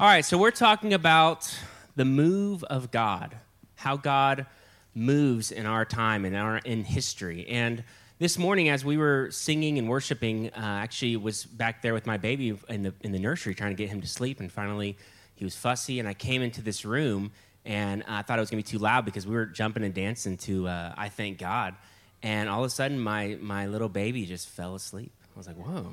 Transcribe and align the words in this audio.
All 0.00 0.06
right, 0.06 0.24
so 0.24 0.38
we're 0.38 0.50
talking 0.50 0.94
about 0.94 1.54
the 1.94 2.06
move 2.06 2.64
of 2.64 2.90
God, 2.90 3.36
how 3.74 3.98
God 3.98 4.46
moves 4.94 5.52
in 5.52 5.66
our 5.66 5.84
time 5.84 6.24
and 6.24 6.34
our 6.34 6.56
in 6.56 6.84
history. 6.84 7.46
And 7.46 7.84
this 8.18 8.38
morning, 8.38 8.70
as 8.70 8.82
we 8.82 8.96
were 8.96 9.28
singing 9.30 9.76
and 9.76 9.90
worshiping, 9.90 10.48
uh, 10.52 10.52
actually 10.56 11.18
was 11.18 11.44
back 11.44 11.82
there 11.82 11.92
with 11.92 12.06
my 12.06 12.16
baby 12.16 12.58
in 12.70 12.82
the 12.82 12.94
in 13.02 13.12
the 13.12 13.18
nursery 13.18 13.54
trying 13.54 13.72
to 13.72 13.76
get 13.76 13.90
him 13.90 14.00
to 14.00 14.06
sleep, 14.06 14.40
and 14.40 14.50
finally 14.50 14.96
he 15.34 15.44
was 15.44 15.54
fussy, 15.54 15.98
and 15.98 16.08
I 16.08 16.14
came 16.14 16.40
into 16.40 16.62
this 16.62 16.86
room 16.86 17.30
and 17.66 18.02
I 18.08 18.22
thought 18.22 18.38
it 18.38 18.40
was 18.40 18.48
gonna 18.48 18.60
be 18.60 18.68
too 18.70 18.78
loud 18.78 19.04
because 19.04 19.26
we 19.26 19.34
were 19.34 19.44
jumping 19.44 19.84
and 19.84 19.92
dancing 19.92 20.38
to 20.38 20.66
uh, 20.66 20.94
"I 20.96 21.10
Thank 21.10 21.36
God," 21.36 21.74
and 22.22 22.48
all 22.48 22.60
of 22.60 22.66
a 22.66 22.70
sudden 22.70 22.98
my 22.98 23.36
my 23.38 23.66
little 23.66 23.90
baby 23.90 24.24
just 24.24 24.48
fell 24.48 24.74
asleep. 24.74 25.12
I 25.34 25.38
was 25.38 25.46
like, 25.46 25.56
"Whoa!" 25.56 25.92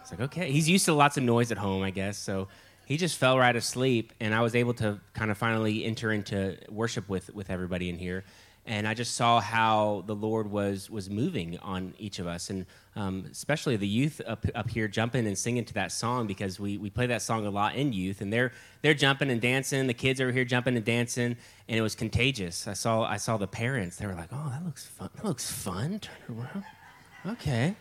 It's 0.00 0.10
like, 0.10 0.20
okay, 0.20 0.50
he's 0.50 0.68
used 0.68 0.86
to 0.86 0.94
lots 0.94 1.16
of 1.18 1.22
noise 1.22 1.52
at 1.52 1.58
home, 1.58 1.82
I 1.82 1.90
guess, 1.90 2.16
so 2.16 2.48
he 2.90 2.96
just 2.96 3.18
fell 3.18 3.38
right 3.38 3.54
asleep, 3.54 4.12
and 4.18 4.34
I 4.34 4.40
was 4.40 4.56
able 4.56 4.74
to 4.74 4.98
kind 5.14 5.30
of 5.30 5.38
finally 5.38 5.84
enter 5.84 6.10
into 6.10 6.56
worship 6.68 7.08
with 7.08 7.32
with 7.32 7.48
everybody 7.48 7.88
in 7.88 7.96
here, 7.96 8.24
and 8.66 8.88
I 8.88 8.94
just 8.94 9.14
saw 9.14 9.38
how 9.38 10.02
the 10.08 10.14
Lord 10.16 10.50
was 10.50 10.90
was 10.90 11.08
moving 11.08 11.56
on 11.60 11.94
each 11.98 12.18
of 12.18 12.26
us, 12.26 12.50
and 12.50 12.66
um, 12.96 13.26
especially 13.30 13.76
the 13.76 13.86
youth 13.86 14.20
up 14.26 14.44
up 14.56 14.68
here 14.68 14.88
jumping 14.88 15.28
and 15.28 15.38
singing 15.38 15.64
to 15.66 15.74
that 15.74 15.92
song 15.92 16.26
because 16.26 16.58
we 16.58 16.78
we 16.78 16.90
play 16.90 17.06
that 17.06 17.22
song 17.22 17.46
a 17.46 17.50
lot 17.50 17.76
in 17.76 17.92
youth, 17.92 18.22
and 18.22 18.32
they're 18.32 18.50
they're 18.82 18.92
jumping 18.92 19.30
and 19.30 19.40
dancing. 19.40 19.86
The 19.86 19.94
kids 19.94 20.20
over 20.20 20.32
here 20.32 20.44
jumping 20.44 20.74
and 20.74 20.84
dancing, 20.84 21.36
and 21.68 21.78
it 21.78 21.82
was 21.82 21.94
contagious. 21.94 22.66
I 22.66 22.72
saw 22.72 23.04
I 23.04 23.18
saw 23.18 23.36
the 23.36 23.46
parents; 23.46 23.98
they 23.98 24.06
were 24.08 24.16
like, 24.16 24.30
"Oh, 24.32 24.48
that 24.50 24.64
looks 24.64 24.84
fun! 24.84 25.10
That 25.14 25.24
looks 25.24 25.48
fun! 25.48 26.00
Turn 26.00 26.36
around, 26.36 26.64
okay." 27.24 27.76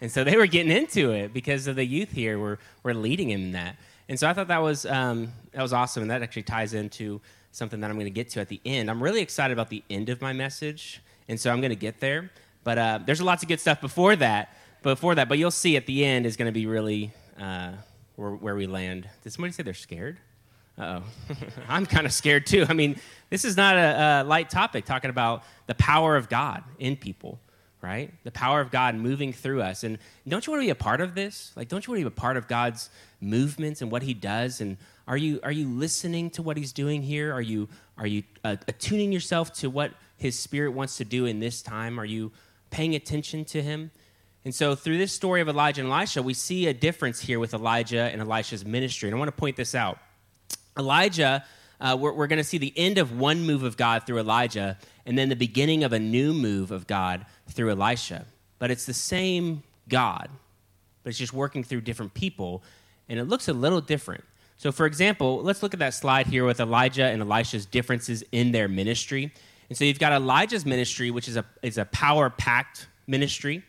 And 0.00 0.12
so 0.12 0.22
they 0.22 0.36
were 0.36 0.46
getting 0.46 0.70
into 0.70 1.10
it 1.10 1.32
because 1.32 1.66
of 1.66 1.74
the 1.74 1.84
youth 1.84 2.12
here. 2.12 2.38
were 2.38 2.50
were 2.50 2.58
we're 2.84 2.94
leading 2.94 3.30
in 3.30 3.50
that. 3.52 3.76
And 4.08 4.18
so 4.18 4.28
I 4.28 4.34
thought 4.34 4.48
that 4.48 4.62
was, 4.62 4.84
um, 4.86 5.32
that 5.52 5.62
was 5.62 5.72
awesome. 5.72 6.02
And 6.02 6.10
that 6.10 6.22
actually 6.22 6.42
ties 6.42 6.74
into 6.74 7.20
something 7.52 7.80
that 7.80 7.90
I'm 7.90 7.96
going 7.96 8.06
to 8.06 8.10
get 8.10 8.28
to 8.30 8.40
at 8.40 8.48
the 8.48 8.60
end. 8.64 8.90
I'm 8.90 9.02
really 9.02 9.22
excited 9.22 9.52
about 9.52 9.70
the 9.70 9.82
end 9.88 10.08
of 10.08 10.20
my 10.20 10.32
message. 10.32 11.00
And 11.28 11.40
so 11.40 11.50
I'm 11.50 11.60
going 11.60 11.70
to 11.70 11.76
get 11.76 12.00
there. 12.00 12.30
But 12.64 12.78
uh, 12.78 12.98
there's 13.04 13.22
lots 13.22 13.42
of 13.42 13.48
good 13.48 13.60
stuff 13.60 13.80
before 13.80 14.16
that. 14.16 14.56
Before 14.82 15.14
that, 15.14 15.30
but 15.30 15.38
you'll 15.38 15.50
see 15.50 15.78
at 15.78 15.86
the 15.86 16.04
end 16.04 16.26
is 16.26 16.36
going 16.36 16.44
to 16.44 16.52
be 16.52 16.66
really 16.66 17.10
uh, 17.40 17.72
where, 18.16 18.32
where 18.32 18.54
we 18.54 18.66
land. 18.66 19.08
Did 19.22 19.32
somebody 19.32 19.52
say 19.52 19.62
they're 19.62 19.72
scared? 19.72 20.18
oh. 20.76 21.02
I'm 21.68 21.86
kind 21.86 22.04
of 22.04 22.12
scared 22.12 22.46
too. 22.46 22.66
I 22.68 22.74
mean, 22.74 22.96
this 23.30 23.46
is 23.46 23.56
not 23.56 23.76
a, 23.76 24.22
a 24.22 24.24
light 24.24 24.50
topic 24.50 24.84
talking 24.84 25.08
about 25.08 25.42
the 25.66 25.74
power 25.76 26.16
of 26.16 26.28
God 26.28 26.64
in 26.78 26.96
people 26.96 27.38
right? 27.84 28.10
The 28.24 28.30
power 28.30 28.62
of 28.62 28.70
God 28.70 28.94
moving 28.94 29.32
through 29.32 29.60
us. 29.60 29.84
And 29.84 29.98
don't 30.26 30.46
you 30.46 30.50
want 30.52 30.62
to 30.62 30.66
be 30.66 30.70
a 30.70 30.74
part 30.74 31.02
of 31.02 31.14
this? 31.14 31.52
Like, 31.54 31.68
don't 31.68 31.86
you 31.86 31.92
want 31.92 32.00
to 32.00 32.08
be 32.08 32.14
a 32.14 32.20
part 32.20 32.38
of 32.38 32.48
God's 32.48 32.88
movements 33.20 33.82
and 33.82 33.90
what 33.90 34.02
He 34.02 34.14
does? 34.14 34.62
And 34.62 34.78
are 35.06 35.18
you 35.18 35.38
are 35.42 35.52
you 35.52 35.68
listening 35.68 36.30
to 36.30 36.42
what 36.42 36.56
He's 36.56 36.72
doing 36.72 37.02
here? 37.02 37.32
Are 37.32 37.42
you 37.42 37.68
are 37.98 38.06
you 38.06 38.22
uh, 38.42 38.56
attuning 38.66 39.12
yourself 39.12 39.52
to 39.54 39.68
what 39.68 39.92
His 40.16 40.38
Spirit 40.38 40.70
wants 40.70 40.96
to 40.96 41.04
do 41.04 41.26
in 41.26 41.40
this 41.40 41.60
time? 41.60 42.00
Are 42.00 42.06
you 42.06 42.32
paying 42.70 42.94
attention 42.94 43.44
to 43.46 43.60
Him? 43.60 43.90
And 44.46 44.54
so, 44.54 44.74
through 44.74 44.96
this 44.96 45.12
story 45.12 45.42
of 45.42 45.48
Elijah 45.48 45.82
and 45.82 45.90
Elisha, 45.90 46.22
we 46.22 46.32
see 46.32 46.66
a 46.68 46.74
difference 46.74 47.20
here 47.20 47.38
with 47.38 47.52
Elijah 47.52 48.10
and 48.12 48.22
Elisha's 48.22 48.64
ministry. 48.64 49.10
And 49.10 49.16
I 49.16 49.18
want 49.18 49.28
to 49.28 49.38
point 49.38 49.56
this 49.56 49.74
out. 49.74 49.98
Elijah 50.78 51.44
uh, 51.80 51.96
we're, 51.98 52.12
we're 52.12 52.26
going 52.26 52.38
to 52.38 52.44
see 52.44 52.58
the 52.58 52.72
end 52.76 52.98
of 52.98 53.18
one 53.18 53.44
move 53.44 53.62
of 53.62 53.76
God 53.76 54.06
through 54.06 54.18
Elijah 54.18 54.78
and 55.04 55.18
then 55.18 55.28
the 55.28 55.36
beginning 55.36 55.84
of 55.84 55.92
a 55.92 55.98
new 55.98 56.32
move 56.32 56.70
of 56.70 56.86
God 56.86 57.26
through 57.48 57.70
Elisha. 57.70 58.26
But 58.58 58.70
it's 58.70 58.86
the 58.86 58.94
same 58.94 59.62
God, 59.88 60.28
but 61.02 61.10
it's 61.10 61.18
just 61.18 61.32
working 61.32 61.64
through 61.64 61.82
different 61.82 62.14
people, 62.14 62.62
and 63.08 63.18
it 63.18 63.24
looks 63.24 63.48
a 63.48 63.52
little 63.52 63.80
different. 63.80 64.24
So, 64.56 64.72
for 64.72 64.86
example, 64.86 65.42
let's 65.42 65.62
look 65.62 65.74
at 65.74 65.80
that 65.80 65.94
slide 65.94 66.26
here 66.26 66.44
with 66.44 66.60
Elijah 66.60 67.04
and 67.04 67.20
Elisha's 67.20 67.66
differences 67.66 68.24
in 68.32 68.52
their 68.52 68.68
ministry. 68.68 69.32
And 69.68 69.76
so 69.76 69.84
you've 69.84 69.98
got 69.98 70.12
Elijah's 70.12 70.64
ministry, 70.64 71.10
which 71.10 71.28
is 71.28 71.36
a, 71.36 71.44
is 71.62 71.78
a 71.78 71.84
power 71.86 72.30
packed 72.30 72.86
ministry. 73.06 73.62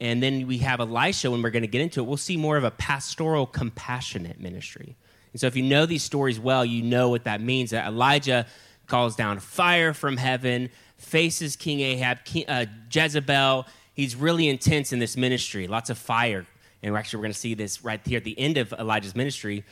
And 0.00 0.22
then 0.22 0.46
we 0.46 0.58
have 0.58 0.80
Elisha, 0.80 1.30
when 1.30 1.42
we're 1.42 1.50
going 1.50 1.62
to 1.62 1.68
get 1.68 1.80
into 1.80 2.00
it, 2.00 2.04
we'll 2.04 2.16
see 2.16 2.36
more 2.36 2.56
of 2.56 2.64
a 2.64 2.70
pastoral, 2.72 3.46
compassionate 3.46 4.40
ministry. 4.40 4.96
And 5.32 5.40
so, 5.40 5.46
if 5.46 5.56
you 5.56 5.62
know 5.62 5.86
these 5.86 6.02
stories 6.02 6.38
well, 6.38 6.64
you 6.64 6.82
know 6.82 7.08
what 7.08 7.24
that 7.24 7.40
means. 7.40 7.70
That 7.70 7.86
Elijah 7.86 8.46
calls 8.86 9.16
down 9.16 9.38
fire 9.38 9.94
from 9.94 10.16
heaven, 10.16 10.70
faces 11.02 11.56
King 11.56 11.80
Ahab, 11.80 12.24
King, 12.24 12.44
uh, 12.48 12.66
Jezebel. 12.90 13.66
He's 13.94 14.16
really 14.16 14.48
intense 14.48 14.92
in 14.92 14.98
this 14.98 15.16
ministry, 15.16 15.66
lots 15.68 15.90
of 15.90 15.98
fire. 15.98 16.46
And 16.82 16.92
we're 16.92 16.98
actually, 16.98 17.18
we're 17.18 17.24
going 17.24 17.34
to 17.34 17.38
see 17.38 17.54
this 17.54 17.84
right 17.84 18.00
here 18.04 18.16
at 18.16 18.24
the 18.24 18.38
end 18.38 18.56
of 18.56 18.72
Elijah's 18.72 19.14
ministry. 19.14 19.64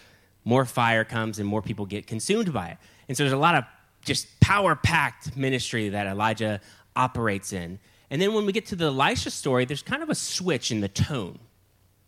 More 0.45 0.65
fire 0.65 1.05
comes 1.05 1.39
and 1.39 1.49
more 1.49 1.63
people 1.63 1.87
get 1.87 2.07
consumed 2.07 2.53
by 2.53 2.69
it. 2.69 2.79
And 3.09 3.17
so, 3.17 3.25
there's 3.25 3.33
a 3.33 3.39
lot 3.39 3.55
of 3.55 3.65
just 4.05 4.41
power 4.41 4.75
packed 4.75 5.37
ministry 5.37 5.89
that 5.91 6.07
Elijah 6.07 6.61
operates 6.97 7.53
in. 7.53 7.79
And 8.11 8.21
then 8.21 8.35
when 8.35 8.47
we 8.47 8.53
get 8.53 8.67
to 8.67 8.77
the 8.77 8.87
Elisha 8.87 9.31
story, 9.31 9.65
there's 9.65 9.83
kind 9.83 10.03
of 10.03 10.11
a 10.11 10.15
switch 10.15 10.71
in 10.71 10.81
the 10.81 10.89
tone. 10.89 11.39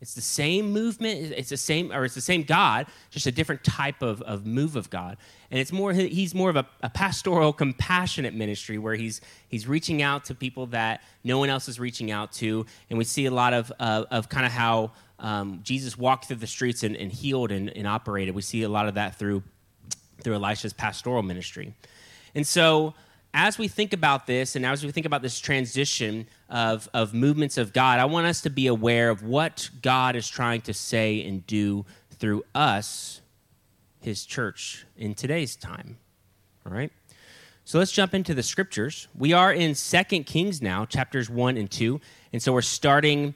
It's 0.02 0.14
the 0.14 0.20
same 0.20 0.72
movement. 0.72 1.32
It's 1.32 1.50
the 1.50 1.56
same, 1.56 1.92
or 1.92 2.04
it's 2.04 2.16
the 2.16 2.20
same 2.20 2.42
God, 2.42 2.86
just 3.10 3.28
a 3.28 3.30
different 3.30 3.62
type 3.62 4.02
of, 4.02 4.20
of 4.22 4.44
move 4.44 4.74
of 4.74 4.90
God. 4.90 5.16
And 5.48 5.60
it's 5.60 5.70
more, 5.70 5.92
he's 5.92 6.34
more 6.34 6.50
of 6.50 6.56
a, 6.56 6.66
a 6.82 6.90
pastoral, 6.90 7.52
compassionate 7.52 8.34
ministry 8.34 8.78
where 8.78 8.96
he's, 8.96 9.20
he's 9.48 9.68
reaching 9.68 10.02
out 10.02 10.24
to 10.24 10.34
people 10.34 10.66
that 10.66 11.04
no 11.22 11.38
one 11.38 11.50
else 11.50 11.68
is 11.68 11.78
reaching 11.78 12.10
out 12.10 12.32
to. 12.32 12.66
And 12.90 12.98
we 12.98 13.04
see 13.04 13.26
a 13.26 13.30
lot 13.30 13.54
of, 13.54 13.70
of 13.78 14.28
kind 14.28 14.44
of 14.44 14.50
how 14.50 14.90
um, 15.20 15.60
Jesus 15.62 15.96
walked 15.96 16.24
through 16.24 16.38
the 16.38 16.48
streets 16.48 16.82
and, 16.82 16.96
and 16.96 17.12
healed 17.12 17.52
and, 17.52 17.70
and 17.70 17.86
operated. 17.86 18.34
We 18.34 18.42
see 18.42 18.64
a 18.64 18.68
lot 18.68 18.88
of 18.88 18.94
that 18.94 19.14
through, 19.14 19.44
through 20.20 20.34
Elisha's 20.34 20.72
pastoral 20.72 21.22
ministry. 21.22 21.74
And 22.34 22.44
so, 22.44 22.94
as 23.34 23.56
we 23.56 23.66
think 23.68 23.92
about 23.92 24.26
this 24.26 24.56
and 24.56 24.66
as 24.66 24.84
we 24.84 24.90
think 24.90 25.06
about 25.06 25.22
this 25.22 25.38
transition 25.40 26.26
of, 26.52 26.86
of 26.92 27.14
movements 27.14 27.56
of 27.56 27.72
God, 27.72 27.98
I 27.98 28.04
want 28.04 28.26
us 28.26 28.42
to 28.42 28.50
be 28.50 28.66
aware 28.66 29.08
of 29.08 29.22
what 29.22 29.70
God 29.80 30.14
is 30.14 30.28
trying 30.28 30.60
to 30.62 30.74
say 30.74 31.24
and 31.24 31.44
do 31.46 31.86
through 32.18 32.44
us, 32.54 33.22
his 34.00 34.26
church, 34.26 34.84
in 34.98 35.14
today's 35.14 35.56
time. 35.56 35.96
All 36.66 36.72
right? 36.72 36.92
So 37.64 37.78
let's 37.78 37.90
jump 37.90 38.12
into 38.12 38.34
the 38.34 38.42
scriptures. 38.42 39.08
We 39.16 39.32
are 39.32 39.50
in 39.50 39.74
Second 39.74 40.24
Kings 40.24 40.60
now, 40.60 40.84
chapters 40.84 41.30
1 41.30 41.56
and 41.56 41.70
2. 41.70 41.98
And 42.34 42.42
so 42.42 42.52
we're 42.52 42.60
starting 42.60 43.34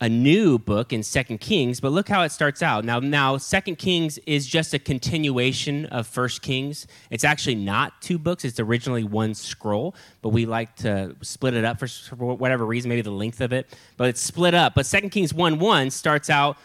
a 0.00 0.08
new 0.08 0.58
book 0.58 0.92
in 0.92 1.02
Second 1.02 1.38
Kings, 1.38 1.80
but 1.80 1.90
look 1.90 2.08
how 2.08 2.22
it 2.22 2.30
starts 2.30 2.62
out. 2.62 2.84
Now, 2.84 3.00
now 3.00 3.38
Second 3.38 3.76
Kings 3.76 4.18
is 4.26 4.46
just 4.46 4.74
a 4.74 4.78
continuation 4.78 5.86
of 5.86 6.06
First 6.06 6.42
Kings. 6.42 6.86
It's 7.10 7.24
actually 7.24 7.54
not 7.54 8.02
two 8.02 8.18
books; 8.18 8.44
it's 8.44 8.60
originally 8.60 9.04
one 9.04 9.34
scroll, 9.34 9.94
but 10.20 10.30
we 10.30 10.44
like 10.44 10.76
to 10.76 11.16
split 11.22 11.54
it 11.54 11.64
up 11.64 11.78
for, 11.78 11.86
for 11.86 12.34
whatever 12.36 12.66
reason, 12.66 12.88
maybe 12.90 13.02
the 13.02 13.10
length 13.10 13.40
of 13.40 13.52
it. 13.52 13.66
But 13.96 14.10
it's 14.10 14.20
split 14.20 14.54
up. 14.54 14.74
But 14.74 14.84
Second 14.84 15.10
Kings 15.10 15.32
one 15.32 15.58
one 15.58 15.90
starts 15.90 16.28
out 16.28 16.58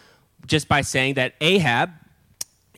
just 0.46 0.68
by 0.68 0.82
saying 0.82 1.14
that 1.14 1.36
Ahab 1.40 1.92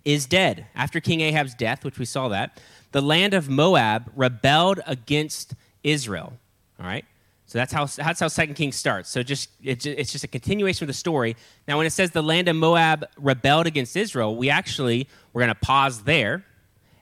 is 0.05 0.25
dead 0.25 0.67
after 0.75 0.99
King 0.99 1.21
Ahab's 1.21 1.55
death, 1.55 1.83
which 1.83 1.97
we 1.97 2.05
saw 2.05 2.27
that 2.27 2.59
the 2.93 3.01
land 3.01 3.33
of 3.33 3.49
Moab 3.49 4.11
rebelled 4.15 4.79
against 4.85 5.55
Israel. 5.83 6.33
All 6.79 6.85
right. 6.85 7.05
So 7.53 7.59
that's 7.59 7.71
how 7.71 7.85
that's 7.85 8.19
how 8.19 8.29
Second 8.29 8.55
Kings 8.55 8.75
starts. 8.75 9.11
So 9.11 9.21
just 9.21 9.51
it's 9.61 10.11
just 10.11 10.23
a 10.23 10.27
continuation 10.27 10.85
of 10.85 10.87
the 10.87 10.93
story. 10.95 11.35
Now, 11.67 11.77
when 11.77 11.85
it 11.85 11.91
says 11.91 12.09
the 12.09 12.23
land 12.23 12.47
of 12.47 12.55
Moab 12.55 13.05
rebelled 13.15 13.67
against 13.67 13.95
Israel, 13.95 14.35
we 14.35 14.49
actually 14.49 15.07
we're 15.33 15.41
going 15.41 15.53
to 15.53 15.61
pause 15.61 16.01
there, 16.01 16.43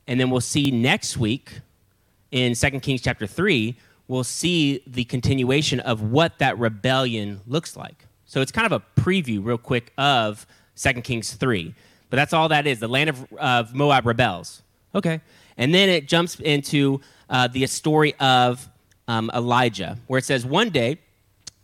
and 0.07 0.19
then 0.19 0.29
we'll 0.29 0.41
see 0.41 0.69
next 0.69 1.15
week 1.15 1.61
in 2.31 2.53
Second 2.53 2.81
Kings 2.81 3.01
chapter 3.01 3.25
three. 3.25 3.77
We'll 4.09 4.25
see 4.25 4.83
the 4.85 5.05
continuation 5.05 5.79
of 5.79 6.01
what 6.01 6.39
that 6.39 6.59
rebellion 6.59 7.39
looks 7.47 7.77
like. 7.77 8.07
So 8.25 8.41
it's 8.41 8.51
kind 8.51 8.69
of 8.69 8.73
a 8.73 9.01
preview, 9.01 9.41
real 9.41 9.57
quick, 9.57 9.93
of 9.97 10.45
Second 10.75 11.03
Kings 11.03 11.31
three. 11.31 11.73
But 12.09 12.17
that's 12.17 12.33
all 12.33 12.49
that 12.49 12.67
is. 12.67 12.81
The 12.81 12.89
land 12.89 13.09
of, 13.09 13.25
of 13.39 13.73
Moab 13.73 14.05
rebels. 14.05 14.63
Okay, 14.93 15.21
and 15.55 15.73
then 15.73 15.87
it 15.87 16.09
jumps 16.09 16.41
into 16.41 16.99
uh, 17.29 17.47
the 17.47 17.65
story 17.67 18.15
of 18.15 18.67
um, 19.11 19.29
Elijah, 19.33 19.97
where 20.07 20.17
it 20.17 20.25
says, 20.25 20.45
One 20.45 20.69
day, 20.69 20.97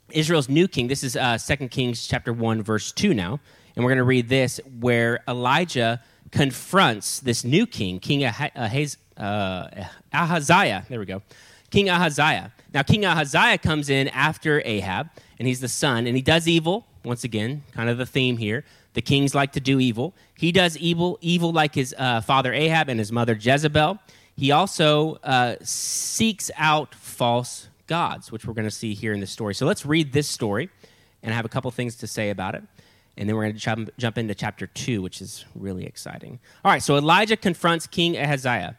Israel's 0.09 0.49
new 0.49 0.67
king, 0.67 0.87
this 0.87 1.03
is 1.03 1.15
uh, 1.15 1.37
2 1.37 1.69
Kings 1.69 2.05
chapter 2.05 2.33
1, 2.33 2.61
verse 2.61 2.91
2 2.91 3.13
now, 3.13 3.39
and 3.75 3.85
we're 3.85 3.91
going 3.91 3.97
to 3.97 4.03
read 4.03 4.27
this, 4.27 4.59
where 4.79 5.23
Elijah 5.27 6.01
confronts 6.31 7.21
this 7.21 7.45
new 7.45 7.65
king, 7.65 7.99
King 7.99 8.25
Ahaz- 8.25 8.97
uh, 9.15 9.85
Ahaziah. 10.13 10.85
There 10.89 10.99
we 10.99 11.05
go. 11.05 11.21
King 11.69 11.89
Ahaziah. 11.89 12.51
Now, 12.73 12.83
King 12.83 13.05
Ahaziah 13.05 13.57
comes 13.59 13.89
in 13.89 14.09
after 14.09 14.61
Ahab, 14.65 15.09
and 15.39 15.47
he's 15.47 15.61
the 15.61 15.69
son, 15.69 16.05
and 16.05 16.15
he 16.17 16.21
does 16.21 16.47
evil. 16.49 16.85
Once 17.05 17.23
again, 17.23 17.63
kind 17.71 17.89
of 17.89 17.97
the 17.97 18.05
theme 18.05 18.37
here. 18.37 18.65
The 18.93 19.01
kings 19.01 19.33
like 19.33 19.53
to 19.53 19.61
do 19.61 19.79
evil. 19.79 20.13
He 20.37 20.51
does 20.51 20.75
evil, 20.77 21.17
evil 21.21 21.53
like 21.53 21.75
his 21.75 21.95
uh, 21.97 22.19
father 22.21 22.51
Ahab 22.51 22.89
and 22.89 22.99
his 22.99 23.11
mother 23.11 23.37
Jezebel. 23.39 23.99
He 24.37 24.51
also 24.51 25.15
uh, 25.23 25.55
seeks 25.61 26.51
out 26.57 26.93
false 27.17 27.69
gods, 27.87 28.31
which 28.31 28.45
we're 28.45 28.53
going 28.53 28.67
to 28.67 28.71
see 28.71 28.93
here 28.93 29.11
in 29.11 29.19
this 29.19 29.31
story. 29.31 29.55
So 29.55 29.65
let's 29.65 29.85
read 29.85 30.13
this 30.13 30.29
story, 30.29 30.69
and 31.23 31.33
I 31.33 31.35
have 31.35 31.45
a 31.45 31.49
couple 31.49 31.71
things 31.71 31.95
to 31.97 32.07
say 32.07 32.29
about 32.29 32.53
it. 32.53 32.63
and 33.17 33.27
then 33.27 33.35
we're 33.35 33.43
going 33.43 33.55
to 33.55 33.59
jump, 33.59 33.89
jump 33.97 34.19
into 34.19 34.35
chapter 34.35 34.67
2, 34.67 35.01
which 35.01 35.21
is 35.21 35.45
really 35.55 35.85
exciting. 35.85 36.39
All 36.63 36.71
right, 36.71 36.83
so 36.83 36.95
Elijah 36.95 37.35
confronts 37.35 37.87
King 37.87 38.15
Ahaziah. 38.15 38.77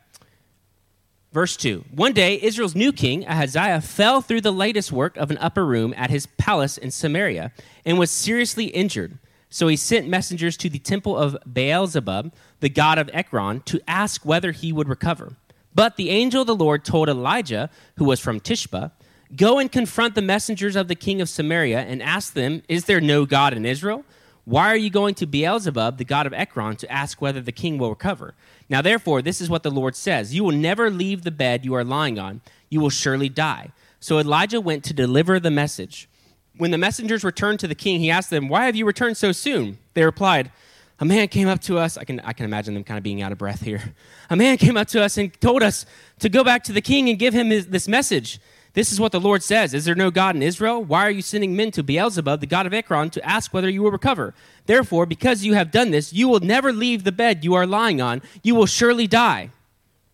Verse 1.32 1.56
2 1.56 1.84
One 1.90 2.12
day, 2.12 2.40
Israel's 2.40 2.76
new 2.76 2.92
king, 2.92 3.26
Ahaziah, 3.26 3.80
fell 3.80 4.20
through 4.20 4.42
the 4.42 4.52
latticework 4.52 5.16
of 5.16 5.32
an 5.32 5.38
upper 5.38 5.66
room 5.66 5.92
at 5.96 6.10
his 6.10 6.26
palace 6.38 6.78
in 6.78 6.92
Samaria 6.92 7.52
and 7.84 7.98
was 7.98 8.12
seriously 8.12 8.66
injured. 8.66 9.18
So 9.50 9.66
he 9.66 9.76
sent 9.76 10.08
messengers 10.08 10.56
to 10.58 10.68
the 10.68 10.78
temple 10.78 11.16
of 11.16 11.36
Baalzebub, 11.46 12.32
the 12.60 12.68
god 12.68 12.98
of 12.98 13.10
Ekron, 13.12 13.62
to 13.62 13.80
ask 13.88 14.24
whether 14.24 14.52
he 14.52 14.72
would 14.72 14.88
recover. 14.88 15.36
But 15.78 15.94
the 15.94 16.10
angel 16.10 16.40
of 16.40 16.48
the 16.48 16.56
Lord 16.56 16.84
told 16.84 17.08
Elijah, 17.08 17.70
who 17.98 18.04
was 18.04 18.18
from 18.18 18.40
Tishbe, 18.40 18.90
Go 19.36 19.60
and 19.60 19.70
confront 19.70 20.16
the 20.16 20.20
messengers 20.20 20.74
of 20.74 20.88
the 20.88 20.96
king 20.96 21.20
of 21.20 21.28
Samaria 21.28 21.78
and 21.78 22.02
ask 22.02 22.32
them, 22.32 22.64
Is 22.68 22.86
there 22.86 23.00
no 23.00 23.24
God 23.24 23.54
in 23.54 23.64
Israel? 23.64 24.04
Why 24.44 24.72
are 24.72 24.76
you 24.76 24.90
going 24.90 25.14
to 25.14 25.24
Beelzebub, 25.24 25.96
the 25.96 26.04
god 26.04 26.26
of 26.26 26.32
Ekron, 26.32 26.74
to 26.78 26.90
ask 26.90 27.22
whether 27.22 27.40
the 27.40 27.52
king 27.52 27.78
will 27.78 27.90
recover? 27.90 28.34
Now, 28.68 28.82
therefore, 28.82 29.22
this 29.22 29.40
is 29.40 29.48
what 29.48 29.62
the 29.62 29.70
Lord 29.70 29.94
says 29.94 30.34
You 30.34 30.42
will 30.42 30.50
never 30.50 30.90
leave 30.90 31.22
the 31.22 31.30
bed 31.30 31.64
you 31.64 31.74
are 31.74 31.84
lying 31.84 32.18
on, 32.18 32.40
you 32.68 32.80
will 32.80 32.90
surely 32.90 33.28
die. 33.28 33.70
So 34.00 34.18
Elijah 34.18 34.60
went 34.60 34.82
to 34.82 34.92
deliver 34.92 35.38
the 35.38 35.52
message. 35.52 36.08
When 36.56 36.72
the 36.72 36.78
messengers 36.78 37.22
returned 37.22 37.60
to 37.60 37.68
the 37.68 37.76
king, 37.76 38.00
he 38.00 38.10
asked 38.10 38.30
them, 38.30 38.48
Why 38.48 38.64
have 38.64 38.74
you 38.74 38.84
returned 38.84 39.16
so 39.16 39.30
soon? 39.30 39.78
They 39.94 40.02
replied, 40.02 40.50
A 41.00 41.04
man 41.04 41.28
came 41.28 41.46
up 41.46 41.60
to 41.62 41.78
us. 41.78 41.96
I 41.96 42.04
can, 42.04 42.20
I 42.20 42.32
can 42.32 42.44
imagine 42.44 42.74
them 42.74 42.82
kind 42.82 42.98
of 42.98 43.04
being 43.04 43.22
out 43.22 43.30
of 43.30 43.38
breath 43.38 43.60
here. 43.60 43.94
A 44.30 44.36
man 44.36 44.56
came 44.56 44.76
up 44.76 44.88
to 44.88 45.02
us 45.02 45.16
and 45.16 45.32
told 45.40 45.62
us 45.62 45.86
to 46.18 46.28
go 46.28 46.42
back 46.42 46.64
to 46.64 46.72
the 46.72 46.80
king 46.80 47.08
and 47.08 47.18
give 47.18 47.32
him 47.32 47.50
his, 47.50 47.68
this 47.68 47.86
message. 47.86 48.40
This 48.74 48.92
is 48.92 49.00
what 49.00 49.12
the 49.12 49.20
Lord 49.20 49.42
says 49.42 49.74
Is 49.74 49.84
there 49.84 49.94
no 49.94 50.10
God 50.10 50.36
in 50.36 50.42
Israel? 50.42 50.82
Why 50.82 51.04
are 51.06 51.10
you 51.10 51.22
sending 51.22 51.56
men 51.56 51.70
to 51.72 51.82
Beelzebub, 51.82 52.40
the 52.40 52.46
god 52.46 52.66
of 52.66 52.74
Ekron, 52.74 53.10
to 53.10 53.24
ask 53.24 53.54
whether 53.54 53.68
you 53.68 53.82
will 53.82 53.90
recover? 53.90 54.34
Therefore, 54.66 55.06
because 55.06 55.44
you 55.44 55.54
have 55.54 55.70
done 55.70 55.90
this, 55.90 56.12
you 56.12 56.28
will 56.28 56.40
never 56.40 56.72
leave 56.72 57.04
the 57.04 57.12
bed 57.12 57.44
you 57.44 57.54
are 57.54 57.66
lying 57.66 58.00
on. 58.00 58.22
You 58.42 58.54
will 58.54 58.66
surely 58.66 59.06
die. 59.06 59.50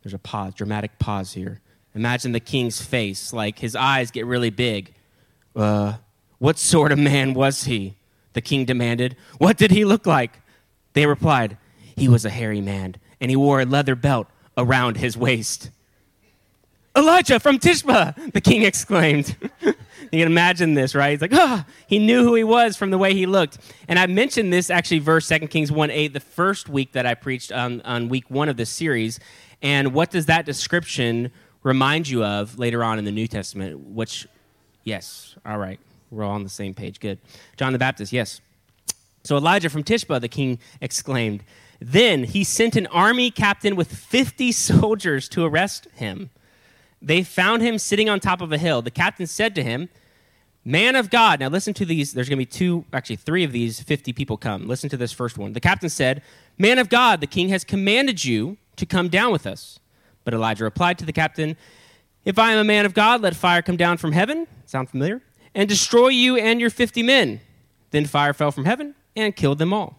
There's 0.02 0.14
a 0.14 0.18
pause, 0.18 0.54
dramatic 0.54 0.98
pause 0.98 1.32
here. 1.32 1.60
Imagine 1.94 2.32
the 2.32 2.40
king's 2.40 2.80
face, 2.80 3.32
like 3.32 3.58
his 3.58 3.74
eyes 3.74 4.10
get 4.10 4.26
really 4.26 4.50
big. 4.50 4.94
Uh, 5.54 5.94
what 6.38 6.58
sort 6.58 6.92
of 6.92 6.98
man 6.98 7.34
was 7.34 7.64
he? 7.64 7.94
The 8.34 8.40
king 8.40 8.64
demanded. 8.64 9.16
What 9.38 9.56
did 9.56 9.70
he 9.70 9.84
look 9.84 10.06
like? 10.06 10.40
They 10.94 11.06
replied, 11.06 11.58
He 11.96 12.08
was 12.08 12.24
a 12.24 12.30
hairy 12.30 12.60
man, 12.60 12.96
and 13.20 13.30
he 13.30 13.36
wore 13.36 13.60
a 13.60 13.66
leather 13.66 13.94
belt 13.94 14.28
around 14.56 14.96
his 14.96 15.16
waist. 15.16 15.70
Elijah 16.96 17.40
from 17.40 17.58
Tishbe, 17.58 18.32
the 18.32 18.40
king 18.40 18.62
exclaimed. 18.72 19.36
you 19.62 19.74
can 20.10 20.28
imagine 20.28 20.74
this, 20.74 20.94
right? 20.94 21.10
He's 21.10 21.20
like, 21.20 21.34
ah, 21.34 21.64
oh. 21.66 21.72
he 21.88 21.98
knew 21.98 22.22
who 22.22 22.34
he 22.34 22.44
was 22.44 22.76
from 22.76 22.90
the 22.90 22.98
way 22.98 23.14
he 23.14 23.26
looked. 23.26 23.58
And 23.88 23.98
I 23.98 24.06
mentioned 24.06 24.52
this 24.52 24.70
actually, 24.70 25.00
verse 25.00 25.28
2 25.28 25.48
Kings 25.48 25.72
1 25.72 25.90
8, 25.90 26.12
the 26.12 26.20
first 26.20 26.68
week 26.68 26.92
that 26.92 27.04
I 27.04 27.14
preached 27.14 27.50
on, 27.50 27.80
on 27.82 28.08
week 28.08 28.30
one 28.30 28.48
of 28.48 28.56
this 28.56 28.70
series. 28.70 29.18
And 29.60 29.92
what 29.92 30.10
does 30.10 30.26
that 30.26 30.46
description 30.46 31.32
remind 31.62 32.08
you 32.08 32.22
of 32.22 32.58
later 32.58 32.84
on 32.84 32.98
in 32.98 33.04
the 33.04 33.12
New 33.12 33.26
Testament? 33.26 33.88
Which, 33.88 34.28
yes, 34.84 35.34
all 35.44 35.58
right, 35.58 35.80
we're 36.10 36.22
all 36.22 36.32
on 36.32 36.44
the 36.44 36.48
same 36.48 36.74
page. 36.74 37.00
Good. 37.00 37.18
John 37.56 37.72
the 37.72 37.78
Baptist, 37.78 38.12
yes. 38.12 38.40
So 39.24 39.36
Elijah 39.36 39.70
from 39.70 39.82
Tishbe, 39.82 40.20
the 40.20 40.28
king 40.28 40.58
exclaimed. 40.80 41.42
Then 41.80 42.24
he 42.24 42.44
sent 42.44 42.76
an 42.76 42.86
army 42.88 43.30
captain 43.30 43.74
with 43.74 43.92
50 43.92 44.52
soldiers 44.52 45.28
to 45.30 45.44
arrest 45.44 45.88
him 45.94 46.30
they 47.04 47.22
found 47.22 47.62
him 47.62 47.78
sitting 47.78 48.08
on 48.08 48.18
top 48.18 48.40
of 48.40 48.52
a 48.52 48.58
hill. 48.58 48.80
The 48.80 48.90
captain 48.90 49.26
said 49.26 49.54
to 49.56 49.62
him, 49.62 49.88
Man 50.64 50.96
of 50.96 51.10
God. 51.10 51.40
Now 51.40 51.48
listen 51.48 51.74
to 51.74 51.84
these. 51.84 52.14
There's 52.14 52.28
going 52.28 52.38
to 52.38 52.40
be 52.40 52.46
two, 52.46 52.86
actually 52.92 53.16
three 53.16 53.44
of 53.44 53.52
these 53.52 53.80
50 53.80 54.14
people 54.14 54.38
come. 54.38 54.66
Listen 54.66 54.88
to 54.88 54.96
this 54.96 55.12
first 55.12 55.36
one. 55.36 55.52
The 55.52 55.60
captain 55.60 55.90
said, 55.90 56.22
Man 56.56 56.78
of 56.78 56.88
God, 56.88 57.20
the 57.20 57.26
king 57.26 57.50
has 57.50 57.64
commanded 57.64 58.24
you 58.24 58.56
to 58.76 58.86
come 58.86 59.08
down 59.08 59.30
with 59.30 59.46
us. 59.46 59.78
But 60.24 60.32
Elijah 60.32 60.64
replied 60.64 60.98
to 60.98 61.04
the 61.04 61.12
captain, 61.12 61.58
If 62.24 62.38
I 62.38 62.52
am 62.52 62.58
a 62.58 62.64
man 62.64 62.86
of 62.86 62.94
God, 62.94 63.20
let 63.20 63.36
fire 63.36 63.60
come 63.60 63.76
down 63.76 63.98
from 63.98 64.12
heaven. 64.12 64.46
Sound 64.64 64.88
familiar? 64.88 65.20
And 65.54 65.68
destroy 65.68 66.08
you 66.08 66.36
and 66.36 66.58
your 66.60 66.70
50 66.70 67.02
men. 67.02 67.42
Then 67.90 68.06
fire 68.06 68.32
fell 68.32 68.50
from 68.50 68.64
heaven 68.64 68.94
and 69.16 69.34
killed 69.34 69.58
them 69.58 69.72
all. 69.72 69.98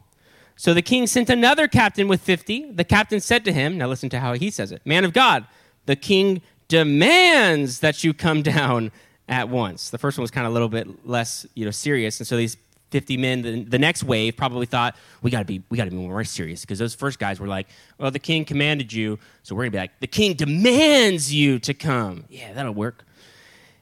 So 0.55 0.73
the 0.73 0.81
king 0.81 1.05
sent 1.07 1.29
another 1.29 1.67
captain 1.67 2.07
with 2.07 2.21
50. 2.21 2.71
The 2.71 2.83
captain 2.83 3.19
said 3.19 3.43
to 3.45 3.51
him, 3.51 3.77
Now 3.77 3.87
listen 3.87 4.09
to 4.09 4.19
how 4.19 4.33
he 4.33 4.49
says 4.49 4.71
it 4.71 4.81
Man 4.85 5.03
of 5.03 5.13
God, 5.13 5.45
the 5.85 5.95
king 5.95 6.41
demands 6.67 7.79
that 7.79 8.03
you 8.03 8.13
come 8.13 8.41
down 8.41 8.91
at 9.27 9.49
once. 9.49 9.89
The 9.89 9.97
first 9.97 10.17
one 10.17 10.23
was 10.23 10.31
kind 10.31 10.45
of 10.45 10.51
a 10.51 10.53
little 10.53 10.69
bit 10.69 11.07
less, 11.07 11.45
you 11.55 11.65
know, 11.65 11.71
serious, 11.71 12.19
and 12.19 12.27
so 12.27 12.37
these 12.37 12.57
50 12.91 13.17
men, 13.17 13.41
the, 13.41 13.63
the 13.63 13.79
next 13.79 14.03
wave 14.03 14.37
probably 14.37 14.65
thought 14.65 14.95
we 15.21 15.31
got 15.31 15.39
to 15.39 15.45
be 15.45 15.61
we 15.69 15.77
got 15.77 15.85
to 15.85 15.91
be 15.91 15.97
more 15.97 16.23
serious 16.23 16.61
because 16.61 16.79
those 16.79 16.95
first 16.95 17.19
guys 17.19 17.39
were 17.39 17.47
like, 17.47 17.67
well, 17.97 18.11
the 18.11 18.19
king 18.19 18.45
commanded 18.45 18.93
you, 18.93 19.19
so 19.43 19.55
we're 19.55 19.63
gonna 19.63 19.71
be 19.71 19.77
like, 19.77 19.99
the 19.99 20.07
king 20.07 20.35
demands 20.35 21.33
you 21.33 21.59
to 21.59 21.73
come. 21.73 22.25
Yeah, 22.29 22.53
that'll 22.53 22.73
work. 22.73 23.03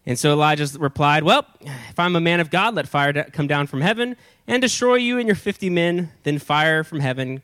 And 0.05 0.19
so 0.19 0.33
Elijah 0.33 0.67
replied, 0.77 1.23
Well, 1.23 1.45
if 1.61 1.97
I'm 1.97 2.15
a 2.15 2.21
man 2.21 2.39
of 2.39 2.49
God, 2.49 2.75
let 2.75 2.87
fire 2.87 3.13
come 3.31 3.47
down 3.47 3.67
from 3.67 3.81
heaven 3.81 4.17
and 4.47 4.61
destroy 4.61 4.95
you 4.95 5.17
and 5.17 5.27
your 5.27 5.35
50 5.35 5.69
men. 5.69 6.11
Then 6.23 6.39
fire 6.39 6.83
from 6.83 6.99
heaven 6.99 7.41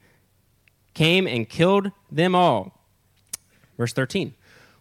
came 0.93 1.25
and 1.25 1.47
killed 1.47 1.91
them 2.11 2.35
all. 2.35 2.73
Verse 3.77 3.93
13. 3.93 4.33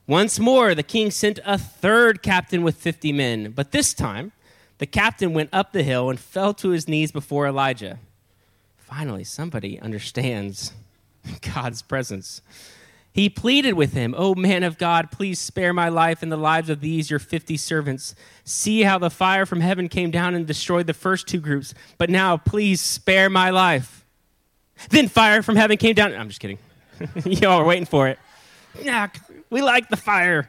Once 0.08 0.40
more, 0.40 0.74
the 0.74 0.82
king 0.82 1.10
sent 1.10 1.38
a 1.44 1.58
third 1.58 2.22
captain 2.22 2.62
with 2.62 2.76
50 2.76 3.12
men, 3.12 3.50
but 3.50 3.72
this 3.72 3.92
time, 3.92 4.32
the 4.78 4.86
captain 4.86 5.34
went 5.34 5.50
up 5.52 5.72
the 5.72 5.82
hill 5.82 6.08
and 6.08 6.18
fell 6.18 6.54
to 6.54 6.70
his 6.70 6.88
knees 6.88 7.12
before 7.12 7.46
Elijah. 7.46 7.98
Finally, 8.78 9.24
somebody 9.24 9.78
understands 9.78 10.72
God's 11.54 11.82
presence. 11.82 12.40
He 13.18 13.28
pleaded 13.28 13.74
with 13.74 13.94
him, 13.94 14.14
O 14.16 14.36
man 14.36 14.62
of 14.62 14.78
God, 14.78 15.10
please 15.10 15.40
spare 15.40 15.72
my 15.72 15.88
life 15.88 16.22
and 16.22 16.30
the 16.30 16.36
lives 16.36 16.70
of 16.70 16.80
these 16.80 17.10
your 17.10 17.18
50 17.18 17.56
servants. 17.56 18.14
See 18.44 18.84
how 18.84 18.96
the 18.98 19.10
fire 19.10 19.44
from 19.44 19.60
heaven 19.60 19.88
came 19.88 20.12
down 20.12 20.36
and 20.36 20.46
destroyed 20.46 20.86
the 20.86 20.94
first 20.94 21.26
two 21.26 21.40
groups, 21.40 21.74
but 21.98 22.10
now 22.10 22.36
please 22.36 22.80
spare 22.80 23.28
my 23.28 23.50
life. 23.50 24.04
Then 24.90 25.08
fire 25.08 25.42
from 25.42 25.56
heaven 25.56 25.78
came 25.78 25.96
down. 25.96 26.14
I'm 26.14 26.28
just 26.28 26.38
kidding. 26.38 26.60
Y'all 27.24 27.58
are 27.58 27.64
waiting 27.64 27.86
for 27.86 28.06
it. 28.06 28.20
We 29.50 29.62
like 29.62 29.88
the 29.88 29.96
fire. 29.96 30.48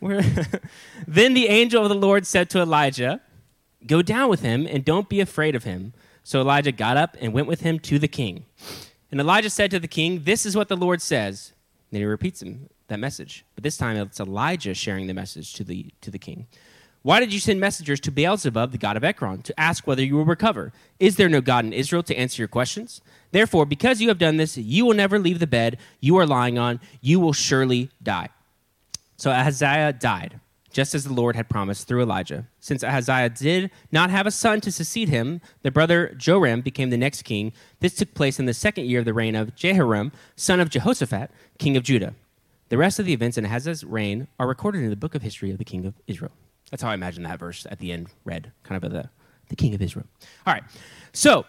then 0.00 1.34
the 1.34 1.48
angel 1.48 1.82
of 1.82 1.88
the 1.88 1.96
Lord 1.96 2.24
said 2.24 2.50
to 2.50 2.60
Elijah, 2.60 3.20
Go 3.84 4.00
down 4.00 4.30
with 4.30 4.42
him 4.42 4.64
and 4.70 4.84
don't 4.84 5.08
be 5.08 5.18
afraid 5.18 5.56
of 5.56 5.64
him. 5.64 5.92
So 6.22 6.40
Elijah 6.40 6.70
got 6.70 6.96
up 6.96 7.16
and 7.20 7.32
went 7.32 7.48
with 7.48 7.62
him 7.62 7.80
to 7.80 7.98
the 7.98 8.06
king. 8.06 8.44
And 9.10 9.18
Elijah 9.18 9.50
said 9.50 9.72
to 9.72 9.80
the 9.80 9.88
king, 9.88 10.22
This 10.22 10.46
is 10.46 10.54
what 10.54 10.68
the 10.68 10.76
Lord 10.76 11.02
says. 11.02 11.50
And 11.94 12.00
he 12.00 12.06
repeats 12.06 12.42
him, 12.42 12.68
that 12.88 12.98
message. 12.98 13.44
But 13.54 13.62
this 13.62 13.76
time 13.76 13.96
it's 13.96 14.18
Elijah 14.18 14.74
sharing 14.74 15.06
the 15.06 15.14
message 15.14 15.54
to 15.54 15.62
the, 15.62 15.92
to 16.00 16.10
the 16.10 16.18
king. 16.18 16.48
Why 17.02 17.20
did 17.20 17.32
you 17.32 17.38
send 17.38 17.60
messengers 17.60 18.00
to 18.00 18.10
Beelzebub, 18.10 18.72
the 18.72 18.78
god 18.78 18.96
of 18.96 19.04
Ekron, 19.04 19.42
to 19.42 19.60
ask 19.60 19.86
whether 19.86 20.02
you 20.02 20.16
will 20.16 20.24
recover? 20.24 20.72
Is 20.98 21.14
there 21.14 21.28
no 21.28 21.40
God 21.40 21.64
in 21.64 21.72
Israel 21.72 22.02
to 22.02 22.16
answer 22.16 22.42
your 22.42 22.48
questions? 22.48 23.00
Therefore, 23.30 23.64
because 23.64 24.00
you 24.00 24.08
have 24.08 24.18
done 24.18 24.38
this, 24.38 24.56
you 24.56 24.84
will 24.84 24.94
never 24.94 25.20
leave 25.20 25.38
the 25.38 25.46
bed 25.46 25.78
you 26.00 26.16
are 26.16 26.26
lying 26.26 26.58
on. 26.58 26.80
You 27.00 27.20
will 27.20 27.32
surely 27.32 27.90
die. 28.02 28.30
So 29.16 29.30
Ahaziah 29.30 29.92
died, 29.92 30.40
just 30.74 30.94
as 30.94 31.04
the 31.04 31.12
Lord 31.12 31.36
had 31.36 31.48
promised 31.48 31.86
through 31.86 32.02
Elijah. 32.02 32.48
Since 32.58 32.82
Ahaziah 32.82 33.30
did 33.30 33.70
not 33.92 34.10
have 34.10 34.26
a 34.26 34.30
son 34.32 34.60
to 34.62 34.72
succeed 34.72 35.08
him, 35.08 35.40
the 35.62 35.70
brother 35.70 36.12
Joram 36.18 36.60
became 36.60 36.90
the 36.90 36.98
next 36.98 37.22
king. 37.22 37.52
This 37.78 37.94
took 37.94 38.12
place 38.12 38.40
in 38.40 38.46
the 38.46 38.52
second 38.52 38.86
year 38.86 38.98
of 38.98 39.04
the 39.04 39.14
reign 39.14 39.36
of 39.36 39.54
Jehoram, 39.54 40.10
son 40.36 40.58
of 40.58 40.68
Jehoshaphat, 40.68 41.30
king 41.58 41.76
of 41.76 41.84
Judah. 41.84 42.14
The 42.70 42.76
rest 42.76 42.98
of 42.98 43.06
the 43.06 43.12
events 43.12 43.38
in 43.38 43.46
Ahaziah's 43.46 43.84
reign 43.84 44.26
are 44.40 44.48
recorded 44.48 44.82
in 44.82 44.90
the 44.90 44.96
book 44.96 45.14
of 45.14 45.22
history 45.22 45.52
of 45.52 45.58
the 45.58 45.64
king 45.64 45.86
of 45.86 45.94
Israel. 46.08 46.32
That's 46.72 46.82
how 46.82 46.90
I 46.90 46.94
imagine 46.94 47.22
that 47.22 47.38
verse 47.38 47.66
at 47.70 47.78
the 47.78 47.92
end 47.92 48.08
read, 48.24 48.50
kind 48.64 48.82
of 48.82 48.90
the, 48.90 49.08
the 49.50 49.56
king 49.56 49.74
of 49.74 49.80
Israel. 49.80 50.06
All 50.44 50.52
right. 50.52 50.64
So, 51.12 51.46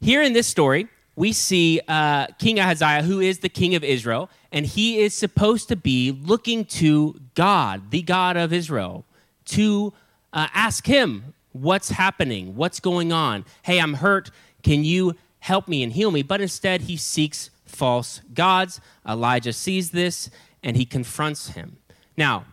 here 0.00 0.22
in 0.22 0.32
this 0.32 0.48
story, 0.48 0.88
we 1.16 1.32
see 1.32 1.80
uh, 1.88 2.26
King 2.38 2.60
Ahaziah, 2.60 3.02
who 3.02 3.20
is 3.20 3.38
the 3.38 3.48
king 3.48 3.74
of 3.74 3.82
Israel, 3.82 4.30
and 4.52 4.66
he 4.66 5.00
is 5.00 5.14
supposed 5.14 5.68
to 5.68 5.76
be 5.76 6.12
looking 6.12 6.66
to 6.66 7.18
God, 7.34 7.90
the 7.90 8.02
God 8.02 8.36
of 8.36 8.52
Israel, 8.52 9.04
to 9.46 9.94
uh, 10.32 10.48
ask 10.52 10.86
him 10.86 11.34
what's 11.52 11.90
happening, 11.90 12.54
what's 12.54 12.80
going 12.80 13.12
on. 13.12 13.46
Hey, 13.62 13.80
I'm 13.80 13.94
hurt. 13.94 14.30
Can 14.62 14.84
you 14.84 15.14
help 15.38 15.68
me 15.68 15.82
and 15.82 15.92
heal 15.92 16.10
me? 16.10 16.22
But 16.22 16.42
instead, 16.42 16.82
he 16.82 16.96
seeks 16.98 17.50
false 17.64 18.20
gods. 18.34 18.80
Elijah 19.08 19.54
sees 19.54 19.90
this 19.90 20.28
and 20.62 20.76
he 20.76 20.84
confronts 20.84 21.48
him. 21.48 21.78
Now, 22.16 22.44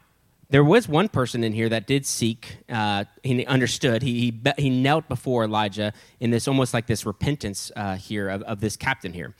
there 0.50 0.64
was 0.64 0.88
one 0.88 1.10
person 1.10 1.44
in 1.44 1.54
here 1.54 1.70
that 1.70 1.88
did 1.88 2.06
seek, 2.06 2.58
uh, 2.70 3.06
he 3.24 3.46
understood. 3.46 4.02
He, 4.02 4.20
he, 4.20 4.52
he, 4.58 4.70
knelt 4.70 5.08
before 5.08 5.46
Elijah 5.46 5.94
in 6.20 6.32
this 6.32 6.48
almost 6.48 6.74
like 6.74 6.86
this 6.86 7.06
repentance 7.06 7.72
uh, 7.76 7.96
here 7.96 8.30
of, 8.30 8.44
of 8.44 8.60
this 8.60 8.76
captain 8.76 9.14
here. 9.14 9.34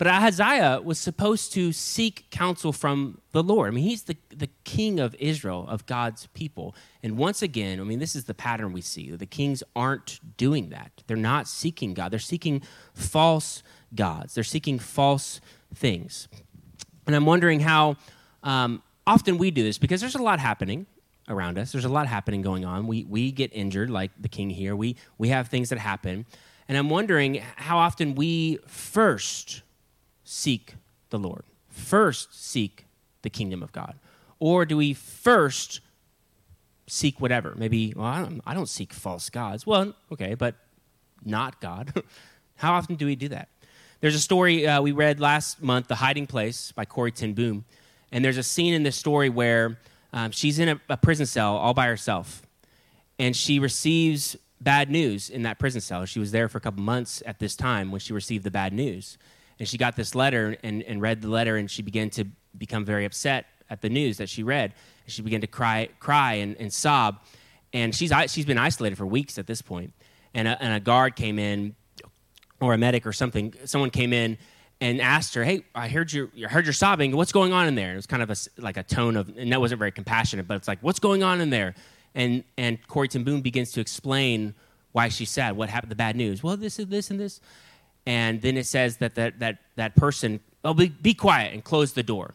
But 0.00 0.06
Ahaziah 0.06 0.80
was 0.82 0.98
supposed 0.98 1.52
to 1.52 1.72
seek 1.72 2.30
counsel 2.30 2.72
from 2.72 3.20
the 3.32 3.42
Lord. 3.42 3.68
I 3.68 3.74
mean, 3.74 3.84
he's 3.84 4.04
the, 4.04 4.16
the 4.30 4.48
king 4.64 4.98
of 4.98 5.14
Israel, 5.18 5.66
of 5.68 5.84
God's 5.84 6.26
people. 6.28 6.74
And 7.02 7.18
once 7.18 7.42
again, 7.42 7.78
I 7.78 7.82
mean, 7.82 7.98
this 7.98 8.16
is 8.16 8.24
the 8.24 8.32
pattern 8.32 8.72
we 8.72 8.80
see. 8.80 9.10
The 9.10 9.26
kings 9.26 9.62
aren't 9.76 10.18
doing 10.38 10.70
that. 10.70 11.02
They're 11.06 11.18
not 11.18 11.48
seeking 11.48 11.92
God, 11.92 12.12
they're 12.12 12.18
seeking 12.18 12.62
false 12.94 13.62
gods, 13.94 14.34
they're 14.34 14.42
seeking 14.42 14.78
false 14.78 15.42
things. 15.74 16.28
And 17.06 17.14
I'm 17.14 17.26
wondering 17.26 17.60
how 17.60 17.96
um, 18.42 18.82
often 19.10 19.38
we 19.38 19.50
do 19.50 19.62
this 19.62 19.78
because 19.78 20.00
there's 20.00 20.14
a 20.14 20.22
lot 20.22 20.38
happening 20.38 20.86
around 21.28 21.58
us. 21.58 21.72
There's 21.72 21.84
a 21.84 21.88
lot 21.88 22.06
happening 22.06 22.42
going 22.42 22.64
on. 22.64 22.86
We, 22.86 23.04
we 23.04 23.32
get 23.32 23.50
injured, 23.52 23.90
like 23.90 24.10
the 24.20 24.28
king 24.28 24.50
here. 24.50 24.74
We, 24.76 24.96
we 25.18 25.28
have 25.28 25.48
things 25.48 25.68
that 25.70 25.78
happen. 25.78 26.26
And 26.68 26.78
I'm 26.78 26.88
wondering 26.88 27.42
how 27.56 27.78
often 27.78 28.14
we 28.14 28.58
first 28.66 29.62
seek 30.24 30.74
the 31.10 31.18
Lord, 31.18 31.42
first 31.68 32.28
seek 32.40 32.86
the 33.22 33.30
kingdom 33.30 33.62
of 33.62 33.72
God? 33.72 33.98
Or 34.38 34.64
do 34.64 34.76
we 34.76 34.94
first 34.94 35.80
seek 36.86 37.20
whatever? 37.20 37.54
Maybe, 37.56 37.92
well, 37.96 38.06
I 38.06 38.22
don't, 38.22 38.40
I 38.46 38.54
don't 38.54 38.68
seek 38.68 38.92
false 38.92 39.28
gods. 39.28 39.66
Well, 39.66 39.94
okay, 40.12 40.34
but 40.34 40.54
not 41.24 41.60
God. 41.60 42.02
how 42.56 42.74
often 42.74 42.94
do 42.94 43.06
we 43.06 43.16
do 43.16 43.28
that? 43.28 43.48
There's 44.00 44.14
a 44.14 44.20
story 44.20 44.66
uh, 44.66 44.80
we 44.80 44.92
read 44.92 45.20
last 45.20 45.62
month, 45.62 45.88
The 45.88 45.96
Hiding 45.96 46.26
Place 46.26 46.72
by 46.72 46.84
Corrie 46.84 47.12
ten 47.12 47.34
Boom. 47.34 47.64
And 48.12 48.24
there's 48.24 48.38
a 48.38 48.42
scene 48.42 48.74
in 48.74 48.82
this 48.82 48.96
story 48.96 49.28
where 49.28 49.78
um, 50.12 50.30
she's 50.30 50.58
in 50.58 50.68
a, 50.68 50.80
a 50.88 50.96
prison 50.96 51.26
cell 51.26 51.56
all 51.56 51.74
by 51.74 51.86
herself. 51.86 52.42
And 53.18 53.36
she 53.36 53.58
receives 53.58 54.36
bad 54.60 54.90
news 54.90 55.30
in 55.30 55.42
that 55.42 55.58
prison 55.58 55.80
cell. 55.80 56.04
She 56.04 56.18
was 56.18 56.32
there 56.32 56.48
for 56.48 56.58
a 56.58 56.60
couple 56.60 56.82
months 56.82 57.22
at 57.26 57.38
this 57.38 57.56
time 57.56 57.90
when 57.90 58.00
she 58.00 58.12
received 58.12 58.44
the 58.44 58.50
bad 58.50 58.72
news 58.72 59.18
and 59.60 59.68
she 59.68 59.76
got 59.76 59.94
this 59.94 60.14
letter 60.14 60.56
and, 60.64 60.82
and 60.82 61.00
read 61.00 61.20
the 61.20 61.28
letter 61.28 61.56
and 61.56 61.70
she 61.70 61.82
began 61.82 62.10
to 62.10 62.24
become 62.56 62.84
very 62.84 63.04
upset 63.04 63.46
at 63.68 63.82
the 63.82 63.88
news 63.88 64.16
that 64.16 64.28
she 64.28 64.42
read 64.42 64.74
and 65.04 65.12
she 65.12 65.22
began 65.22 65.40
to 65.40 65.46
cry 65.46 65.88
cry 66.00 66.34
and, 66.34 66.56
and 66.58 66.72
sob 66.72 67.20
and 67.72 67.94
she's 67.94 68.12
she's 68.26 68.46
been 68.46 68.58
isolated 68.58 68.96
for 68.96 69.06
weeks 69.06 69.38
at 69.38 69.46
this 69.46 69.62
point 69.62 69.92
and 70.34 70.48
a, 70.48 70.60
and 70.60 70.74
a 70.74 70.80
guard 70.80 71.14
came 71.14 71.38
in 71.38 71.76
or 72.60 72.74
a 72.74 72.78
medic 72.78 73.06
or 73.06 73.12
something 73.12 73.54
someone 73.64 73.90
came 73.90 74.12
in 74.12 74.36
and 74.80 75.00
asked 75.00 75.34
her, 75.34 75.44
"Hey, 75.44 75.64
I 75.74 75.88
heard 75.88 76.12
you. 76.12 76.30
I 76.44 76.48
heard 76.48 76.66
you're 76.66 76.72
sobbing. 76.72 77.14
What's 77.16 77.32
going 77.32 77.52
on 77.52 77.66
in 77.66 77.74
there?" 77.74 77.88
And 77.88 77.94
it 77.94 77.96
was 77.96 78.06
kind 78.06 78.22
of 78.22 78.30
a, 78.30 78.36
like 78.60 78.76
a 78.76 78.82
tone 78.82 79.16
of, 79.16 79.36
and 79.36 79.52
that 79.52 79.60
wasn't 79.60 79.78
very 79.78 79.92
compassionate, 79.92 80.46
but 80.48 80.56
it's 80.56 80.68
like, 80.68 80.78
"What's 80.80 81.00
going 81.00 81.22
on 81.22 81.40
in 81.40 81.50
there?" 81.50 81.74
And 82.14 82.44
and 82.56 82.78
Corrie 82.86 83.08
ten 83.08 83.24
Boom 83.24 83.40
begins 83.40 83.72
to 83.72 83.80
explain 83.80 84.54
why 84.92 85.08
she's 85.08 85.30
sad, 85.30 85.56
what 85.56 85.68
happened, 85.68 85.90
the 85.90 85.96
bad 85.96 86.16
news. 86.16 86.42
Well, 86.42 86.56
this 86.56 86.78
is 86.78 86.86
this 86.86 87.10
and 87.10 87.20
this, 87.20 87.40
and 88.06 88.42
then 88.42 88.56
it 88.56 88.66
says 88.66 88.96
that 88.98 89.14
that, 89.14 89.38
that, 89.38 89.58
that 89.76 89.96
person, 89.96 90.40
oh, 90.64 90.74
be, 90.74 90.88
be 90.88 91.14
quiet, 91.14 91.52
and 91.52 91.62
closed 91.62 91.94
the 91.94 92.02
door 92.02 92.34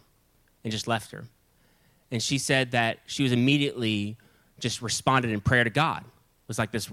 and 0.63 0.71
just 0.71 0.87
left 0.87 1.11
her. 1.11 1.25
And 2.11 2.21
she 2.21 2.37
said 2.37 2.71
that 2.71 2.99
she 3.05 3.23
was 3.23 3.31
immediately 3.31 4.17
just 4.59 4.81
responded 4.81 5.31
in 5.31 5.41
prayer 5.41 5.63
to 5.63 5.69
God. 5.69 6.01
It 6.01 6.47
was 6.47 6.57
like 6.59 6.71
this 6.71 6.89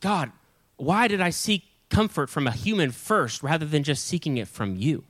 God, 0.00 0.32
why 0.76 1.08
did 1.08 1.20
I 1.20 1.30
seek 1.30 1.64
comfort 1.90 2.30
from 2.30 2.46
a 2.46 2.52
human 2.52 2.90
first 2.90 3.42
rather 3.42 3.66
than 3.66 3.82
just 3.82 4.04
seeking 4.04 4.36
it 4.36 4.48
from 4.48 4.76
you? 4.76 5.04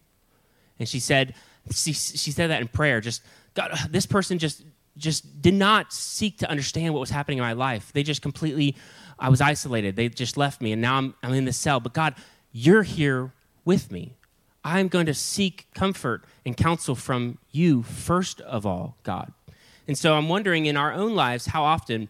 And 0.78 0.88
she 0.88 1.00
said, 1.00 1.34
she, 1.70 1.92
she 1.92 2.30
said 2.30 2.50
that 2.50 2.60
in 2.60 2.68
prayer, 2.68 3.00
just, 3.00 3.22
God, 3.54 3.76
this 3.90 4.06
person 4.06 4.38
just 4.38 4.62
just 4.96 5.42
did 5.42 5.54
not 5.54 5.92
seek 5.92 6.38
to 6.38 6.50
understand 6.50 6.94
what 6.94 7.00
was 7.00 7.10
happening 7.10 7.38
in 7.38 7.44
my 7.44 7.52
life. 7.52 7.92
They 7.92 8.02
just 8.02 8.22
completely, 8.22 8.76
I 9.18 9.28
was 9.28 9.40
isolated. 9.40 9.96
They 9.96 10.08
just 10.08 10.36
left 10.36 10.60
me, 10.60 10.72
and 10.72 10.80
now 10.80 10.96
I'm, 10.96 11.14
I'm 11.22 11.34
in 11.34 11.44
the 11.44 11.52
cell. 11.52 11.80
But 11.80 11.92
God, 11.92 12.14
you're 12.52 12.82
here 12.82 13.32
with 13.64 13.92
me. 13.92 14.14
I'm 14.64 14.88
going 14.88 15.06
to 15.06 15.14
seek 15.14 15.66
comfort 15.74 16.24
and 16.44 16.56
counsel 16.56 16.94
from 16.94 17.38
you 17.52 17.82
first 17.82 18.40
of 18.40 18.66
all, 18.66 18.96
God. 19.02 19.32
And 19.86 19.96
so 19.96 20.14
I'm 20.14 20.28
wondering 20.28 20.66
in 20.66 20.76
our 20.76 20.92
own 20.92 21.14
lives 21.14 21.46
how 21.46 21.62
often 21.62 22.08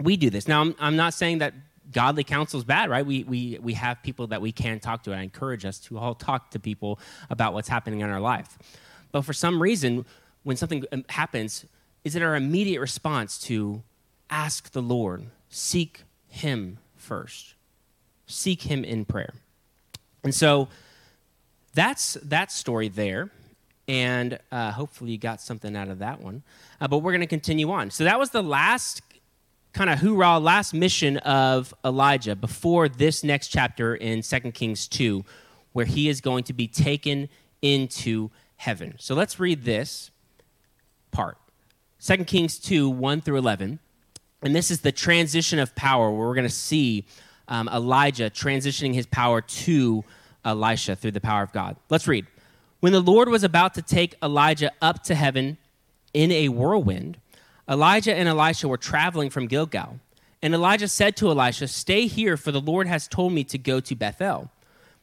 we 0.00 0.16
do 0.16 0.30
this. 0.30 0.48
Now, 0.48 0.62
I'm, 0.62 0.74
I'm 0.78 0.96
not 0.96 1.12
saying 1.12 1.38
that 1.38 1.52
godly 1.94 2.24
counsel 2.24 2.58
is 2.58 2.64
bad, 2.64 2.90
right? 2.90 3.06
We, 3.06 3.24
we, 3.24 3.58
we 3.62 3.72
have 3.74 4.02
people 4.02 4.26
that 4.26 4.42
we 4.42 4.52
can 4.52 4.80
talk 4.80 5.04
to. 5.04 5.14
I 5.14 5.20
encourage 5.20 5.64
us 5.64 5.78
to 5.80 5.96
all 5.96 6.14
talk 6.14 6.50
to 6.50 6.58
people 6.58 6.98
about 7.30 7.54
what's 7.54 7.68
happening 7.68 8.00
in 8.00 8.10
our 8.10 8.20
life. 8.20 8.58
But 9.12 9.22
for 9.22 9.32
some 9.32 9.62
reason, 9.62 10.04
when 10.42 10.56
something 10.58 10.84
um, 10.92 11.04
happens, 11.08 11.64
is 12.02 12.14
it 12.16 12.22
our 12.22 12.34
immediate 12.34 12.80
response 12.80 13.38
to 13.44 13.82
ask 14.28 14.72
the 14.72 14.82
Lord, 14.82 15.26
seek 15.48 16.02
Him 16.28 16.78
first, 16.96 17.54
seek 18.26 18.62
Him 18.62 18.84
in 18.84 19.06
prayer? 19.06 19.32
And 20.22 20.34
so 20.34 20.68
that's 21.74 22.14
that 22.14 22.50
story 22.50 22.88
there. 22.88 23.30
And 23.86 24.38
uh, 24.50 24.72
hopefully 24.72 25.12
you 25.12 25.18
got 25.18 25.40
something 25.40 25.76
out 25.76 25.88
of 25.88 25.98
that 26.00 26.20
one. 26.20 26.42
Uh, 26.80 26.88
but 26.88 26.98
we're 26.98 27.12
going 27.12 27.20
to 27.20 27.26
continue 27.26 27.70
on. 27.70 27.90
So 27.90 28.04
that 28.04 28.18
was 28.18 28.30
the 28.30 28.42
last 28.42 29.02
kind 29.74 29.90
of 29.90 29.98
hoorah, 29.98 30.38
last 30.38 30.72
mission 30.72 31.18
of 31.18 31.74
Elijah 31.84 32.36
before 32.36 32.88
this 32.88 33.24
next 33.24 33.48
chapter 33.48 33.96
in 33.96 34.22
2 34.22 34.52
Kings 34.52 34.86
2, 34.86 35.24
where 35.72 35.84
he 35.84 36.08
is 36.08 36.20
going 36.20 36.44
to 36.44 36.52
be 36.52 36.68
taken 36.68 37.28
into 37.60 38.30
heaven. 38.56 38.94
So 38.98 39.14
let's 39.14 39.40
read 39.40 39.64
this 39.64 40.12
part 41.10 41.36
2 42.00 42.24
Kings 42.24 42.58
2 42.58 42.88
1 42.88 43.20
through 43.20 43.36
11. 43.36 43.80
And 44.42 44.54
this 44.54 44.70
is 44.70 44.80
the 44.80 44.92
transition 44.92 45.58
of 45.58 45.74
power 45.74 46.10
where 46.10 46.28
we're 46.28 46.34
going 46.34 46.46
to 46.46 46.52
see 46.52 47.06
um, 47.48 47.68
Elijah 47.68 48.30
transitioning 48.30 48.94
his 48.94 49.06
power 49.06 49.40
to 49.40 50.04
Elisha 50.44 50.94
through 50.94 51.12
the 51.12 51.20
power 51.20 51.42
of 51.42 51.52
God. 51.52 51.76
Let's 51.88 52.06
read. 52.06 52.26
When 52.80 52.92
the 52.92 53.00
Lord 53.00 53.28
was 53.28 53.42
about 53.42 53.74
to 53.74 53.82
take 53.82 54.14
Elijah 54.22 54.70
up 54.82 55.02
to 55.04 55.14
heaven 55.14 55.56
in 56.12 56.30
a 56.30 56.50
whirlwind, 56.50 57.18
Elijah 57.68 58.14
and 58.14 58.28
Elisha 58.28 58.68
were 58.68 58.76
traveling 58.76 59.30
from 59.30 59.46
Gilgal. 59.46 60.00
And 60.42 60.52
Elijah 60.52 60.88
said 60.88 61.16
to 61.16 61.30
Elisha, 61.30 61.68
Stay 61.68 62.06
here, 62.06 62.36
for 62.36 62.52
the 62.52 62.60
Lord 62.60 62.86
has 62.86 63.08
told 63.08 63.32
me 63.32 63.44
to 63.44 63.56
go 63.56 63.80
to 63.80 63.94
Bethel. 63.94 64.50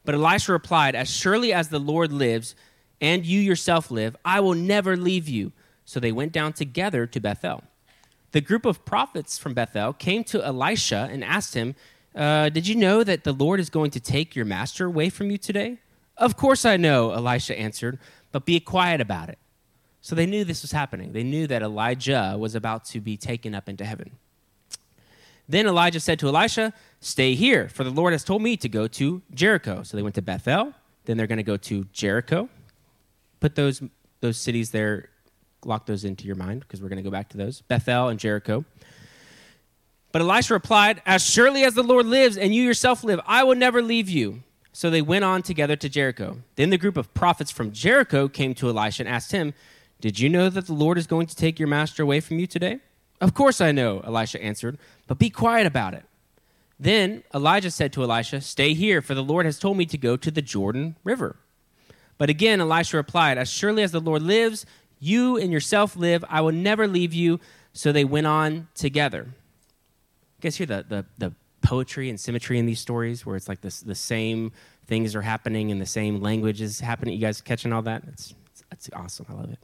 But 0.04 0.14
Elisha 0.14 0.52
replied, 0.52 0.94
As 0.94 1.10
surely 1.10 1.52
as 1.52 1.68
the 1.68 1.80
Lord 1.80 2.12
lives, 2.12 2.54
and 3.00 3.26
you 3.26 3.40
yourself 3.40 3.90
live, 3.90 4.16
I 4.24 4.38
will 4.38 4.54
never 4.54 4.96
leave 4.96 5.28
you. 5.28 5.50
So 5.84 5.98
they 5.98 6.12
went 6.12 6.32
down 6.32 6.52
together 6.52 7.06
to 7.06 7.20
Bethel. 7.20 7.64
The 8.30 8.40
group 8.40 8.64
of 8.64 8.84
prophets 8.84 9.36
from 9.36 9.52
Bethel 9.52 9.92
came 9.92 10.22
to 10.24 10.44
Elisha 10.44 11.08
and 11.10 11.24
asked 11.24 11.54
him, 11.54 11.74
uh, 12.14 12.48
Did 12.48 12.68
you 12.68 12.76
know 12.76 13.02
that 13.02 13.24
the 13.24 13.32
Lord 13.32 13.58
is 13.58 13.68
going 13.68 13.90
to 13.90 14.00
take 14.00 14.36
your 14.36 14.44
master 14.44 14.86
away 14.86 15.10
from 15.10 15.30
you 15.30 15.38
today? 15.38 15.78
Of 16.16 16.36
course 16.36 16.64
I 16.64 16.76
know, 16.76 17.10
Elisha 17.10 17.58
answered, 17.58 17.98
but 18.30 18.46
be 18.46 18.60
quiet 18.60 19.00
about 19.00 19.28
it. 19.28 19.38
So 20.02 20.16
they 20.16 20.26
knew 20.26 20.44
this 20.44 20.62
was 20.62 20.72
happening. 20.72 21.12
They 21.12 21.22
knew 21.22 21.46
that 21.46 21.62
Elijah 21.62 22.36
was 22.36 22.56
about 22.56 22.84
to 22.86 23.00
be 23.00 23.16
taken 23.16 23.54
up 23.54 23.68
into 23.68 23.84
heaven. 23.84 24.10
Then 25.48 25.66
Elijah 25.66 26.00
said 26.00 26.18
to 26.18 26.28
Elisha, 26.28 26.72
Stay 27.00 27.34
here, 27.34 27.68
for 27.68 27.84
the 27.84 27.90
Lord 27.90 28.12
has 28.12 28.24
told 28.24 28.42
me 28.42 28.56
to 28.56 28.68
go 28.68 28.88
to 28.88 29.22
Jericho. 29.32 29.84
So 29.84 29.96
they 29.96 30.02
went 30.02 30.16
to 30.16 30.22
Bethel. 30.22 30.74
Then 31.04 31.16
they're 31.16 31.28
going 31.28 31.38
to 31.38 31.44
go 31.44 31.56
to 31.56 31.84
Jericho. 31.92 32.48
Put 33.38 33.54
those, 33.54 33.80
those 34.20 34.38
cities 34.38 34.70
there, 34.72 35.08
lock 35.64 35.86
those 35.86 36.04
into 36.04 36.26
your 36.26 36.36
mind 36.36 36.60
because 36.60 36.82
we're 36.82 36.88
going 36.88 37.02
to 37.02 37.02
go 37.02 37.10
back 37.10 37.28
to 37.30 37.36
those 37.36 37.60
Bethel 37.62 38.08
and 38.08 38.18
Jericho. 38.18 38.64
But 40.10 40.22
Elisha 40.22 40.54
replied, 40.54 41.00
As 41.06 41.24
surely 41.24 41.62
as 41.62 41.74
the 41.74 41.82
Lord 41.84 42.06
lives 42.06 42.36
and 42.36 42.52
you 42.52 42.62
yourself 42.64 43.04
live, 43.04 43.20
I 43.24 43.44
will 43.44 43.56
never 43.56 43.82
leave 43.82 44.08
you. 44.08 44.42
So 44.72 44.90
they 44.90 45.02
went 45.02 45.24
on 45.24 45.42
together 45.42 45.76
to 45.76 45.88
Jericho. 45.88 46.38
Then 46.56 46.70
the 46.70 46.78
group 46.78 46.96
of 46.96 47.12
prophets 47.14 47.50
from 47.50 47.72
Jericho 47.72 48.26
came 48.26 48.54
to 48.54 48.68
Elisha 48.68 49.02
and 49.02 49.08
asked 49.08 49.30
him, 49.30 49.54
Did 50.02 50.18
you 50.18 50.28
know 50.28 50.50
that 50.50 50.66
the 50.66 50.74
Lord 50.74 50.98
is 50.98 51.06
going 51.06 51.26
to 51.28 51.34
take 51.34 51.58
your 51.58 51.68
master 51.68 52.02
away 52.02 52.20
from 52.20 52.38
you 52.38 52.46
today? 52.46 52.80
Of 53.22 53.32
course 53.32 53.62
I 53.62 53.72
know, 53.72 54.00
Elisha 54.00 54.42
answered, 54.42 54.76
but 55.06 55.18
be 55.18 55.30
quiet 55.30 55.66
about 55.66 55.94
it. 55.94 56.04
Then 56.78 57.22
Elijah 57.34 57.70
said 57.70 57.94
to 57.94 58.02
Elisha, 58.02 58.42
Stay 58.42 58.74
here, 58.74 59.00
for 59.00 59.14
the 59.14 59.22
Lord 59.22 59.46
has 59.46 59.58
told 59.58 59.78
me 59.78 59.86
to 59.86 59.96
go 59.96 60.18
to 60.18 60.30
the 60.30 60.42
Jordan 60.42 60.96
River. 61.04 61.36
But 62.18 62.28
again, 62.28 62.60
Elisha 62.60 62.98
replied, 62.98 63.38
As 63.38 63.48
surely 63.48 63.82
as 63.82 63.92
the 63.92 64.00
Lord 64.00 64.22
lives, 64.22 64.66
you 65.00 65.38
and 65.38 65.50
yourself 65.50 65.96
live, 65.96 66.22
I 66.28 66.42
will 66.42 66.52
never 66.52 66.86
leave 66.86 67.14
you. 67.14 67.40
So 67.72 67.90
they 67.90 68.04
went 68.04 68.26
on 68.26 68.68
together 68.74 69.28
guys 70.42 70.56
hear 70.56 70.66
the, 70.66 70.84
the, 70.88 71.06
the 71.18 71.32
poetry 71.62 72.10
and 72.10 72.18
symmetry 72.18 72.58
in 72.58 72.66
these 72.66 72.80
stories 72.80 73.24
where 73.24 73.36
it's 73.36 73.48
like 73.48 73.60
this, 73.60 73.80
the 73.80 73.94
same 73.94 74.52
things 74.86 75.14
are 75.14 75.22
happening 75.22 75.70
and 75.70 75.80
the 75.80 75.86
same 75.86 76.20
language 76.20 76.60
is 76.60 76.80
happening? 76.80 77.14
You 77.14 77.20
guys 77.20 77.40
catching 77.40 77.72
all 77.72 77.82
that? 77.82 78.02
It's, 78.08 78.34
it's, 78.50 78.64
it's 78.72 78.90
awesome. 78.92 79.26
I 79.30 79.34
love 79.34 79.52
it. 79.52 79.58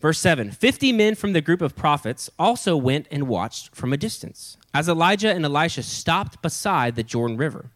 Verse 0.00 0.18
7 0.18 0.50
50 0.50 0.92
men 0.92 1.14
from 1.14 1.32
the 1.32 1.40
group 1.40 1.62
of 1.62 1.76
prophets 1.76 2.30
also 2.38 2.76
went 2.76 3.06
and 3.10 3.28
watched 3.28 3.74
from 3.74 3.92
a 3.92 3.96
distance 3.96 4.56
as 4.74 4.88
Elijah 4.88 5.32
and 5.32 5.44
Elisha 5.44 5.82
stopped 5.82 6.42
beside 6.42 6.96
the 6.96 7.02
Jordan 7.02 7.36
River. 7.36 7.70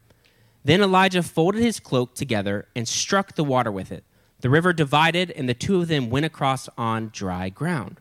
Then 0.64 0.82
Elijah 0.82 1.22
folded 1.22 1.62
his 1.62 1.80
cloak 1.80 2.14
together 2.14 2.66
and 2.75 2.87
struck 2.87 3.34
the 3.34 3.44
water 3.44 3.70
with 3.72 3.92
it. 3.92 4.04
The 4.40 4.50
river 4.50 4.72
divided, 4.72 5.30
and 5.30 5.48
the 5.48 5.54
two 5.54 5.80
of 5.80 5.88
them 5.88 6.10
went 6.10 6.26
across 6.26 6.68
on 6.76 7.10
dry 7.12 7.48
ground. 7.48 8.00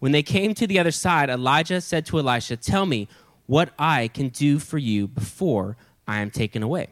When 0.00 0.12
they 0.12 0.22
came 0.22 0.52
to 0.54 0.66
the 0.66 0.78
other 0.78 0.90
side, 0.90 1.30
Elijah 1.30 1.80
said 1.80 2.04
to 2.06 2.18
Elisha, 2.18 2.56
Tell 2.56 2.84
me, 2.84 3.08
what 3.46 3.72
I 3.78 4.08
can 4.08 4.28
do 4.28 4.58
for 4.58 4.78
you 4.78 5.06
before 5.06 5.76
I 6.06 6.20
am 6.20 6.30
taken 6.30 6.62
away. 6.62 6.88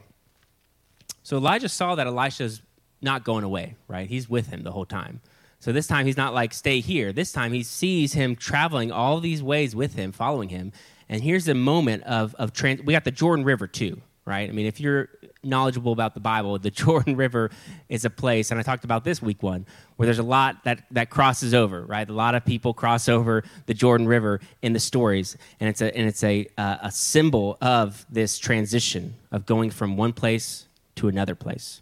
So 1.22 1.36
Elijah 1.36 1.68
saw 1.68 1.94
that 1.94 2.06
Elisha's 2.06 2.62
not 3.02 3.24
going 3.24 3.44
away, 3.44 3.76
right? 3.88 4.08
He's 4.08 4.30
with 4.30 4.48
him 4.48 4.62
the 4.62 4.72
whole 4.72 4.86
time. 4.86 5.20
So 5.64 5.72
this 5.72 5.86
time 5.86 6.04
he's 6.04 6.18
not 6.18 6.34
like, 6.34 6.52
stay 6.52 6.80
here. 6.80 7.10
This 7.10 7.32
time 7.32 7.54
he 7.54 7.62
sees 7.62 8.12
him 8.12 8.36
traveling 8.36 8.92
all 8.92 9.18
these 9.18 9.42
ways 9.42 9.74
with 9.74 9.94
him, 9.94 10.12
following 10.12 10.50
him. 10.50 10.72
And 11.08 11.22
here's 11.22 11.48
a 11.48 11.54
moment 11.54 12.02
of, 12.02 12.34
of 12.34 12.52
trans. 12.52 12.82
We 12.82 12.92
got 12.92 13.04
the 13.04 13.10
Jordan 13.10 13.46
River 13.46 13.66
too, 13.66 14.02
right? 14.26 14.46
I 14.46 14.52
mean, 14.52 14.66
if 14.66 14.78
you're 14.78 15.08
knowledgeable 15.42 15.92
about 15.92 16.12
the 16.12 16.20
Bible, 16.20 16.58
the 16.58 16.70
Jordan 16.84 17.16
River 17.16 17.50
is 17.88 18.04
a 18.04 18.10
place, 18.10 18.50
and 18.50 18.60
I 18.60 18.62
talked 18.62 18.84
about 18.84 19.04
this 19.04 19.22
week 19.22 19.42
one, 19.42 19.64
where 19.96 20.04
there's 20.04 20.18
a 20.18 20.22
lot 20.22 20.64
that, 20.64 20.82
that 20.90 21.08
crosses 21.08 21.54
over, 21.54 21.82
right? 21.86 22.06
A 22.06 22.12
lot 22.12 22.34
of 22.34 22.44
people 22.44 22.74
cross 22.74 23.08
over 23.08 23.42
the 23.64 23.72
Jordan 23.72 24.06
River 24.06 24.40
in 24.60 24.74
the 24.74 24.80
stories, 24.80 25.34
and 25.60 25.70
it's 25.70 25.80
a, 25.80 25.96
and 25.96 26.06
it's 26.06 26.22
a, 26.24 26.46
uh, 26.58 26.76
a 26.82 26.90
symbol 26.90 27.56
of 27.62 28.04
this 28.10 28.38
transition 28.38 29.14
of 29.32 29.46
going 29.46 29.70
from 29.70 29.96
one 29.96 30.12
place 30.12 30.66
to 30.96 31.08
another 31.08 31.34
place. 31.34 31.80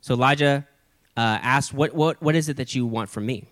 So 0.00 0.14
Elijah 0.14 0.64
uh, 1.20 1.38
asked, 1.42 1.74
what, 1.74 1.94
what, 1.94 2.22
what 2.22 2.34
is 2.34 2.48
it 2.48 2.56
that 2.56 2.74
you 2.74 2.86
want 2.86 3.10
from 3.10 3.26
me? 3.26 3.44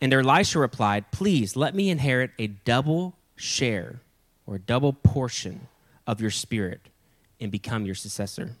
And 0.00 0.12
Elisha 0.12 0.58
replied, 0.58 1.12
Please 1.12 1.54
let 1.54 1.72
me 1.72 1.88
inherit 1.88 2.32
a 2.36 2.48
double 2.48 3.14
share 3.36 4.00
or 4.44 4.58
double 4.58 4.92
portion 4.92 5.68
of 6.04 6.20
your 6.20 6.32
spirit 6.32 6.80
and 7.38 7.52
become 7.52 7.86
your 7.86 7.94
successor. 7.94 8.56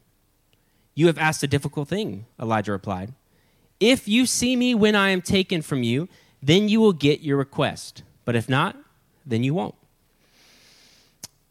You 0.94 1.08
have 1.08 1.18
asked 1.18 1.42
a 1.42 1.48
difficult 1.48 1.88
thing, 1.88 2.26
Elijah 2.40 2.70
replied. 2.70 3.14
If 3.80 4.06
you 4.06 4.26
see 4.26 4.54
me 4.54 4.76
when 4.76 4.94
I 4.94 5.08
am 5.08 5.22
taken 5.22 5.60
from 5.60 5.82
you, 5.82 6.08
then 6.40 6.68
you 6.68 6.80
will 6.80 6.92
get 6.92 7.22
your 7.22 7.36
request. 7.36 8.04
But 8.24 8.36
if 8.36 8.48
not, 8.48 8.76
then 9.26 9.42
you 9.42 9.54
won't. 9.54 9.74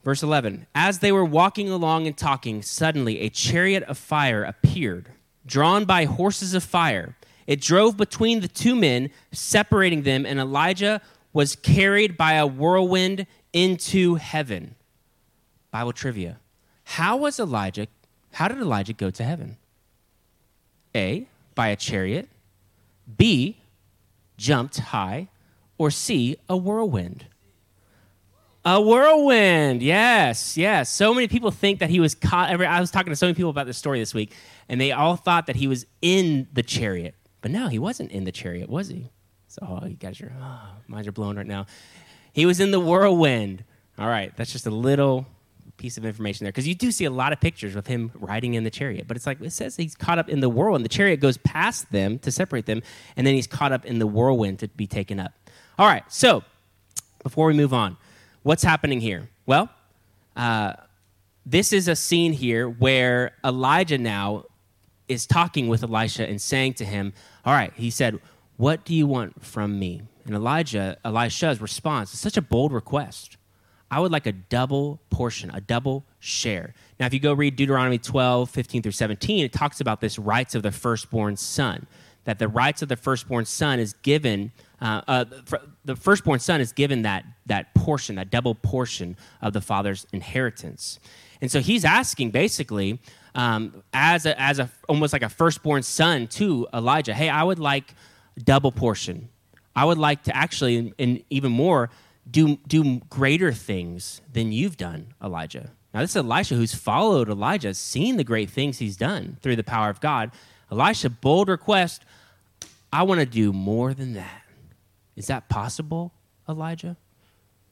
Verse 0.05 0.23
11 0.23 0.65
As 0.73 0.99
they 0.99 1.11
were 1.11 1.25
walking 1.25 1.69
along 1.69 2.07
and 2.07 2.17
talking, 2.17 2.61
suddenly 2.61 3.19
a 3.19 3.29
chariot 3.29 3.83
of 3.83 3.97
fire 3.97 4.45
appeared, 4.45 5.09
drawn 5.49 5.83
by 5.83 6.05
horses 6.05 6.53
of 6.53 6.63
fire. 6.63 7.15
It 7.47 7.59
drove 7.59 7.97
between 7.97 8.41
the 8.41 8.47
two 8.47 8.75
men, 8.75 9.09
separating 9.31 10.03
them, 10.03 10.25
and 10.25 10.39
Elijah 10.39 11.01
was 11.33 11.55
carried 11.55 12.15
by 12.15 12.33
a 12.33 12.45
whirlwind 12.45 13.25
into 13.51 14.15
heaven. 14.15 14.75
Bible 15.71 15.93
trivia. 15.93 16.37
How 16.83 17.17
was 17.17 17.39
Elijah, 17.39 17.87
how 18.33 18.47
did 18.47 18.59
Elijah 18.59 18.93
go 18.93 19.09
to 19.09 19.23
heaven? 19.23 19.57
A, 20.95 21.27
by 21.55 21.67
a 21.69 21.75
chariot, 21.75 22.29
B, 23.17 23.57
jumped 24.37 24.77
high, 24.77 25.27
or 25.77 25.91
C, 25.91 26.37
a 26.47 26.55
whirlwind? 26.55 27.25
A 28.65 28.81
whirlwind, 28.81 29.81
yes, 29.81 30.57
yes. 30.57 30.91
So 30.91 31.13
many 31.13 31.27
people 31.27 31.49
think 31.49 31.79
that 31.79 31.89
he 31.89 31.99
was 31.99 32.13
caught. 32.13 32.49
I 32.49 32.79
was 32.79 32.91
talking 32.91 33.11
to 33.11 33.15
so 33.15 33.27
many 33.27 33.33
people 33.33 33.49
about 33.49 33.65
this 33.65 33.77
story 33.77 33.99
this 33.99 34.13
week, 34.13 34.33
and 34.69 34.79
they 34.79 34.91
all 34.91 35.15
thought 35.15 35.47
that 35.47 35.57
he 35.57 35.67
was 35.67 35.85
in 36.01 36.47
the 36.53 36.63
chariot. 36.63 37.15
But 37.41 37.51
no, 37.51 37.67
he 37.67 37.79
wasn't 37.79 38.11
in 38.11 38.23
the 38.23 38.31
chariot, 38.31 38.69
was 38.69 38.87
he? 38.89 39.09
So, 39.47 39.79
oh, 39.81 39.85
you 39.87 39.95
guys 39.95 40.21
are, 40.21 40.31
oh, 40.39 40.69
minds 40.87 41.07
are 41.07 41.11
blown 41.11 41.35
right 41.35 41.47
now. 41.47 41.65
He 42.33 42.45
was 42.45 42.59
in 42.59 42.71
the 42.71 42.79
whirlwind. 42.79 43.63
All 43.97 44.07
right, 44.07 44.31
that's 44.37 44.51
just 44.51 44.67
a 44.67 44.71
little 44.71 45.25
piece 45.77 45.97
of 45.97 46.05
information 46.05 46.43
there 46.43 46.51
because 46.51 46.67
you 46.67 46.75
do 46.75 46.91
see 46.91 47.05
a 47.05 47.09
lot 47.09 47.33
of 47.33 47.39
pictures 47.39 47.75
of 47.75 47.87
him 47.87 48.11
riding 48.13 48.53
in 48.53 48.63
the 48.63 48.69
chariot. 48.69 49.07
But 49.07 49.17
it's 49.17 49.25
like 49.25 49.41
it 49.41 49.51
says 49.51 49.75
he's 49.75 49.95
caught 49.95 50.19
up 50.19 50.29
in 50.29 50.39
the 50.39 50.49
whirlwind. 50.49 50.85
The 50.85 50.89
chariot 50.89 51.19
goes 51.19 51.37
past 51.37 51.91
them 51.91 52.19
to 52.19 52.31
separate 52.31 52.67
them, 52.67 52.83
and 53.17 53.25
then 53.25 53.33
he's 53.33 53.47
caught 53.47 53.71
up 53.71 53.85
in 53.85 53.97
the 53.97 54.07
whirlwind 54.07 54.59
to 54.59 54.67
be 54.67 54.85
taken 54.85 55.19
up. 55.19 55.31
All 55.79 55.87
right, 55.87 56.03
so 56.09 56.43
before 57.23 57.47
we 57.47 57.53
move 57.53 57.73
on, 57.73 57.97
what's 58.43 58.63
happening 58.63 59.01
here? 59.01 59.29
Well, 59.45 59.69
uh, 60.35 60.73
this 61.45 61.73
is 61.73 61.87
a 61.87 61.95
scene 61.95 62.33
here 62.33 62.69
where 62.69 63.31
Elijah 63.43 63.97
now 63.97 64.43
is 65.09 65.25
talking 65.25 65.67
with 65.67 65.83
Elisha 65.83 66.29
and 66.29 66.41
saying 66.41 66.75
to 66.75 66.85
him, 66.85 67.13
All 67.43 67.53
right, 67.53 67.73
he 67.75 67.89
said, 67.89 68.19
What 68.55 68.85
do 68.85 68.93
you 68.93 69.07
want 69.07 69.43
from 69.43 69.77
me? 69.77 70.03
And 70.25 70.35
Elijah, 70.35 70.97
Elisha's 71.03 71.59
response 71.59 72.13
is 72.13 72.19
such 72.19 72.37
a 72.37 72.41
bold 72.41 72.71
request. 72.71 73.37
I 73.91 73.99
would 73.99 74.11
like 74.11 74.27
a 74.27 74.31
double 74.31 74.99
portion, 75.09 75.49
a 75.51 75.59
double 75.59 76.05
share. 76.19 76.75
Now, 76.99 77.07
if 77.07 77.13
you 77.13 77.19
go 77.19 77.33
read 77.33 77.55
Deuteronomy 77.55 77.97
12, 77.97 78.49
15 78.49 78.83
through 78.83 78.91
17, 78.91 79.43
it 79.43 79.51
talks 79.51 79.81
about 79.81 79.99
this 79.99 80.19
rights 80.19 80.53
of 80.53 80.61
the 80.61 80.71
firstborn 80.71 81.37
son, 81.37 81.87
that 82.25 82.37
the 82.37 82.47
rights 82.47 82.83
of 82.83 82.89
the 82.89 82.95
firstborn 82.95 83.45
son 83.45 83.79
is 83.79 83.93
given, 84.03 84.51
uh, 84.79 85.01
uh, 85.07 85.25
the 85.83 85.95
firstborn 85.95 86.39
son 86.39 86.61
is 86.61 86.71
given 86.71 87.01
that, 87.01 87.25
that 87.47 87.73
portion, 87.73 88.15
that 88.17 88.29
double 88.29 88.53
portion 88.53 89.17
of 89.41 89.53
the 89.53 89.61
father's 89.61 90.05
inheritance. 90.13 90.99
And 91.41 91.51
so 91.51 91.59
he's 91.59 91.83
asking 91.83 92.29
basically, 92.31 92.99
um, 93.35 93.83
as, 93.93 94.25
a, 94.25 94.39
as 94.39 94.59
a, 94.59 94.69
almost 94.87 95.13
like 95.13 95.21
a 95.21 95.29
firstborn 95.29 95.83
son 95.83 96.27
to 96.27 96.67
Elijah, 96.73 97.13
hey, 97.13 97.29
I 97.29 97.43
would 97.43 97.59
like 97.59 97.93
double 98.43 98.71
portion. 98.71 99.29
I 99.75 99.85
would 99.85 99.97
like 99.97 100.23
to 100.23 100.35
actually, 100.35 100.93
and 100.97 101.23
even 101.29 101.51
more, 101.51 101.89
do, 102.29 102.57
do 102.67 102.99
greater 103.09 103.51
things 103.51 104.21
than 104.31 104.51
you've 104.51 104.77
done, 104.77 105.13
Elijah. 105.23 105.71
Now, 105.93 106.01
this 106.01 106.11
is 106.11 106.17
Elisha 106.17 106.55
who's 106.55 106.75
followed 106.75 107.29
Elijah, 107.29 107.73
seen 107.73 108.17
the 108.17 108.23
great 108.23 108.49
things 108.49 108.77
he's 108.77 108.97
done 108.97 109.37
through 109.41 109.55
the 109.55 109.63
power 109.63 109.89
of 109.89 109.99
God. 109.99 110.31
Elisha, 110.71 111.09
bold 111.09 111.49
request, 111.49 112.03
I 112.91 113.03
want 113.03 113.19
to 113.19 113.25
do 113.25 113.53
more 113.53 113.93
than 113.93 114.13
that. 114.13 114.43
Is 115.15 115.27
that 115.27 115.49
possible, 115.49 116.13
Elijah? 116.47 116.97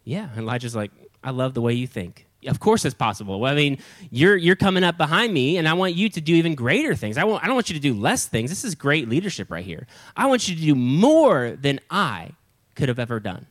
Yeah. 0.04 0.30
Elijah's 0.38 0.76
like, 0.76 0.92
I 1.24 1.32
love 1.32 1.54
the 1.54 1.62
way 1.62 1.74
you 1.74 1.88
think. 1.88 2.27
Of 2.48 2.60
course 2.60 2.86
it's 2.86 2.96
possible. 2.96 3.40
Well, 3.40 3.52
I 3.52 3.56
mean, 3.56 3.80
you're 4.10 4.36
you're 4.36 4.56
coming 4.56 4.84
up 4.84 4.98
behind 4.98 5.34
me, 5.34 5.58
and 5.58 5.68
I 5.68 5.74
want 5.74 5.96
you 5.96 6.10
to 6.10 6.22
do 6.22 6.34
even 6.36 6.56
greater 6.56 6.96
things. 6.96 7.18
I, 7.18 7.24
want, 7.24 7.44
I 7.44 7.48
don't 7.48 7.56
want 7.56 7.70
you 7.70 7.76
to 7.76 7.82
do 7.82 7.94
less 7.94 8.26
things. 8.26 8.50
This 8.50 8.64
is 8.64 8.76
great 8.76 9.10
leadership 9.10 9.52
right 9.52 9.66
here. 9.66 9.88
I 10.16 10.28
want 10.28 10.48
you 10.48 10.56
to 10.56 10.62
do 10.62 10.76
more 10.76 11.52
than 11.52 11.80
I 11.90 12.32
could 12.76 12.90
have 12.90 13.00
ever 13.00 13.20
done. 13.20 13.46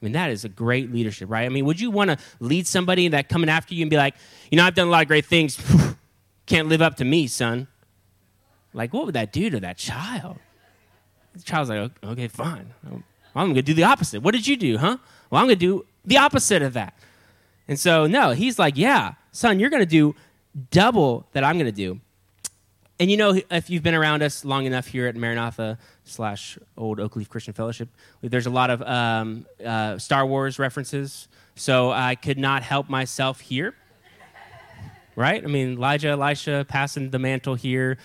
I 0.00 0.04
mean, 0.04 0.12
that 0.12 0.30
is 0.30 0.44
a 0.44 0.48
great 0.48 0.92
leadership, 0.92 1.30
right? 1.30 1.46
I 1.46 1.48
mean, 1.48 1.64
would 1.64 1.80
you 1.80 1.90
want 1.90 2.10
to 2.10 2.18
lead 2.38 2.66
somebody 2.66 3.08
that 3.08 3.28
coming 3.28 3.48
after 3.48 3.74
you 3.74 3.82
and 3.82 3.90
be 3.90 3.96
like, 3.96 4.14
you 4.50 4.56
know, 4.56 4.64
I've 4.64 4.74
done 4.74 4.88
a 4.88 4.90
lot 4.90 5.02
of 5.02 5.08
great 5.08 5.24
things. 5.24 5.58
Can't 6.46 6.68
live 6.68 6.82
up 6.82 6.96
to 6.96 7.04
me, 7.04 7.26
son. 7.26 7.66
Like, 8.74 8.92
what 8.92 9.06
would 9.06 9.14
that 9.14 9.32
do 9.32 9.48
to 9.48 9.60
that 9.60 9.78
child? 9.78 10.38
The 11.34 11.42
child's 11.42 11.70
like, 11.70 11.90
okay, 12.04 12.28
fine. 12.28 12.72
I'm 13.34 13.46
going 13.46 13.54
to 13.56 13.62
do 13.62 13.74
the 13.74 13.84
opposite. 13.84 14.22
What 14.22 14.32
did 14.32 14.46
you 14.46 14.56
do, 14.56 14.78
huh? 14.78 14.98
Well, 15.30 15.40
I'm 15.40 15.46
going 15.46 15.58
to 15.58 15.66
do 15.66 15.86
the 16.04 16.18
opposite 16.18 16.62
of 16.62 16.74
that. 16.74 16.94
And 17.68 17.78
so, 17.78 18.06
no, 18.06 18.30
he's 18.30 18.58
like, 18.58 18.76
yeah, 18.76 19.14
son, 19.32 19.58
you're 19.58 19.70
going 19.70 19.82
to 19.82 19.86
do 19.86 20.14
double 20.70 21.26
that 21.32 21.44
I'm 21.44 21.56
going 21.56 21.66
to 21.66 21.72
do. 21.72 22.00
And 22.98 23.10
you 23.10 23.18
know, 23.18 23.38
if 23.50 23.68
you've 23.68 23.82
been 23.82 23.94
around 23.94 24.22
us 24.22 24.44
long 24.44 24.64
enough 24.64 24.86
here 24.86 25.06
at 25.06 25.16
Maranatha 25.16 25.78
slash 26.04 26.58
Old 26.78 26.98
Oakleaf 26.98 27.28
Christian 27.28 27.52
Fellowship, 27.52 27.90
there's 28.22 28.46
a 28.46 28.50
lot 28.50 28.70
of 28.70 28.80
um, 28.82 29.44
uh, 29.62 29.98
Star 29.98 30.24
Wars 30.24 30.58
references. 30.58 31.28
So 31.56 31.90
I 31.90 32.14
could 32.14 32.38
not 32.38 32.62
help 32.62 32.88
myself 32.88 33.40
here. 33.40 33.74
Right? 35.14 35.42
I 35.42 35.46
mean, 35.46 35.74
Elijah, 35.74 36.08
Elisha 36.08 36.64
passing 36.68 37.10
the 37.10 37.18
mantle 37.18 37.54
here. 37.54 37.98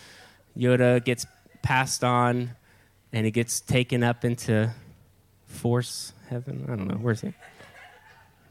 Yoda 0.58 1.04
gets 1.04 1.26
passed 1.62 2.04
on, 2.04 2.52
and 3.12 3.26
he 3.26 3.32
gets 3.32 3.60
taken 3.60 4.04
up 4.04 4.24
into 4.24 4.72
force 5.46 6.14
heaven. 6.30 6.66
I 6.68 6.76
don't 6.76 6.88
know. 6.88 6.96
Where's 6.96 7.22
he? 7.22 7.34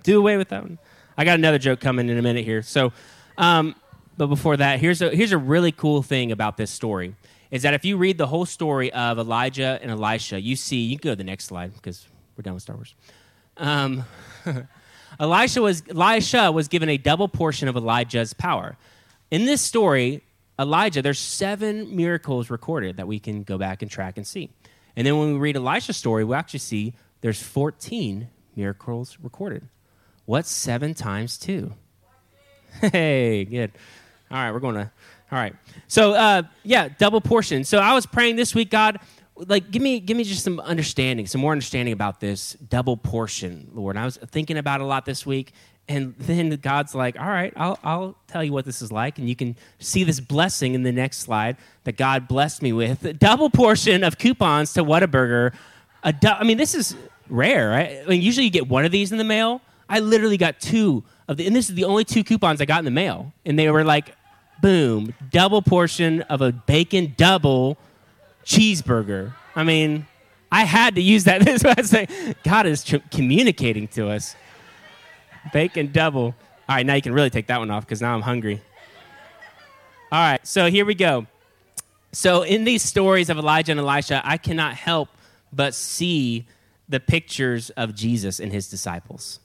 Do 0.03 0.19
away 0.19 0.37
with 0.37 0.51
that 0.51 0.63
one. 0.63 0.79
I 1.21 1.25
got 1.25 1.39
another 1.39 1.59
joke 1.59 1.81
coming 1.81 2.09
in 2.09 2.17
a 2.17 2.23
minute 2.23 2.47
here. 2.47 2.63
So, 2.63 2.95
um, 3.37 3.75
but 4.17 4.29
before 4.29 4.57
that, 4.57 4.81
here's 4.81 5.03
a, 5.03 5.11
here's 5.15 5.33
a 5.33 5.37
really 5.37 5.71
cool 5.71 6.03
thing 6.03 6.33
about 6.33 6.57
this 6.57 6.71
story 6.71 7.15
is 7.51 7.61
that 7.61 7.75
if 7.75 7.85
you 7.85 7.99
read 7.99 8.17
the 8.17 8.27
whole 8.27 8.47
story 8.47 8.91
of 8.91 9.19
Elijah 9.19 9.79
and 9.83 9.91
Elisha, 9.91 10.41
you 10.41 10.57
see, 10.57 10.79
you 10.79 10.99
can 10.99 11.11
go 11.11 11.13
to 11.13 11.17
the 11.17 11.25
next 11.25 11.45
slide 11.45 11.75
because 11.75 12.09
we're 12.39 12.43
done 12.43 12.55
with 12.55 12.63
Star 12.63 12.75
Wars. 12.77 12.95
Um, 13.59 14.07
Elisha, 15.21 15.61
was, 15.61 15.83
Elisha 15.91 16.51
was 16.53 16.69
given 16.69 16.89
a 16.89 16.97
double 16.97 17.29
portion 17.29 17.69
of 17.69 17.77
Elijah's 17.77 18.33
power. 18.33 18.79
In 19.31 19.45
this 19.45 19.61
story, 19.61 20.23
Elijah, 20.59 21.03
there's 21.03 21.19
seven 21.19 21.95
miracles 21.95 22.49
recorded 22.49 22.97
that 22.97 23.07
we 23.07 23.19
can 23.19 23.43
go 23.43 23.59
back 23.59 23.83
and 23.83 23.91
track 23.91 24.17
and 24.17 24.27
see. 24.27 24.49
And 24.97 25.07
then 25.07 25.19
when 25.19 25.35
we 25.35 25.39
read 25.39 25.57
Elisha's 25.57 25.99
story, 25.99 26.25
we 26.25 26.35
actually 26.35 26.61
see 26.61 26.95
there's 27.21 27.43
14 27.43 28.31
miracles 28.57 29.19
recorded. 29.23 29.69
What's 30.31 30.49
seven 30.49 30.95
times 30.95 31.37
two? 31.37 31.73
Hey, 32.93 33.45
good. 33.45 33.73
All 34.31 34.37
right, 34.37 34.53
we're 34.53 34.61
going 34.61 34.77
to. 34.77 34.89
All 35.33 35.39
right. 35.39 35.57
So 35.89 36.13
uh, 36.13 36.43
yeah, 36.63 36.89
double 37.01 37.21
portion. 37.21 37.65
So 37.65 37.79
I 37.79 37.95
was 37.95 38.07
praying 38.07 38.37
this 38.37 38.55
week, 38.55 38.71
God, 38.71 39.01
like 39.35 39.73
give 39.73 39.83
me 39.83 39.99
give 39.99 40.17
me 40.17 40.23
just 40.23 40.45
some 40.45 40.61
understanding, 40.61 41.27
some 41.27 41.41
more 41.41 41.51
understanding 41.51 41.93
about 41.93 42.21
this 42.21 42.53
double 42.53 42.97
portion, 42.97 43.73
Lord. 43.75 43.97
And 43.97 44.03
I 44.03 44.05
was 44.05 44.19
thinking 44.19 44.57
about 44.57 44.81
a 44.81 44.85
lot 44.85 45.05
this 45.05 45.27
week, 45.27 45.53
and 45.89 46.15
then 46.17 46.51
God's 46.63 46.95
like, 46.95 47.19
all 47.19 47.27
right, 47.27 47.53
I'll 47.57 47.81
I'll 47.83 48.17
tell 48.29 48.45
you 48.45 48.53
what 48.53 48.65
this 48.65 48.83
is 48.83 48.93
like, 48.93 49.19
and 49.19 49.29
you 49.29 49.35
can 49.35 49.57
see 49.81 50.05
this 50.05 50.21
blessing 50.21 50.75
in 50.75 50.85
the 50.85 50.93
next 50.93 51.19
slide 51.19 51.57
that 51.83 51.97
God 51.97 52.29
blessed 52.29 52.63
me 52.63 52.73
with. 52.73 53.05
A 53.05 53.13
double 53.29 53.51
portion 53.51 54.05
of 54.05 54.17
coupons 54.17 54.75
to 54.75 54.85
Whataburger. 54.85 55.55
A 56.05 56.13
du- 56.13 56.39
I 56.39 56.45
mean, 56.45 56.57
this 56.57 56.77
is 56.77 56.95
rare, 57.29 57.69
right? 57.71 58.03
I 58.05 58.09
mean, 58.09 58.23
usually 58.23 58.45
you 58.45 58.51
get 58.53 58.69
one 58.69 58.85
of 58.85 58.93
these 58.93 59.11
in 59.11 59.19
the 59.19 59.25
mail. 59.25 59.61
I 59.91 59.99
literally 59.99 60.37
got 60.37 60.61
two 60.61 61.03
of 61.29 61.37
the, 61.37 61.47
and 61.47 61.55
this 61.55 61.69
is 61.69 61.75
the 61.75 61.85
only 61.85 62.05
two 62.05 62.23
coupons 62.23 62.61
I 62.61 62.65
got 62.65 62.79
in 62.79 62.85
the 62.85 62.93
mail, 62.93 63.33
and 63.45 63.59
they 63.59 63.69
were 63.71 63.85
like 63.85 64.15
boom, 64.63 65.15
double 65.31 65.63
portion 65.63 66.23
of 66.23 66.41
a 66.41 66.53
bacon 66.53 67.15
double 67.17 67.77
cheeseburger. 68.45 69.35
I 69.57 69.65
mean, 69.65 70.07
I 70.53 70.65
had 70.65 70.95
to 70.95 71.03
use 71.03 71.25
that. 71.25 71.43
This 71.45 71.57
is 71.57 71.65
what 71.65 71.79
I 71.79 71.83
say. 71.83 72.35
God 72.45 72.67
is 72.67 72.85
tr- 72.85 72.99
communicating 73.11 73.89
to 73.89 74.11
us. 74.11 74.37
Bacon 75.53 75.91
double. 75.91 76.35
All 76.69 76.77
right, 76.77 76.87
now 76.87 76.95
you 76.95 77.03
can 77.03 77.13
really 77.13 77.31
take 77.31 77.49
that 77.49 77.59
one 77.59 77.71
off 77.71 77.85
because 77.85 78.01
now 78.01 78.15
I'm 78.15 78.23
hungry. 78.23 78.61
All 80.13 80.21
right, 80.21 80.47
so 80.47 80.71
here 80.71 80.85
we 80.85 80.95
go. 80.95 81.27
So, 82.13 82.43
in 82.43 82.65
these 82.65 82.83
stories 82.83 83.31
of 83.31 83.39
Elijah 83.39 83.73
and 83.73 83.81
Elisha, 83.81 84.21
I 84.25 84.37
cannot 84.37 84.75
help 84.75 85.09
but 85.53 85.75
see 85.75 86.47
the 86.89 87.01
pictures 87.01 87.71
of 87.71 87.95
Jesus 87.95 88.41
and 88.41 88.53
his 88.53 88.69
disciples. 88.69 89.41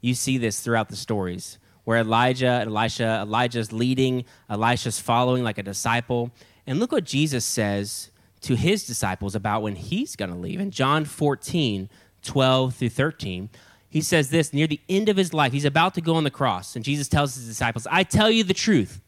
You 0.00 0.14
see 0.14 0.38
this 0.38 0.60
throughout 0.60 0.88
the 0.88 0.96
stories 0.96 1.58
where 1.84 1.98
Elijah 1.98 2.58
and 2.60 2.68
Elisha, 2.68 3.20
Elijah's 3.22 3.72
leading, 3.72 4.24
Elisha's 4.50 4.98
following 4.98 5.44
like 5.44 5.56
a 5.56 5.62
disciple. 5.62 6.32
And 6.66 6.80
look 6.80 6.90
what 6.90 7.04
Jesus 7.04 7.44
says 7.44 8.10
to 8.40 8.56
his 8.56 8.84
disciples 8.86 9.36
about 9.36 9.62
when 9.62 9.76
he's 9.76 10.16
going 10.16 10.30
to 10.30 10.36
leave. 10.36 10.58
In 10.60 10.72
John 10.72 11.04
14, 11.04 11.88
12 12.22 12.74
through 12.74 12.88
13, 12.88 13.50
he 13.88 14.00
says 14.00 14.30
this 14.30 14.52
near 14.52 14.66
the 14.66 14.80
end 14.88 15.08
of 15.08 15.16
his 15.16 15.32
life, 15.32 15.52
he's 15.52 15.64
about 15.64 15.94
to 15.94 16.00
go 16.00 16.16
on 16.16 16.24
the 16.24 16.30
cross. 16.30 16.74
And 16.74 16.84
Jesus 16.84 17.06
tells 17.06 17.36
his 17.36 17.46
disciples, 17.46 17.86
I 17.88 18.02
tell 18.02 18.30
you 18.30 18.42
the 18.42 18.52
truth. 18.52 19.00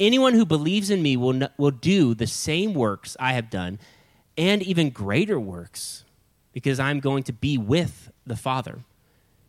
Anyone 0.00 0.32
who 0.32 0.46
believes 0.46 0.88
in 0.88 1.02
me 1.02 1.18
will, 1.18 1.48
will 1.58 1.70
do 1.70 2.14
the 2.14 2.26
same 2.26 2.72
works 2.72 3.14
I 3.20 3.34
have 3.34 3.50
done 3.50 3.78
and 4.38 4.62
even 4.62 4.88
greater 4.88 5.38
works 5.38 6.04
because 6.52 6.80
I'm 6.80 7.00
going 7.00 7.24
to 7.24 7.32
be 7.32 7.58
with 7.58 8.10
the 8.26 8.36
Father. 8.36 8.80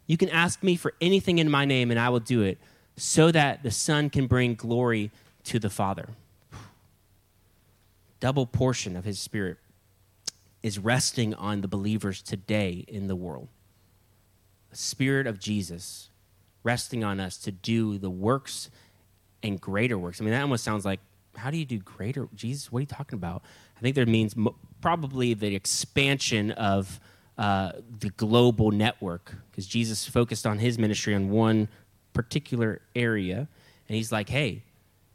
You 0.08 0.18
can 0.18 0.30
ask 0.30 0.62
me 0.64 0.76
for 0.76 0.94
anything 1.00 1.40
in 1.40 1.50
my 1.50 1.66
name 1.66 1.92
and 1.92 2.00
I 2.00 2.10
will 2.10 2.20
do 2.20 2.42
it 2.42 2.58
so 2.96 3.32
that 3.32 3.64
the 3.64 3.72
Son 3.72 4.10
can 4.10 4.28
bring 4.28 4.56
glory 4.56 5.12
to 5.46 5.60
the 5.60 5.70
Father. 5.70 6.10
Double 8.20 8.46
portion 8.46 8.96
of 8.96 9.06
his 9.06 9.20
Spirit 9.20 9.58
is 10.62 10.80
resting 10.80 11.34
on 11.34 11.62
the 11.62 11.68
believers 11.68 12.22
today 12.22 12.86
in 12.88 13.08
the 13.08 13.16
world. 13.16 13.48
The 14.70 14.78
Spirit 14.78 15.28
of 15.28 15.40
Jesus 15.40 16.10
resting 16.64 17.04
on 17.04 17.20
us 17.20 17.38
to 17.38 17.52
do 17.52 17.98
the 17.98 18.10
works 18.10 18.70
and 19.44 19.60
greater 19.60 19.98
works. 19.98 20.22
I 20.22 20.24
mean, 20.24 20.32
that 20.32 20.42
almost 20.42 20.64
sounds 20.64 20.86
like, 20.86 21.02
how 21.36 21.52
do 21.52 21.58
you 21.58 21.66
do 21.66 21.80
greater? 21.80 22.30
Jesus, 22.34 22.72
what 22.72 22.80
are 22.80 22.82
you 22.82 22.88
talking 22.88 23.18
about? 23.18 23.44
I 23.78 23.82
think 23.82 23.96
that 23.96 24.08
means 24.08 24.36
mo- 24.36 24.56
probably 24.82 25.34
the 25.34 25.54
expansion 25.56 26.52
of 26.52 27.00
uh, 27.38 27.72
the 28.00 28.10
global 28.10 28.72
network 28.72 29.34
because 29.50 29.66
Jesus 29.66 30.08
focused 30.08 30.46
on 30.46 30.60
his 30.60 30.78
ministry 30.78 31.16
on 31.16 31.30
one 31.30 31.68
particular 32.14 32.82
area. 32.96 33.48
And 33.88 33.96
he's 33.96 34.12
like, 34.12 34.30
hey, 34.30 34.64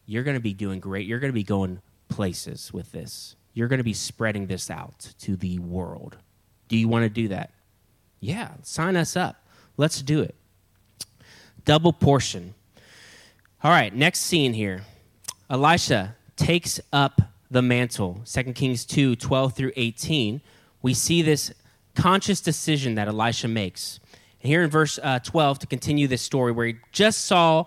you're 0.07 0.25
going 0.25 0.37
to 0.37 0.43
be 0.43 0.55
doing 0.55 0.81
great. 0.81 1.07
You're 1.07 1.21
going 1.21 1.33
to 1.33 1.35
be 1.35 1.45
going 1.45 1.81
places 2.09 2.73
with 2.73 2.93
this. 2.93 3.37
You're 3.55 3.69
going 3.69 3.79
to 3.79 3.85
be 3.85 3.93
spreading 3.93 4.47
this 4.47 4.71
out 4.71 5.13
to 5.21 5.37
the 5.37 5.59
world. 5.59 6.17
Do 6.69 6.77
you 6.77 6.89
want 6.89 7.05
to 7.05 7.09
do 7.09 7.29
that? 7.29 7.51
Yeah, 8.21 8.51
sign 8.63 8.97
us 8.97 9.17
up. 9.17 9.47
Let's 9.77 10.03
do 10.03 10.21
it. 10.21 10.35
Double 11.65 11.93
portion. 11.93 12.55
All 13.63 13.71
right, 13.71 13.95
next 13.95 14.21
scene 14.21 14.55
here. 14.55 14.83
Elisha 15.51 16.17
takes 16.37 16.81
up 16.93 17.21
the 17.51 17.63
mantle. 17.63 18.23
2 18.25 18.53
Kings 18.53 18.85
2 18.85 19.17
12 19.17 19.53
through 19.55 19.73
18. 19.77 20.41
We 20.83 20.95
see 20.95 21.23
this 21.23 21.53
conscious 22.01 22.41
decision 22.41 22.95
that 22.97 23.09
Elisha 23.09 23.49
makes. 23.49 24.01
And 24.43 24.51
here 24.51 24.63
in 24.63 24.71
verse 24.71 24.99
uh, 25.03 25.19
12, 25.19 25.61
to 25.61 25.67
continue 25.67 26.07
this 26.07 26.23
story, 26.23 26.53
where 26.53 26.67
he 26.67 26.77
just 26.93 27.25
saw 27.25 27.67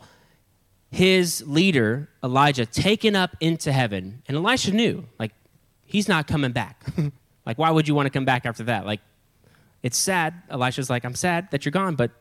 his 0.90 1.44
leader, 1.46 2.10
Elijah, 2.24 2.66
taken 2.66 3.16
up 3.16 3.36
into 3.40 3.72
heaven. 3.72 4.22
And 4.28 4.38
Elisha 4.38 4.72
knew, 4.72 5.06
like, 5.20 5.32
he's 5.86 6.08
not 6.08 6.28
coming 6.28 6.52
back. 6.52 6.86
like, 7.46 7.58
why 7.58 7.72
would 7.72 7.88
you 7.88 7.96
want 7.96 8.08
to 8.08 8.10
come 8.10 8.26
back 8.26 8.46
after 8.46 8.64
that? 8.64 8.86
Like, 8.86 9.02
it's 9.84 9.98
sad. 9.98 10.34
Elisha's 10.50 10.90
like, 10.90 11.06
I'm 11.06 11.16
sad 11.16 11.50
that 11.52 11.66
you're 11.66 11.72
gone, 11.72 11.96
but 11.96 12.12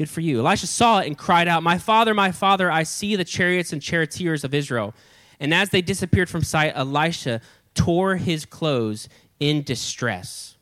Good 0.00 0.08
for 0.08 0.22
you. 0.22 0.38
Elisha 0.40 0.66
saw 0.66 1.00
it 1.00 1.08
and 1.08 1.18
cried 1.18 1.46
out, 1.46 1.62
My 1.62 1.76
father, 1.76 2.14
my 2.14 2.32
father, 2.32 2.70
I 2.70 2.84
see 2.84 3.16
the 3.16 3.24
chariots 3.24 3.70
and 3.70 3.82
charioteers 3.82 4.44
of 4.44 4.54
Israel. 4.54 4.94
And 5.38 5.52
as 5.52 5.68
they 5.68 5.82
disappeared 5.82 6.30
from 6.30 6.42
sight, 6.42 6.72
Elisha 6.74 7.42
tore 7.74 8.16
his 8.16 8.46
clothes 8.46 9.10
in 9.40 9.62
distress. 9.62 10.56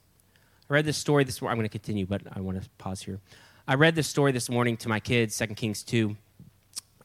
I 0.71 0.75
read 0.75 0.85
this 0.85 0.99
story 0.99 1.25
this 1.25 1.41
morning. 1.41 1.53
I'm 1.53 1.59
going 1.59 1.69
to 1.69 1.73
continue, 1.73 2.07
but 2.07 2.23
I 2.31 2.41
want 2.41 2.63
to 2.63 2.69
pause 2.79 3.03
here. 3.03 3.21
I 3.67 3.75
read 3.75 3.95
this 3.95 4.07
story 4.07 4.33
this 4.33 4.51
morning 4.51 4.77
to 4.79 4.89
my 4.89 5.01
kids, 5.01 5.37
2 5.39 5.47
Kings 5.49 5.83
2. 5.83 6.15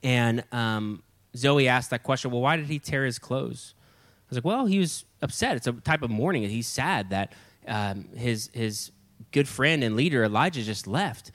And 0.03 0.43
um, 0.51 1.01
Zoe 1.35 1.67
asked 1.67 1.89
that 1.91 2.03
question 2.03 2.31
well, 2.31 2.41
why 2.41 2.57
did 2.57 2.65
he 2.65 2.79
tear 2.79 3.05
his 3.05 3.19
clothes? 3.19 3.73
I 3.77 4.25
was 4.29 4.37
like, 4.37 4.45
well, 4.45 4.65
he 4.65 4.79
was 4.79 5.05
upset. 5.21 5.55
It's 5.55 5.67
a 5.67 5.73
type 5.73 6.01
of 6.01 6.09
mourning. 6.09 6.43
He's 6.43 6.67
sad 6.67 7.11
that 7.11 7.33
um, 7.67 8.09
his, 8.15 8.49
his 8.53 8.91
good 9.31 9.47
friend 9.47 9.83
and 9.83 9.95
leader, 9.95 10.23
Elijah, 10.23 10.61
just 10.61 10.85
left. 10.85 11.31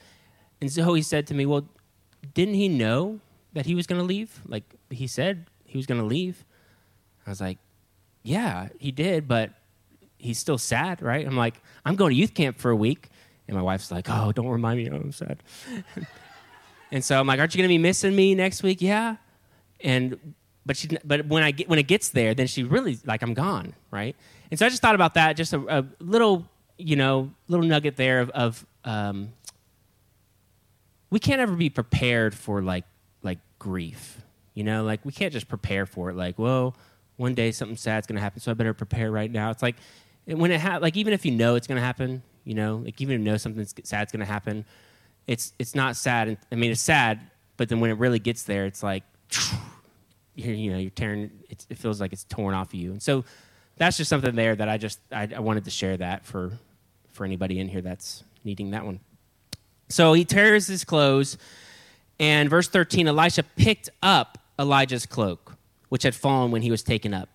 And 0.61 0.71
so 0.71 0.93
he 0.93 1.01
said 1.01 1.25
to 1.27 1.33
me, 1.33 1.45
Well, 1.45 1.67
didn't 2.33 2.55
he 2.55 2.67
know 2.67 3.19
that 3.53 3.65
he 3.65 3.75
was 3.75 3.87
going 3.87 3.99
to 4.01 4.05
leave? 4.05 4.41
Like, 4.47 4.63
he 4.89 5.07
said 5.07 5.47
he 5.65 5.77
was 5.77 5.85
going 5.85 6.01
to 6.01 6.05
leave. 6.05 6.45
I 7.25 7.29
was 7.29 7.41
like, 7.41 7.57
Yeah, 8.23 8.69
he 8.79 8.91
did, 8.91 9.27
but 9.27 9.51
he's 10.19 10.37
still 10.37 10.57
sad, 10.57 11.01
right? 11.01 11.25
I'm 11.25 11.35
like, 11.35 11.61
I'm 11.85 11.95
going 11.95 12.11
to 12.11 12.15
youth 12.15 12.33
camp 12.35 12.59
for 12.59 12.69
a 12.69 12.75
week. 12.75 13.09
And 13.47 13.57
my 13.57 13.63
wife's 13.63 13.89
like, 13.89 14.07
Oh, 14.09 14.31
don't 14.31 14.47
remind 14.47 14.77
me, 14.77 14.85
I'm 14.87 15.11
sad. 15.11 15.41
and 16.91 17.03
so 17.03 17.19
I'm 17.19 17.25
like, 17.25 17.39
Aren't 17.39 17.55
you 17.55 17.59
going 17.59 17.69
to 17.69 17.73
be 17.73 17.79
missing 17.79 18.15
me 18.15 18.35
next 18.35 18.61
week? 18.61 18.81
Yeah. 18.81 19.15
And 19.81 20.35
but 20.65 20.77
she 20.77 20.87
but 21.03 21.25
when 21.25 21.41
I 21.41 21.49
get 21.49 21.67
when 21.67 21.79
it 21.79 21.87
gets 21.87 22.09
there, 22.09 22.35
then 22.35 22.45
she 22.45 22.63
really 22.63 22.99
like 23.05 23.23
I'm 23.23 23.33
gone, 23.33 23.73
right? 23.89 24.15
And 24.51 24.59
so 24.59 24.65
I 24.65 24.69
just 24.69 24.81
thought 24.81 24.95
about 24.95 25.15
that, 25.15 25.33
just 25.35 25.53
a, 25.53 25.79
a 25.79 25.85
little, 25.99 26.47
you 26.77 26.95
know, 26.95 27.31
little 27.47 27.65
nugget 27.65 27.95
there 27.95 28.19
of, 28.19 28.29
of 28.31 28.65
um, 28.83 29.33
we 31.09 31.19
can't 31.19 31.41
ever 31.41 31.55
be 31.55 31.69
prepared 31.69 32.35
for 32.35 32.61
like 32.61 32.85
like 33.23 33.39
grief. 33.57 34.21
You 34.53 34.63
know, 34.63 34.83
like 34.83 35.03
we 35.05 35.11
can't 35.11 35.33
just 35.33 35.47
prepare 35.47 35.85
for 35.85 36.09
it. 36.09 36.15
Like, 36.15 36.37
well, 36.37 36.75
one 37.17 37.33
day 37.33 37.51
something 37.51 37.77
sad's 37.77 38.05
gonna 38.05 38.19
happen, 38.19 38.39
so 38.39 38.51
I 38.51 38.53
better 38.53 38.73
prepare 38.73 39.09
right 39.09 39.31
now. 39.31 39.49
It's 39.49 39.63
like 39.63 39.77
when 40.37 40.51
it 40.51 40.61
ha- 40.61 40.77
like 40.77 40.95
even 40.97 41.13
if 41.13 41.25
you 41.25 41.31
know 41.31 41.55
it's 41.55 41.67
gonna 41.67 41.81
happen, 41.81 42.21
you 42.43 42.53
know, 42.53 42.77
like 42.77 42.99
even 43.01 43.15
if 43.15 43.19
you 43.19 43.25
know 43.25 43.37
something 43.37 43.65
sad's 43.83 44.11
gonna 44.11 44.25
happen, 44.25 44.65
it's 45.27 45.53
it's 45.59 45.75
not 45.75 45.95
sad. 45.95 46.37
I 46.51 46.55
mean, 46.55 46.71
it's 46.71 46.81
sad, 46.81 47.19
but 47.57 47.69
then 47.69 47.79
when 47.79 47.91
it 47.91 47.97
really 47.97 48.19
gets 48.19 48.43
there, 48.43 48.65
it's 48.65 48.83
like 48.83 49.03
you're, 50.35 50.53
you 50.53 50.71
know 50.71 50.77
you're 50.77 50.91
tearing. 50.91 51.31
it 51.49 51.77
feels 51.77 51.99
like 51.99 52.13
it's 52.13 52.23
torn 52.25 52.53
off 52.53 52.67
of 52.67 52.75
you, 52.75 52.91
and 52.91 53.01
so 53.01 53.25
that's 53.77 53.97
just 53.97 54.09
something 54.09 54.35
there 54.35 54.55
that 54.55 54.69
I 54.69 54.77
just 54.77 54.99
I, 55.11 55.27
I 55.35 55.39
wanted 55.39 55.65
to 55.65 55.71
share 55.71 55.97
that 55.97 56.25
for 56.25 56.51
for 57.11 57.25
anybody 57.25 57.59
in 57.59 57.67
here 57.67 57.81
that's 57.81 58.23
needing 58.43 58.71
that 58.71 58.85
one. 58.85 58.99
So 59.87 60.13
he 60.13 60.25
tears 60.25 60.67
his 60.67 60.83
clothes, 60.83 61.37
and 62.19 62.49
verse 62.49 62.67
13 62.67 63.07
Elisha 63.07 63.43
picked 63.43 63.89
up 64.03 64.37
Elijah's 64.59 65.05
cloak, 65.05 65.55
which 65.89 66.03
had 66.03 66.13
fallen 66.13 66.51
when 66.51 66.61
he 66.61 66.69
was 66.69 66.83
taken 66.83 67.13
up. 67.13 67.29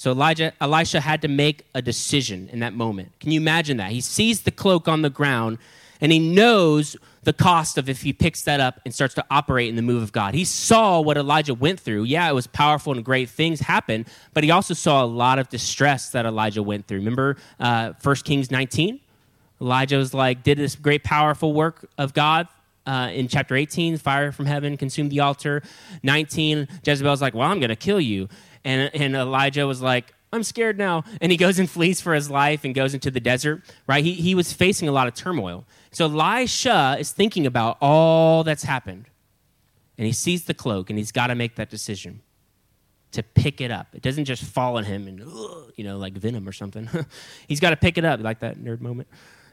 So 0.00 0.12
Elijah, 0.12 0.54
Elisha 0.62 0.98
had 0.98 1.20
to 1.20 1.28
make 1.28 1.66
a 1.74 1.82
decision 1.82 2.48
in 2.54 2.60
that 2.60 2.72
moment. 2.72 3.12
Can 3.20 3.32
you 3.32 3.38
imagine 3.38 3.76
that? 3.76 3.92
He 3.92 4.00
sees 4.00 4.40
the 4.40 4.50
cloak 4.50 4.88
on 4.88 5.02
the 5.02 5.10
ground, 5.10 5.58
and 6.00 6.10
he 6.10 6.18
knows 6.18 6.96
the 7.24 7.34
cost 7.34 7.76
of 7.76 7.86
if 7.86 8.00
he 8.00 8.14
picks 8.14 8.40
that 8.44 8.60
up 8.60 8.80
and 8.86 8.94
starts 8.94 9.12
to 9.16 9.24
operate 9.30 9.68
in 9.68 9.76
the 9.76 9.82
move 9.82 10.02
of 10.02 10.10
God. 10.10 10.32
He 10.32 10.46
saw 10.46 11.02
what 11.02 11.18
Elijah 11.18 11.52
went 11.52 11.80
through. 11.80 12.04
Yeah, 12.04 12.30
it 12.30 12.32
was 12.32 12.46
powerful 12.46 12.94
and 12.94 13.04
great 13.04 13.28
things 13.28 13.60
happened, 13.60 14.06
but 14.32 14.42
he 14.42 14.50
also 14.50 14.72
saw 14.72 15.04
a 15.04 15.06
lot 15.06 15.38
of 15.38 15.50
distress 15.50 16.08
that 16.12 16.24
Elijah 16.24 16.62
went 16.62 16.86
through. 16.86 17.00
Remember 17.00 17.36
uh, 17.58 17.92
1 18.02 18.16
Kings 18.24 18.50
19? 18.50 19.00
Elijah 19.60 19.98
was 19.98 20.14
like, 20.14 20.42
did 20.42 20.56
this 20.56 20.76
great, 20.76 21.04
powerful 21.04 21.52
work 21.52 21.90
of 21.98 22.14
God 22.14 22.48
uh, 22.86 23.10
in 23.12 23.28
chapter 23.28 23.54
18, 23.54 23.98
fire 23.98 24.32
from 24.32 24.46
heaven 24.46 24.76
consumed 24.76 25.10
the 25.10 25.20
altar. 25.20 25.62
19, 26.02 26.66
Jezebel's 26.84 27.20
like, 27.20 27.34
well, 27.34 27.48
I'm 27.48 27.60
going 27.60 27.68
to 27.68 27.76
kill 27.76 28.00
you. 28.00 28.28
And, 28.64 28.94
and 28.94 29.14
Elijah 29.14 29.66
was 29.66 29.80
like, 29.80 30.12
I'm 30.32 30.42
scared 30.42 30.78
now. 30.78 31.04
And 31.20 31.32
he 31.32 31.38
goes 31.38 31.58
and 31.58 31.68
flees 31.68 32.00
for 32.00 32.14
his 32.14 32.30
life 32.30 32.64
and 32.64 32.74
goes 32.74 32.94
into 32.94 33.10
the 33.10 33.20
desert, 33.20 33.62
right? 33.86 34.04
He, 34.04 34.12
he 34.12 34.34
was 34.34 34.52
facing 34.52 34.88
a 34.88 34.92
lot 34.92 35.08
of 35.08 35.14
turmoil. 35.14 35.64
So 35.90 36.04
Elisha 36.04 36.96
is 36.98 37.10
thinking 37.10 37.46
about 37.46 37.78
all 37.80 38.44
that's 38.44 38.62
happened. 38.62 39.06
And 39.98 40.06
he 40.06 40.12
sees 40.12 40.44
the 40.44 40.54
cloak 40.54 40.88
and 40.88 40.98
he's 40.98 41.12
got 41.12 41.28
to 41.28 41.34
make 41.34 41.56
that 41.56 41.68
decision 41.68 42.22
to 43.12 43.22
pick 43.22 43.60
it 43.60 43.72
up. 43.72 43.88
It 43.92 44.02
doesn't 44.02 44.24
just 44.24 44.44
fall 44.44 44.76
on 44.76 44.84
him 44.84 45.08
and, 45.08 45.18
you 45.76 45.84
know, 45.84 45.98
like 45.98 46.12
venom 46.12 46.48
or 46.48 46.52
something. 46.52 46.88
he's 47.48 47.60
got 47.60 47.70
to 47.70 47.76
pick 47.76 47.98
it 47.98 48.04
up, 48.04 48.20
like 48.20 48.38
that 48.40 48.56
nerd 48.58 48.80
moment 48.80 49.08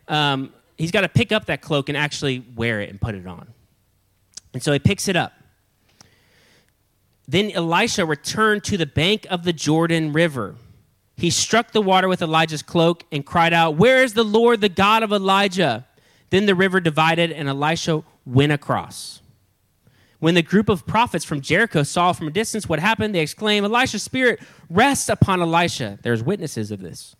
um, 0.07 0.53
he's 0.77 0.91
got 0.91 1.01
to 1.01 1.09
pick 1.09 1.31
up 1.31 1.45
that 1.45 1.61
cloak 1.61 1.89
and 1.89 1.97
actually 1.97 2.45
wear 2.55 2.81
it 2.81 2.89
and 2.89 2.99
put 2.99 3.15
it 3.15 3.27
on. 3.27 3.47
And 4.53 4.63
so 4.63 4.71
he 4.71 4.79
picks 4.79 5.07
it 5.07 5.15
up. 5.15 5.33
Then 7.27 7.51
Elisha 7.51 8.05
returned 8.05 8.63
to 8.65 8.77
the 8.77 8.85
bank 8.85 9.27
of 9.29 9.43
the 9.43 9.53
Jordan 9.53 10.13
River. 10.13 10.55
He 11.17 11.29
struck 11.29 11.71
the 11.71 11.81
water 11.81 12.07
with 12.07 12.21
Elijah's 12.21 12.61
cloak 12.61 13.03
and 13.11 13.25
cried 13.25 13.51
out, 13.51 13.75
Where 13.75 14.03
is 14.03 14.13
the 14.13 14.23
Lord, 14.23 14.61
the 14.61 14.69
God 14.69 15.03
of 15.03 15.11
Elijah? 15.11 15.85
Then 16.29 16.45
the 16.45 16.55
river 16.55 16.79
divided, 16.79 17.31
and 17.31 17.49
Elisha 17.49 18.03
went 18.25 18.51
across. 18.51 19.21
When 20.19 20.35
the 20.35 20.41
group 20.41 20.69
of 20.69 20.87
prophets 20.87 21.25
from 21.25 21.41
Jericho 21.41 21.83
saw 21.83 22.11
from 22.11 22.27
a 22.27 22.31
distance 22.31 22.67
what 22.67 22.79
happened, 22.79 23.13
they 23.13 23.19
exclaimed, 23.19 23.65
Elijah's 23.65 24.03
spirit 24.03 24.39
rests 24.69 25.09
upon 25.09 25.41
Elisha. 25.41 25.99
There's 26.01 26.23
witnesses 26.23 26.71
of 26.71 26.81
this. 26.81 27.15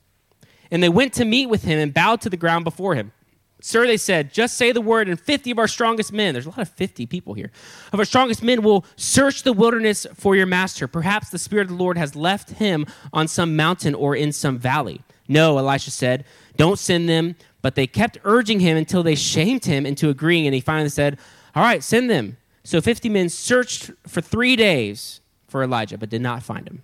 And 0.72 0.82
they 0.82 0.90
went 0.90 1.14
to 1.14 1.26
meet 1.26 1.48
with 1.48 1.64
him 1.64 1.80
and 1.80 1.94
bowed 1.94 2.22
to 2.22 2.30
the 2.30 2.38
ground 2.38 2.66
before 2.66 2.96
him. 2.96 3.12
Sir, 3.68 3.86
they 3.86 3.98
said, 3.98 4.34
just 4.34 4.56
say 4.56 4.72
the 4.72 4.80
word, 4.80 5.10
and 5.10 5.20
50 5.20 5.52
of 5.52 5.60
our 5.60 5.68
strongest 5.68 6.14
men, 6.14 6.34
there's 6.34 6.46
a 6.46 6.50
lot 6.52 6.60
of 6.60 6.70
50 6.70 7.06
people 7.06 7.34
here, 7.34 7.52
of 7.92 8.00
our 8.00 8.06
strongest 8.06 8.42
men 8.42 8.62
will 8.62 8.86
search 8.96 9.44
the 9.44 9.52
wilderness 9.52 10.08
for 10.14 10.38
your 10.38 10.46
master. 10.46 10.88
Perhaps 10.88 11.32
the 11.32 11.38
Spirit 11.38 11.64
of 11.64 11.70
the 11.72 11.84
Lord 11.84 11.98
has 11.98 12.16
left 12.16 12.52
him 12.52 12.86
on 13.12 13.28
some 13.28 13.58
mountain 13.58 13.94
or 13.94 14.16
in 14.16 14.32
some 14.32 14.58
valley. 14.58 15.02
No, 15.28 15.58
Elisha 15.58 15.92
said, 15.92 16.24
don't 16.56 16.80
send 16.80 17.10
them. 17.10 17.36
But 17.62 17.76
they 17.76 17.88
kept 17.88 18.20
urging 18.24 18.62
him 18.62 18.78
until 18.78 19.04
they 19.04 19.16
shamed 19.16 19.66
him 19.66 19.86
into 19.86 20.08
agreeing, 20.08 20.48
and 20.48 20.56
he 20.56 20.62
finally 20.62 20.88
said, 20.88 21.20
All 21.54 21.64
right, 21.64 21.84
send 21.84 22.10
them. 22.10 22.38
So 22.64 22.80
50 22.80 23.10
men 23.10 23.28
searched 23.28 23.92
for 24.08 24.22
three 24.22 24.56
days 24.56 25.20
for 25.50 25.62
Elijah, 25.62 25.98
but 25.98 26.10
did 26.10 26.22
not 26.22 26.44
find 26.44 26.66
him. 26.66 26.84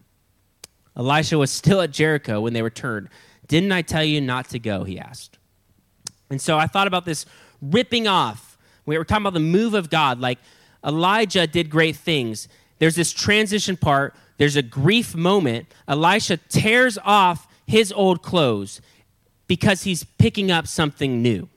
Elisha 0.97 1.37
was 1.37 1.51
still 1.51 1.79
at 1.79 1.91
Jericho 1.91 2.41
when 2.41 2.51
they 2.51 2.61
returned. 2.61 3.07
Didn't 3.47 3.71
I 3.71 3.81
tell 3.81 4.03
you 4.03 4.19
not 4.19 4.49
to 4.49 4.59
go? 4.59 4.83
He 4.83 4.99
asked. 4.99 5.37
And 6.33 6.41
so 6.41 6.57
I 6.57 6.65
thought 6.65 6.87
about 6.87 7.05
this 7.05 7.27
ripping 7.61 8.07
off. 8.07 8.57
We 8.87 8.97
were 8.97 9.05
talking 9.05 9.23
about 9.23 9.35
the 9.35 9.39
move 9.39 9.75
of 9.75 9.91
God. 9.91 10.19
Like 10.19 10.39
Elijah 10.83 11.45
did 11.45 11.69
great 11.69 11.95
things. 11.95 12.47
There's 12.79 12.95
this 12.95 13.11
transition 13.11 13.77
part, 13.77 14.15
there's 14.37 14.55
a 14.55 14.63
grief 14.63 15.13
moment. 15.13 15.67
Elisha 15.87 16.37
tears 16.37 16.97
off 17.03 17.47
his 17.67 17.91
old 17.91 18.23
clothes 18.23 18.81
because 19.47 19.83
he's 19.83 20.03
picking 20.03 20.49
up 20.49 20.65
something 20.65 21.21
new. 21.21 21.47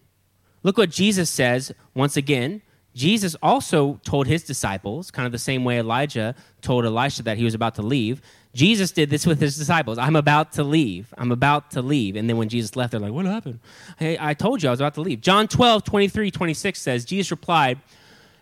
Look 0.62 0.76
what 0.76 0.90
Jesus 0.90 1.30
says 1.30 1.72
once 1.94 2.18
again. 2.18 2.60
Jesus 2.94 3.34
also 3.42 3.98
told 4.04 4.26
his 4.26 4.42
disciples, 4.42 5.10
kind 5.10 5.24
of 5.24 5.32
the 5.32 5.38
same 5.38 5.64
way 5.64 5.78
Elijah 5.78 6.34
told 6.60 6.84
Elisha 6.84 7.22
that 7.22 7.38
he 7.38 7.44
was 7.44 7.54
about 7.54 7.74
to 7.76 7.82
leave. 7.82 8.20
Jesus 8.56 8.90
did 8.90 9.10
this 9.10 9.26
with 9.26 9.38
his 9.38 9.56
disciples. 9.56 9.98
I'm 9.98 10.16
about 10.16 10.52
to 10.52 10.64
leave. 10.64 11.12
I'm 11.18 11.30
about 11.30 11.70
to 11.72 11.82
leave. 11.82 12.16
And 12.16 12.28
then 12.28 12.38
when 12.38 12.48
Jesus 12.48 12.74
left, 12.74 12.92
they're 12.92 13.00
like, 13.00 13.12
What 13.12 13.26
happened? 13.26 13.60
Hey, 13.98 14.16
I 14.18 14.34
told 14.34 14.62
you 14.62 14.70
I 14.70 14.72
was 14.72 14.80
about 14.80 14.94
to 14.94 15.02
leave. 15.02 15.20
John 15.20 15.46
12, 15.46 15.84
23, 15.84 16.30
26 16.30 16.80
says, 16.80 17.04
Jesus 17.04 17.30
replied, 17.30 17.78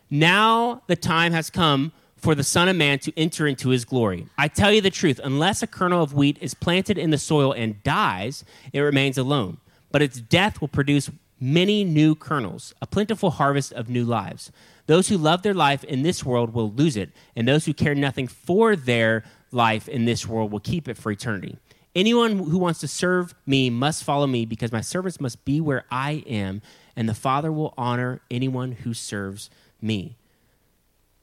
Now 0.08 0.82
the 0.86 0.96
time 0.96 1.32
has 1.32 1.50
come 1.50 1.92
for 2.16 2.34
the 2.34 2.44
Son 2.44 2.68
of 2.68 2.76
Man 2.76 3.00
to 3.00 3.12
enter 3.18 3.46
into 3.46 3.70
his 3.70 3.84
glory. 3.84 4.28
I 4.38 4.48
tell 4.48 4.72
you 4.72 4.80
the 4.80 4.90
truth, 4.90 5.20
unless 5.22 5.62
a 5.62 5.66
kernel 5.66 6.02
of 6.02 6.14
wheat 6.14 6.38
is 6.40 6.54
planted 6.54 6.96
in 6.96 7.10
the 7.10 7.18
soil 7.18 7.52
and 7.52 7.82
dies, 7.82 8.44
it 8.72 8.80
remains 8.80 9.18
alone. 9.18 9.58
But 9.90 10.00
its 10.00 10.20
death 10.20 10.60
will 10.60 10.68
produce 10.68 11.10
many 11.40 11.84
new 11.84 12.14
kernels, 12.14 12.72
a 12.80 12.86
plentiful 12.86 13.32
harvest 13.32 13.72
of 13.72 13.90
new 13.90 14.04
lives. 14.04 14.50
Those 14.86 15.08
who 15.08 15.18
love 15.18 15.42
their 15.42 15.54
life 15.54 15.82
in 15.84 16.02
this 16.02 16.24
world 16.24 16.54
will 16.54 16.70
lose 16.70 16.96
it, 16.96 17.10
and 17.34 17.46
those 17.48 17.66
who 17.66 17.74
care 17.74 17.94
nothing 17.94 18.28
for 18.28 18.76
their 18.76 19.24
life 19.54 19.88
in 19.88 20.04
this 20.04 20.26
world 20.26 20.50
will 20.50 20.60
keep 20.60 20.88
it 20.88 20.98
for 20.98 21.10
eternity. 21.10 21.56
Anyone 21.94 22.38
who 22.38 22.58
wants 22.58 22.80
to 22.80 22.88
serve 22.88 23.34
me 23.46 23.70
must 23.70 24.02
follow 24.02 24.26
me, 24.26 24.44
because 24.44 24.72
my 24.72 24.80
servants 24.80 25.20
must 25.20 25.44
be 25.44 25.60
where 25.60 25.84
I 25.90 26.24
am, 26.26 26.60
and 26.96 27.08
the 27.08 27.14
Father 27.14 27.52
will 27.52 27.72
honor 27.78 28.20
anyone 28.30 28.72
who 28.72 28.92
serves 28.92 29.48
me. 29.80 30.16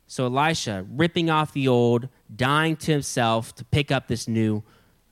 So 0.07 0.25
Elisha, 0.25 0.85
ripping 0.89 1.29
off 1.29 1.53
the 1.53 1.67
old, 1.67 2.09
dying 2.33 2.75
to 2.77 2.91
himself 2.91 3.53
to 3.55 3.65
pick 3.65 3.91
up 3.91 4.07
this 4.07 4.27
new 4.27 4.63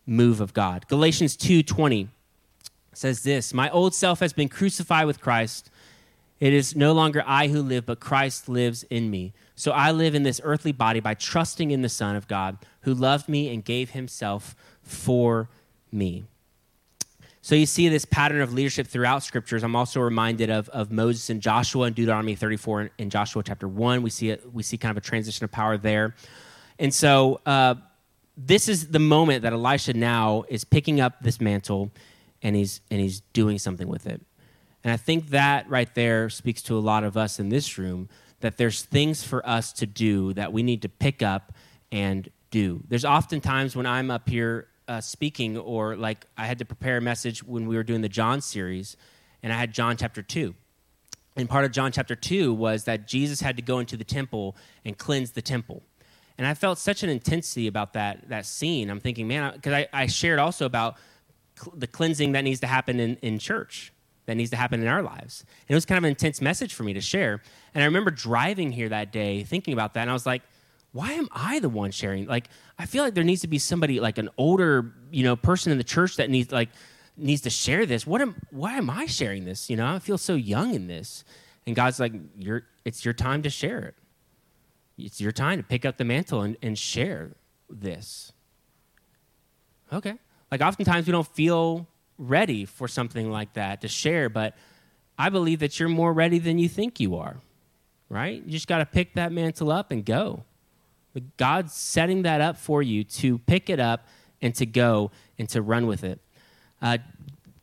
move 0.05 0.41
of 0.41 0.53
God. 0.53 0.87
Galatians 0.87 1.35
2:20 1.35 2.09
says 2.93 3.23
this, 3.23 3.53
"My 3.53 3.69
old 3.69 3.93
self 3.93 4.19
has 4.19 4.33
been 4.33 4.49
crucified 4.49 5.07
with 5.07 5.21
Christ. 5.21 5.69
It 6.39 6.53
is 6.53 6.75
no 6.75 6.93
longer 6.93 7.23
I 7.25 7.47
who 7.47 7.61
live, 7.61 7.85
but 7.85 7.99
Christ 7.99 8.49
lives 8.49 8.83
in 8.83 9.09
me. 9.09 9.33
So 9.59 9.71
I 9.71 9.91
live 9.91 10.15
in 10.15 10.23
this 10.23 10.39
earthly 10.43 10.71
body 10.71 10.99
by 10.99 11.13
trusting 11.13 11.71
in 11.71 11.81
the 11.81 11.89
Son 11.89 12.15
of 12.15 12.27
God, 12.27 12.57
who 12.81 12.93
loved 12.93 13.27
me 13.27 13.53
and 13.53 13.63
gave 13.63 13.91
himself 13.91 14.55
for 14.81 15.49
me." 15.91 16.25
So 17.41 17.55
you 17.55 17.65
see 17.65 17.89
this 17.89 18.05
pattern 18.05 18.41
of 18.41 18.53
leadership 18.53 18.87
throughout 18.87 19.23
scriptures. 19.23 19.63
I'm 19.63 19.75
also 19.75 20.01
reminded 20.01 20.49
of, 20.49 20.69
of 20.69 20.91
Moses 20.91 21.29
and 21.29 21.41
Joshua 21.41 21.87
in 21.87 21.93
Deuteronomy 21.93 22.35
34 22.35 22.91
in 22.97 23.09
Joshua 23.09 23.43
chapter 23.43 23.67
1. 23.67 24.01
We 24.01 24.09
see, 24.09 24.29
it, 24.29 24.53
we 24.53 24.61
see 24.61 24.77
kind 24.77 24.91
of 24.91 24.97
a 24.97 25.05
transition 25.05 25.45
of 25.45 25.51
power 25.51 25.77
there. 25.77 26.15
And 26.77 26.93
so 26.93 27.39
uh, 27.45 27.75
this 28.37 28.67
is 28.67 28.89
the 28.89 28.99
moment 28.99 29.43
that 29.43 29.53
Elisha 29.53 29.93
now 29.93 30.43
is 30.47 30.63
picking 30.63 31.01
up 31.01 31.21
this 31.21 31.41
mantle 31.41 31.91
and 32.41 32.55
he's, 32.55 32.81
and 32.91 32.99
he's 32.99 33.21
doing 33.33 33.57
something 33.57 33.87
with 33.87 34.05
it. 34.05 34.21
And 34.83 34.93
I 34.93 34.97
think 34.97 35.29
that 35.29 35.69
right 35.69 35.93
there 35.95 36.29
speaks 36.29 36.61
to 36.63 36.77
a 36.77 36.79
lot 36.79 37.03
of 37.03 37.17
us 37.17 37.39
in 37.39 37.49
this 37.49 37.77
room 37.77 38.09
that 38.41 38.57
there's 38.57 38.83
things 38.83 39.23
for 39.23 39.47
us 39.47 39.73
to 39.73 39.85
do 39.85 40.33
that 40.33 40.53
we 40.53 40.63
need 40.63 40.81
to 40.83 40.89
pick 40.89 41.21
up 41.21 41.53
and 41.91 42.29
do. 42.51 42.83
There's 42.87 43.05
often 43.05 43.41
times 43.41 43.75
when 43.75 43.85
I'm 43.85 44.09
up 44.11 44.29
here 44.29 44.67
uh, 44.87 45.01
speaking, 45.01 45.57
or 45.57 45.95
like 45.95 46.25
I 46.37 46.45
had 46.45 46.59
to 46.59 46.65
prepare 46.65 46.97
a 46.97 47.01
message 47.01 47.43
when 47.43 47.67
we 47.67 47.75
were 47.75 47.83
doing 47.83 48.01
the 48.01 48.09
John 48.09 48.41
series, 48.41 48.97
and 49.43 49.53
I 49.53 49.57
had 49.57 49.71
John 49.71 49.97
chapter 49.97 50.21
2. 50.21 50.55
And 51.35 51.47
part 51.47 51.63
of 51.63 51.71
John 51.71 51.91
chapter 51.91 52.15
2 52.15 52.53
was 52.53 52.85
that 52.85 53.07
Jesus 53.07 53.39
had 53.39 53.55
to 53.57 53.61
go 53.61 53.79
into 53.79 53.95
the 53.95 54.03
temple 54.03 54.57
and 54.83 54.97
cleanse 54.97 55.31
the 55.31 55.41
temple. 55.41 55.83
And 56.37 56.47
I 56.47 56.53
felt 56.53 56.79
such 56.79 57.03
an 57.03 57.09
intensity 57.09 57.67
about 57.67 57.93
that, 57.93 58.29
that 58.29 58.45
scene. 58.45 58.89
I'm 58.89 58.99
thinking, 58.99 59.27
man, 59.27 59.53
because 59.53 59.73
I, 59.73 59.87
I, 59.93 60.07
shared 60.07 60.39
also 60.39 60.65
about 60.65 60.95
cl- 61.61 61.75
the 61.77 61.85
cleansing 61.87 62.31
that 62.31 62.43
needs 62.43 62.61
to 62.61 62.67
happen 62.67 62.99
in, 62.99 63.17
in 63.17 63.39
church, 63.39 63.93
that 64.29 64.35
needs 64.35 64.51
to 64.51 64.55
happen 64.55 64.79
in 64.79 64.87
our 64.87 65.01
lives. 65.01 65.43
And 65.67 65.71
it 65.71 65.75
was 65.75 65.85
kind 65.87 65.97
of 65.97 66.03
an 66.03 66.11
intense 66.11 66.39
message 66.39 66.75
for 66.75 66.83
me 66.83 66.93
to 66.93 67.01
share. 67.01 67.41
And 67.73 67.81
I 67.81 67.85
remember 67.85 68.11
driving 68.11 68.71
here 68.71 68.87
that 68.89 69.11
day 69.11 69.43
thinking 69.43 69.73
about 69.73 69.95
that, 69.95 70.01
and 70.01 70.09
I 70.09 70.13
was 70.13 70.27
like, 70.27 70.43
why 70.91 71.13
am 71.13 71.27
I 71.31 71.59
the 71.59 71.69
one 71.69 71.89
sharing? 71.89 72.27
Like, 72.27 72.47
I 72.77 72.85
feel 72.85 73.03
like 73.03 73.15
there 73.15 73.23
needs 73.23 73.41
to 73.41 73.47
be 73.47 73.57
somebody, 73.57 73.99
like 73.99 74.19
an 74.19 74.29
older, 74.37 74.93
you 75.11 75.23
know, 75.23 75.35
person 75.35 75.71
in 75.71 75.79
the 75.79 75.83
church 75.83 76.17
that 76.17 76.29
needs, 76.29 76.51
like, 76.51 76.69
needs 77.17 77.41
to 77.41 77.49
share 77.49 77.87
this. 77.87 78.05
What 78.05 78.21
am, 78.21 78.35
why 78.51 78.73
am 78.73 78.89
I 78.89 79.07
sharing 79.07 79.45
this? 79.45 79.67
You 79.67 79.77
know, 79.77 79.87
I 79.87 79.97
feel 79.97 80.19
so 80.19 80.35
young 80.35 80.75
in 80.75 80.85
this. 80.85 81.23
And 81.65 81.75
God's 81.75 81.99
like, 81.99 82.13
you're, 82.37 82.63
it's 82.85 83.03
your 83.03 83.15
time 83.15 83.41
to 83.41 83.49
share 83.49 83.79
it. 83.79 83.95
It's 84.97 85.19
your 85.19 85.31
time 85.31 85.57
to 85.57 85.63
pick 85.63 85.85
up 85.85 85.97
the 85.97 86.05
mantle 86.05 86.41
and, 86.41 86.55
and 86.61 86.77
share 86.77 87.31
this. 87.67 88.31
Okay. 89.91 90.15
Like, 90.51 90.61
oftentimes 90.61 91.07
we 91.07 91.11
don't 91.11 91.27
feel 91.27 91.87
ready 92.19 92.65
for 92.65 92.87
something 92.87 93.31
like 93.31 93.53
that 93.53 93.81
to 93.81 93.87
share, 93.87 94.29
but 94.29 94.55
I 95.17 95.29
believe 95.29 95.59
that 95.59 95.79
you're 95.79 95.89
more 95.89 96.13
ready 96.13 96.37
than 96.37 96.59
you 96.59 96.69
think 96.69 96.99
you 96.99 97.15
are, 97.15 97.37
right? 98.09 98.43
You 98.45 98.51
just 98.51 98.67
got 98.67 98.79
to 98.79 98.85
pick 98.85 99.15
that 99.15 99.31
mantle 99.31 99.71
up 99.71 99.91
and 99.91 100.05
go. 100.05 100.43
God's 101.37 101.73
setting 101.73 102.21
that 102.23 102.41
up 102.41 102.57
for 102.57 102.83
you 102.83 103.03
to 103.03 103.39
pick 103.39 103.69
it 103.69 103.79
up 103.79 104.07
and 104.41 104.53
to 104.55 104.65
go 104.65 105.11
and 105.37 105.49
to 105.49 105.61
run 105.61 105.87
with 105.87 106.03
it. 106.03 106.19
Uh, 106.81 106.99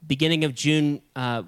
beginning 0.06 0.44
of 0.44 0.54
June, 0.54 1.00
uh, 1.14 1.42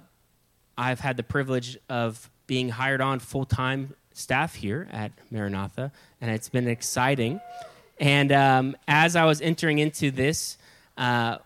I've 0.77 1.01
had 1.01 1.16
the 1.16 1.23
privilege 1.23 1.77
of 1.88 2.31
being 2.47 2.68
hired 2.68 3.01
on 3.01 3.18
full 3.18 3.44
time 3.44 3.94
staff 4.12 4.55
here 4.55 4.88
at 4.90 5.12
Maranatha, 5.31 5.92
and 6.21 6.31
it's 6.31 6.49
been 6.49 6.68
exciting. 6.68 7.40
And 8.01 8.33
um, 8.33 8.77
as 8.87 9.16
I 9.16 9.25
was 9.25 9.40
entering 9.40 9.81
into 9.81 10.11
this, 10.11 10.57
uh, 10.97 11.38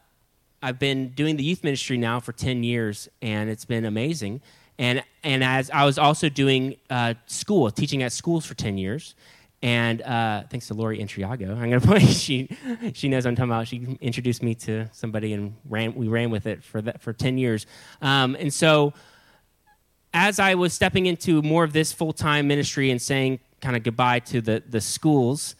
I've 0.62 0.78
been 0.78 1.08
doing 1.08 1.36
the 1.36 1.42
youth 1.42 1.64
ministry 1.64 1.98
now 1.98 2.20
for 2.20 2.32
10 2.32 2.62
years, 2.62 3.08
and 3.20 3.50
it's 3.50 3.64
been 3.64 3.84
amazing. 3.84 4.40
And, 4.78 5.02
and 5.24 5.42
as 5.42 5.70
I 5.70 5.84
was 5.84 5.98
also 5.98 6.28
doing 6.28 6.76
uh, 6.88 7.14
school, 7.26 7.70
teaching 7.70 8.02
at 8.04 8.12
schools 8.12 8.46
for 8.46 8.54
10 8.54 8.78
years. 8.78 9.16
And 9.60 10.02
uh, 10.02 10.44
thanks 10.50 10.68
to 10.68 10.74
Lori 10.74 10.98
Intriago, 10.98 11.50
I'm 11.50 11.70
going 11.70 11.80
to 11.80 11.86
point. 11.86 12.02
She 12.08 12.48
she 12.94 13.08
knows 13.08 13.24
I'm 13.26 13.36
talking 13.36 13.50
about. 13.50 13.68
She 13.68 13.96
introduced 14.00 14.42
me 14.42 14.56
to 14.56 14.88
somebody, 14.90 15.32
and 15.34 15.54
ran. 15.68 15.94
We 15.94 16.08
ran 16.08 16.30
with 16.30 16.46
it 16.46 16.64
for 16.64 16.82
that 16.82 17.00
for 17.00 17.12
ten 17.12 17.38
years. 17.38 17.66
Um, 18.00 18.36
and 18.40 18.52
so, 18.52 18.92
as 20.12 20.40
I 20.40 20.56
was 20.56 20.72
stepping 20.72 21.06
into 21.06 21.42
more 21.42 21.62
of 21.62 21.72
this 21.72 21.92
full 21.92 22.12
time 22.12 22.48
ministry 22.48 22.90
and 22.90 23.00
saying 23.00 23.38
kind 23.60 23.76
of 23.76 23.84
goodbye 23.84 24.18
to 24.18 24.40
the 24.40 24.64
the 24.68 24.80
schools, 24.80 25.54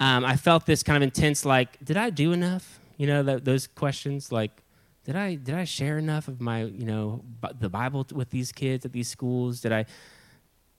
um, 0.00 0.22
I 0.22 0.36
felt 0.36 0.66
this 0.66 0.82
kind 0.82 0.98
of 0.98 1.02
intense. 1.02 1.46
Like, 1.46 1.82
did 1.82 1.96
I 1.96 2.10
do 2.10 2.32
enough? 2.32 2.78
You 2.96 3.06
know, 3.06 3.22
those 3.22 3.66
questions. 3.66 4.32
Like, 4.32 4.62
did 5.04 5.16
I 5.16 5.34
did 5.34 5.54
I 5.54 5.64
share 5.64 5.98
enough 5.98 6.28
of 6.28 6.40
my 6.40 6.64
you 6.64 6.84
know 6.84 7.24
the 7.58 7.68
Bible 7.68 8.06
with 8.12 8.30
these 8.30 8.52
kids 8.52 8.84
at 8.84 8.92
these 8.92 9.08
schools? 9.08 9.60
Did 9.60 9.72
I 9.72 9.86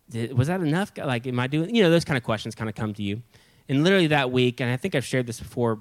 did, 0.09 0.37
was 0.37 0.47
that 0.47 0.61
enough? 0.61 0.91
Like, 0.97 1.27
am 1.27 1.39
I 1.39 1.47
doing, 1.47 1.73
you 1.75 1.83
know, 1.83 1.89
those 1.89 2.05
kind 2.05 2.17
of 2.17 2.23
questions 2.23 2.55
kind 2.55 2.69
of 2.69 2.75
come 2.75 2.93
to 2.93 3.03
you. 3.03 3.21
And 3.69 3.83
literally 3.83 4.07
that 4.07 4.31
week, 4.31 4.61
and 4.61 4.71
I 4.71 4.77
think 4.77 4.95
I've 4.95 5.05
shared 5.05 5.27
this 5.27 5.39
before, 5.39 5.79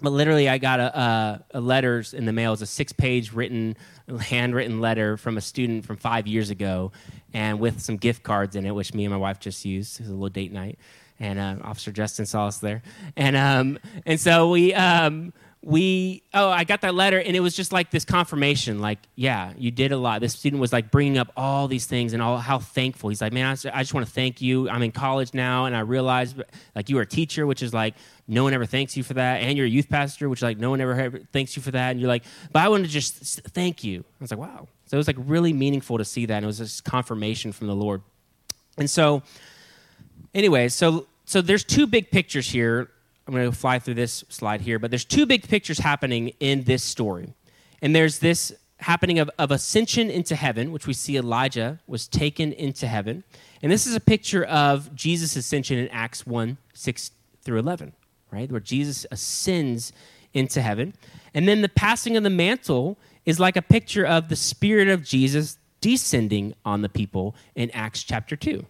but 0.00 0.10
literally 0.10 0.48
I 0.48 0.58
got 0.58 0.80
a, 0.80 0.98
a, 0.98 1.44
a 1.54 1.60
letters 1.60 2.14
in 2.14 2.24
the 2.24 2.32
mail. 2.32 2.54
It's 2.54 2.62
a 2.62 2.66
six 2.66 2.92
page 2.92 3.32
written, 3.32 3.76
handwritten 4.20 4.80
letter 4.80 5.16
from 5.16 5.36
a 5.36 5.40
student 5.40 5.84
from 5.84 5.96
five 5.96 6.26
years 6.26 6.50
ago 6.50 6.92
and 7.34 7.60
with 7.60 7.80
some 7.80 7.96
gift 7.96 8.22
cards 8.22 8.56
in 8.56 8.64
it, 8.64 8.74
which 8.74 8.94
me 8.94 9.04
and 9.04 9.12
my 9.12 9.18
wife 9.18 9.38
just 9.38 9.64
used. 9.64 10.00
It 10.00 10.04
was 10.04 10.10
a 10.10 10.14
little 10.14 10.28
date 10.30 10.52
night. 10.52 10.78
And 11.20 11.38
uh, 11.38 11.56
Officer 11.62 11.92
Justin 11.92 12.26
saw 12.26 12.46
us 12.46 12.58
there. 12.58 12.82
And, 13.16 13.36
um, 13.36 13.78
and 14.06 14.18
so 14.18 14.50
we, 14.50 14.74
um, 14.74 15.32
we 15.64 16.24
oh 16.34 16.48
i 16.48 16.64
got 16.64 16.80
that 16.80 16.92
letter 16.92 17.20
and 17.20 17.36
it 17.36 17.40
was 17.40 17.54
just 17.54 17.72
like 17.72 17.88
this 17.92 18.04
confirmation 18.04 18.80
like 18.80 18.98
yeah 19.14 19.52
you 19.56 19.70
did 19.70 19.92
a 19.92 19.96
lot. 19.96 20.20
This 20.20 20.32
student 20.34 20.60
was 20.60 20.72
like 20.72 20.90
bringing 20.90 21.18
up 21.18 21.30
all 21.36 21.68
these 21.68 21.86
things 21.86 22.12
and 22.12 22.22
all 22.22 22.38
how 22.38 22.58
thankful. 22.58 23.10
He's 23.10 23.20
like 23.20 23.32
man 23.32 23.46
i 23.46 23.52
just, 23.52 23.64
just 23.64 23.94
want 23.94 24.04
to 24.04 24.12
thank 24.12 24.42
you. 24.42 24.68
I'm 24.68 24.82
in 24.82 24.90
college 24.90 25.34
now 25.34 25.66
and 25.66 25.76
i 25.76 25.80
realized 25.80 26.42
like 26.74 26.88
you 26.88 26.96
were 26.96 27.02
a 27.02 27.06
teacher 27.06 27.46
which 27.46 27.62
is 27.62 27.72
like 27.72 27.94
no 28.26 28.42
one 28.42 28.52
ever 28.54 28.66
thanks 28.66 28.96
you 28.96 29.04
for 29.04 29.14
that 29.14 29.42
and 29.42 29.56
you're 29.56 29.66
a 29.66 29.70
youth 29.70 29.88
pastor 29.88 30.28
which 30.28 30.40
is 30.40 30.42
like 30.42 30.58
no 30.58 30.70
one 30.70 30.80
ever 30.80 31.20
thanks 31.32 31.54
you 31.54 31.62
for 31.62 31.70
that 31.70 31.92
and 31.92 32.00
you're 32.00 32.08
like 32.08 32.24
but 32.50 32.62
i 32.62 32.68
want 32.68 32.84
to 32.84 32.90
just 32.90 33.42
thank 33.50 33.84
you. 33.84 34.00
I 34.00 34.24
was 34.24 34.30
like 34.32 34.40
wow. 34.40 34.66
So 34.86 34.96
it 34.96 34.98
was 34.98 35.06
like 35.06 35.16
really 35.18 35.52
meaningful 35.52 35.96
to 35.98 36.04
see 36.04 36.26
that 36.26 36.34
and 36.34 36.44
it 36.44 36.46
was 36.48 36.58
just 36.58 36.84
confirmation 36.84 37.52
from 37.52 37.68
the 37.68 37.76
lord. 37.76 38.02
And 38.78 38.90
so 38.90 39.22
anyway 40.34 40.68
so 40.68 41.06
so 41.24 41.40
there's 41.40 41.62
two 41.62 41.86
big 41.86 42.10
pictures 42.10 42.48
here 42.50 42.90
I'm 43.26 43.34
going 43.34 43.50
to 43.50 43.56
fly 43.56 43.78
through 43.78 43.94
this 43.94 44.24
slide 44.28 44.62
here, 44.62 44.78
but 44.78 44.90
there's 44.90 45.04
two 45.04 45.26
big 45.26 45.48
pictures 45.48 45.78
happening 45.78 46.32
in 46.40 46.64
this 46.64 46.82
story. 46.82 47.34
And 47.80 47.94
there's 47.94 48.18
this 48.18 48.52
happening 48.78 49.18
of, 49.18 49.30
of 49.38 49.50
ascension 49.50 50.10
into 50.10 50.34
heaven, 50.34 50.72
which 50.72 50.86
we 50.86 50.92
see 50.92 51.16
Elijah 51.16 51.78
was 51.86 52.08
taken 52.08 52.52
into 52.52 52.86
heaven. 52.86 53.24
And 53.62 53.70
this 53.70 53.86
is 53.86 53.94
a 53.94 54.00
picture 54.00 54.44
of 54.44 54.94
Jesus' 54.94 55.36
ascension 55.36 55.78
in 55.78 55.88
Acts 55.88 56.26
1 56.26 56.58
6 56.74 57.10
through 57.42 57.58
11, 57.58 57.92
right? 58.30 58.50
Where 58.50 58.60
Jesus 58.60 59.06
ascends 59.10 59.92
into 60.34 60.60
heaven. 60.60 60.94
And 61.34 61.46
then 61.46 61.62
the 61.62 61.68
passing 61.68 62.16
of 62.16 62.22
the 62.22 62.30
mantle 62.30 62.98
is 63.24 63.38
like 63.38 63.56
a 63.56 63.62
picture 63.62 64.04
of 64.04 64.28
the 64.28 64.36
Spirit 64.36 64.88
of 64.88 65.04
Jesus 65.04 65.58
descending 65.80 66.54
on 66.64 66.82
the 66.82 66.88
people 66.88 67.34
in 67.54 67.70
Acts 67.70 68.02
chapter 68.02 68.36
2. 68.36 68.64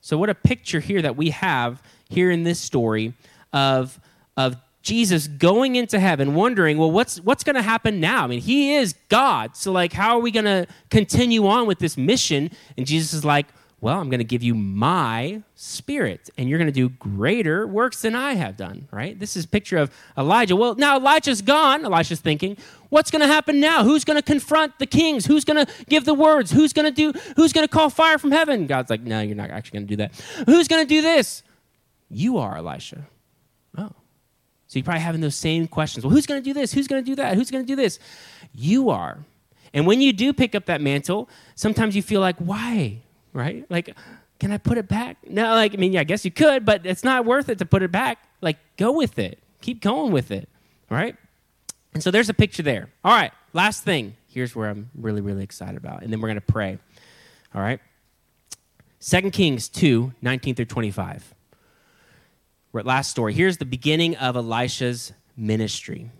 So, 0.00 0.16
what 0.16 0.30
a 0.30 0.34
picture 0.34 0.80
here 0.80 1.02
that 1.02 1.16
we 1.16 1.30
have 1.30 1.82
here 2.08 2.30
in 2.30 2.44
this 2.44 2.60
story 2.60 3.14
of, 3.52 4.00
of 4.36 4.56
Jesus 4.82 5.26
going 5.26 5.76
into 5.76 5.98
heaven, 5.98 6.34
wondering, 6.34 6.78
well, 6.78 6.90
what's, 6.90 7.20
what's 7.20 7.42
going 7.42 7.56
to 7.56 7.62
happen 7.62 7.98
now? 7.98 8.24
I 8.24 8.26
mean, 8.28 8.40
he 8.40 8.74
is 8.76 8.94
God. 9.08 9.56
So, 9.56 9.72
like, 9.72 9.92
how 9.92 10.16
are 10.16 10.20
we 10.20 10.30
going 10.30 10.44
to 10.44 10.66
continue 10.90 11.46
on 11.46 11.66
with 11.66 11.80
this 11.80 11.96
mission? 11.96 12.50
And 12.76 12.86
Jesus 12.86 13.12
is 13.12 13.24
like, 13.24 13.46
well, 13.80 14.00
I'm 14.00 14.08
going 14.08 14.18
to 14.18 14.24
give 14.24 14.42
you 14.42 14.54
my 14.54 15.42
spirit, 15.54 16.30
and 16.38 16.48
you're 16.48 16.58
going 16.58 16.66
to 16.66 16.72
do 16.72 16.88
greater 16.88 17.66
works 17.66 18.02
than 18.02 18.14
I 18.14 18.34
have 18.34 18.56
done, 18.56 18.88
right? 18.90 19.18
This 19.18 19.36
is 19.36 19.44
a 19.44 19.48
picture 19.48 19.76
of 19.76 19.90
Elijah. 20.16 20.56
Well, 20.56 20.76
now 20.76 20.96
Elijah's 20.96 21.42
gone. 21.42 21.84
Elijah's 21.84 22.20
thinking, 22.20 22.56
what's 22.88 23.10
going 23.10 23.20
to 23.20 23.26
happen 23.26 23.60
now? 23.60 23.84
Who's 23.84 24.04
going 24.04 24.16
to 24.16 24.22
confront 24.22 24.78
the 24.78 24.86
kings? 24.86 25.26
Who's 25.26 25.44
going 25.44 25.66
to 25.66 25.72
give 25.88 26.04
the 26.04 26.14
words? 26.14 26.50
Who's 26.50 26.72
going 26.72 26.86
to 26.86 27.12
do, 27.12 27.18
who's 27.36 27.52
going 27.52 27.66
to 27.66 27.70
call 27.70 27.90
fire 27.90 28.18
from 28.18 28.32
heaven? 28.32 28.66
God's 28.66 28.88
like, 28.88 29.02
no, 29.02 29.20
you're 29.20 29.36
not 29.36 29.50
actually 29.50 29.80
going 29.80 29.86
to 29.88 29.96
do 29.96 29.96
that. 29.96 30.14
Who's 30.46 30.68
going 30.68 30.82
to 30.82 30.88
do 30.88 31.02
this? 31.02 31.42
You 32.08 32.38
are, 32.38 32.56
Elisha. 32.56 33.06
Oh. 33.76 33.90
So 34.68 34.78
you're 34.78 34.84
probably 34.84 35.00
having 35.00 35.20
those 35.20 35.36
same 35.36 35.68
questions. 35.68 36.04
Well, 36.04 36.12
who's 36.12 36.26
going 36.26 36.42
to 36.42 36.44
do 36.44 36.52
this? 36.52 36.72
Who's 36.72 36.88
going 36.88 37.02
to 37.02 37.06
do 37.06 37.14
that? 37.16 37.34
Who's 37.34 37.50
going 37.50 37.64
to 37.64 37.66
do 37.66 37.76
this? 37.76 37.98
You 38.54 38.90
are. 38.90 39.18
And 39.72 39.86
when 39.86 40.00
you 40.00 40.12
do 40.12 40.32
pick 40.32 40.54
up 40.54 40.66
that 40.66 40.80
mantle, 40.80 41.28
sometimes 41.54 41.94
you 41.94 42.02
feel 42.02 42.20
like, 42.20 42.36
why? 42.38 42.98
Right? 43.32 43.64
Like, 43.70 43.94
can 44.40 44.50
I 44.50 44.58
put 44.58 44.78
it 44.78 44.88
back? 44.88 45.18
No, 45.28 45.54
like, 45.54 45.74
I 45.74 45.76
mean, 45.76 45.92
yeah, 45.92 46.00
I 46.00 46.04
guess 46.04 46.24
you 46.24 46.30
could, 46.30 46.64
but 46.64 46.84
it's 46.84 47.04
not 47.04 47.24
worth 47.24 47.48
it 47.48 47.58
to 47.58 47.66
put 47.66 47.82
it 47.82 47.92
back. 47.92 48.18
Like, 48.40 48.58
go 48.76 48.92
with 48.92 49.18
it. 49.18 49.38
Keep 49.60 49.82
going 49.82 50.12
with 50.12 50.30
it. 50.30 50.48
Right? 50.90 51.16
And 51.94 52.02
so 52.02 52.10
there's 52.10 52.28
a 52.28 52.34
picture 52.34 52.62
there. 52.62 52.90
All 53.04 53.12
right, 53.12 53.32
last 53.52 53.84
thing. 53.84 54.16
Here's 54.28 54.54
where 54.54 54.68
I'm 54.68 54.90
really, 54.94 55.20
really 55.20 55.44
excited 55.44 55.76
about. 55.76 56.02
And 56.02 56.12
then 56.12 56.20
we're 56.20 56.28
going 56.28 56.40
to 56.40 56.52
pray. 56.52 56.78
All 57.54 57.62
right? 57.62 57.80
2 59.00 59.30
Kings 59.30 59.68
2 59.68 60.12
19 60.20 60.54
through 60.54 60.64
25 60.64 61.34
last 62.84 63.10
story. 63.10 63.32
Here's 63.32 63.58
the 63.58 63.64
beginning 63.64 64.16
of 64.16 64.36
Elisha's 64.36 65.12
ministry. 65.36 66.10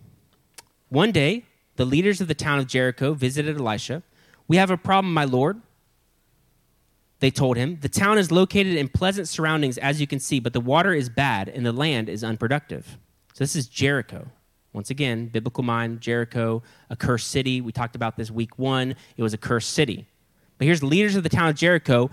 One 0.88 1.12
day, 1.12 1.44
the 1.76 1.84
leaders 1.84 2.20
of 2.20 2.28
the 2.28 2.34
town 2.34 2.58
of 2.58 2.66
Jericho 2.66 3.14
visited 3.14 3.58
Elisha. 3.58 4.02
We 4.48 4.56
have 4.56 4.70
a 4.70 4.76
problem, 4.76 5.12
my 5.12 5.24
lord. 5.24 5.60
They 7.20 7.30
told 7.30 7.56
him, 7.56 7.78
The 7.80 7.88
town 7.88 8.18
is 8.18 8.30
located 8.30 8.76
in 8.76 8.88
pleasant 8.88 9.28
surroundings, 9.28 9.78
as 9.78 10.00
you 10.00 10.06
can 10.06 10.20
see, 10.20 10.40
but 10.40 10.52
the 10.52 10.60
water 10.60 10.92
is 10.92 11.08
bad 11.08 11.48
and 11.48 11.64
the 11.64 11.72
land 11.72 12.08
is 12.08 12.22
unproductive. 12.22 12.98
So, 13.34 13.44
this 13.44 13.56
is 13.56 13.66
Jericho. 13.66 14.28
Once 14.72 14.90
again, 14.90 15.28
biblical 15.28 15.64
mind, 15.64 16.00
Jericho, 16.02 16.62
a 16.90 16.96
cursed 16.96 17.28
city. 17.28 17.62
We 17.62 17.72
talked 17.72 17.96
about 17.96 18.16
this 18.16 18.30
week 18.30 18.58
one. 18.58 18.94
It 19.16 19.22
was 19.22 19.32
a 19.32 19.38
cursed 19.38 19.70
city. 19.70 20.06
But 20.58 20.66
here's 20.66 20.80
the 20.80 20.86
leaders 20.86 21.16
of 21.16 21.22
the 21.22 21.28
town 21.28 21.48
of 21.48 21.56
Jericho 21.56 22.10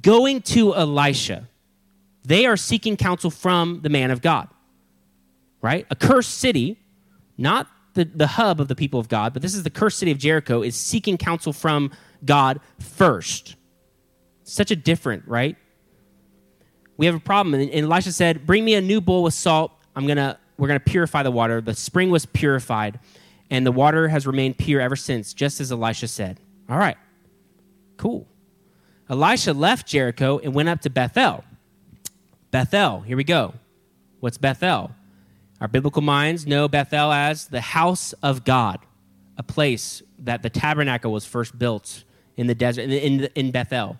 going 0.00 0.40
to 0.42 0.74
Elisha. 0.74 1.48
They 2.24 2.46
are 2.46 2.56
seeking 2.56 2.96
counsel 2.96 3.30
from 3.30 3.80
the 3.82 3.90
man 3.90 4.10
of 4.10 4.22
God, 4.22 4.48
right? 5.60 5.86
A 5.90 5.96
cursed 5.96 6.38
city, 6.38 6.78
not 7.36 7.68
the, 7.94 8.04
the 8.04 8.26
hub 8.26 8.60
of 8.60 8.68
the 8.68 8.74
people 8.74 8.98
of 8.98 9.08
God, 9.08 9.32
but 9.32 9.42
this 9.42 9.54
is 9.54 9.62
the 9.62 9.70
cursed 9.70 9.98
city 9.98 10.10
of 10.10 10.18
Jericho, 10.18 10.62
is 10.62 10.74
seeking 10.74 11.18
counsel 11.18 11.52
from 11.52 11.92
God 12.24 12.60
first. 12.78 13.56
Such 14.42 14.70
a 14.70 14.76
different, 14.76 15.26
right? 15.26 15.56
We 16.96 17.06
have 17.06 17.14
a 17.14 17.20
problem. 17.20 17.54
And 17.54 17.72
Elisha 17.72 18.12
said, 18.12 18.46
Bring 18.46 18.64
me 18.64 18.74
a 18.74 18.80
new 18.80 19.00
bowl 19.00 19.22
with 19.22 19.34
salt. 19.34 19.72
I'm 19.96 20.06
gonna, 20.06 20.38
we're 20.56 20.68
gonna 20.68 20.80
purify 20.80 21.22
the 21.22 21.30
water. 21.30 21.60
The 21.60 21.74
spring 21.74 22.10
was 22.10 22.24
purified, 22.26 23.00
and 23.50 23.66
the 23.66 23.72
water 23.72 24.08
has 24.08 24.26
remained 24.26 24.58
pure 24.58 24.80
ever 24.80 24.96
since, 24.96 25.34
just 25.34 25.60
as 25.60 25.70
Elisha 25.70 26.08
said. 26.08 26.40
All 26.68 26.78
right, 26.78 26.96
cool. 27.96 28.26
Elisha 29.10 29.52
left 29.52 29.86
Jericho 29.86 30.38
and 30.38 30.54
went 30.54 30.68
up 30.68 30.80
to 30.82 30.90
Bethel. 30.90 31.44
Bethel, 32.54 33.00
here 33.00 33.16
we 33.16 33.24
go. 33.24 33.52
What's 34.20 34.38
Bethel? 34.38 34.92
Our 35.60 35.66
biblical 35.66 36.02
minds 36.02 36.46
know 36.46 36.68
Bethel 36.68 37.10
as 37.10 37.48
the 37.48 37.60
house 37.60 38.12
of 38.22 38.44
God, 38.44 38.78
a 39.36 39.42
place 39.42 40.04
that 40.20 40.44
the 40.44 40.50
tabernacle 40.50 41.10
was 41.10 41.26
first 41.26 41.58
built 41.58 42.04
in 42.36 42.46
the 42.46 42.54
desert, 42.54 42.82
in, 42.82 43.24
in, 43.34 43.50
Bethel. 43.50 43.98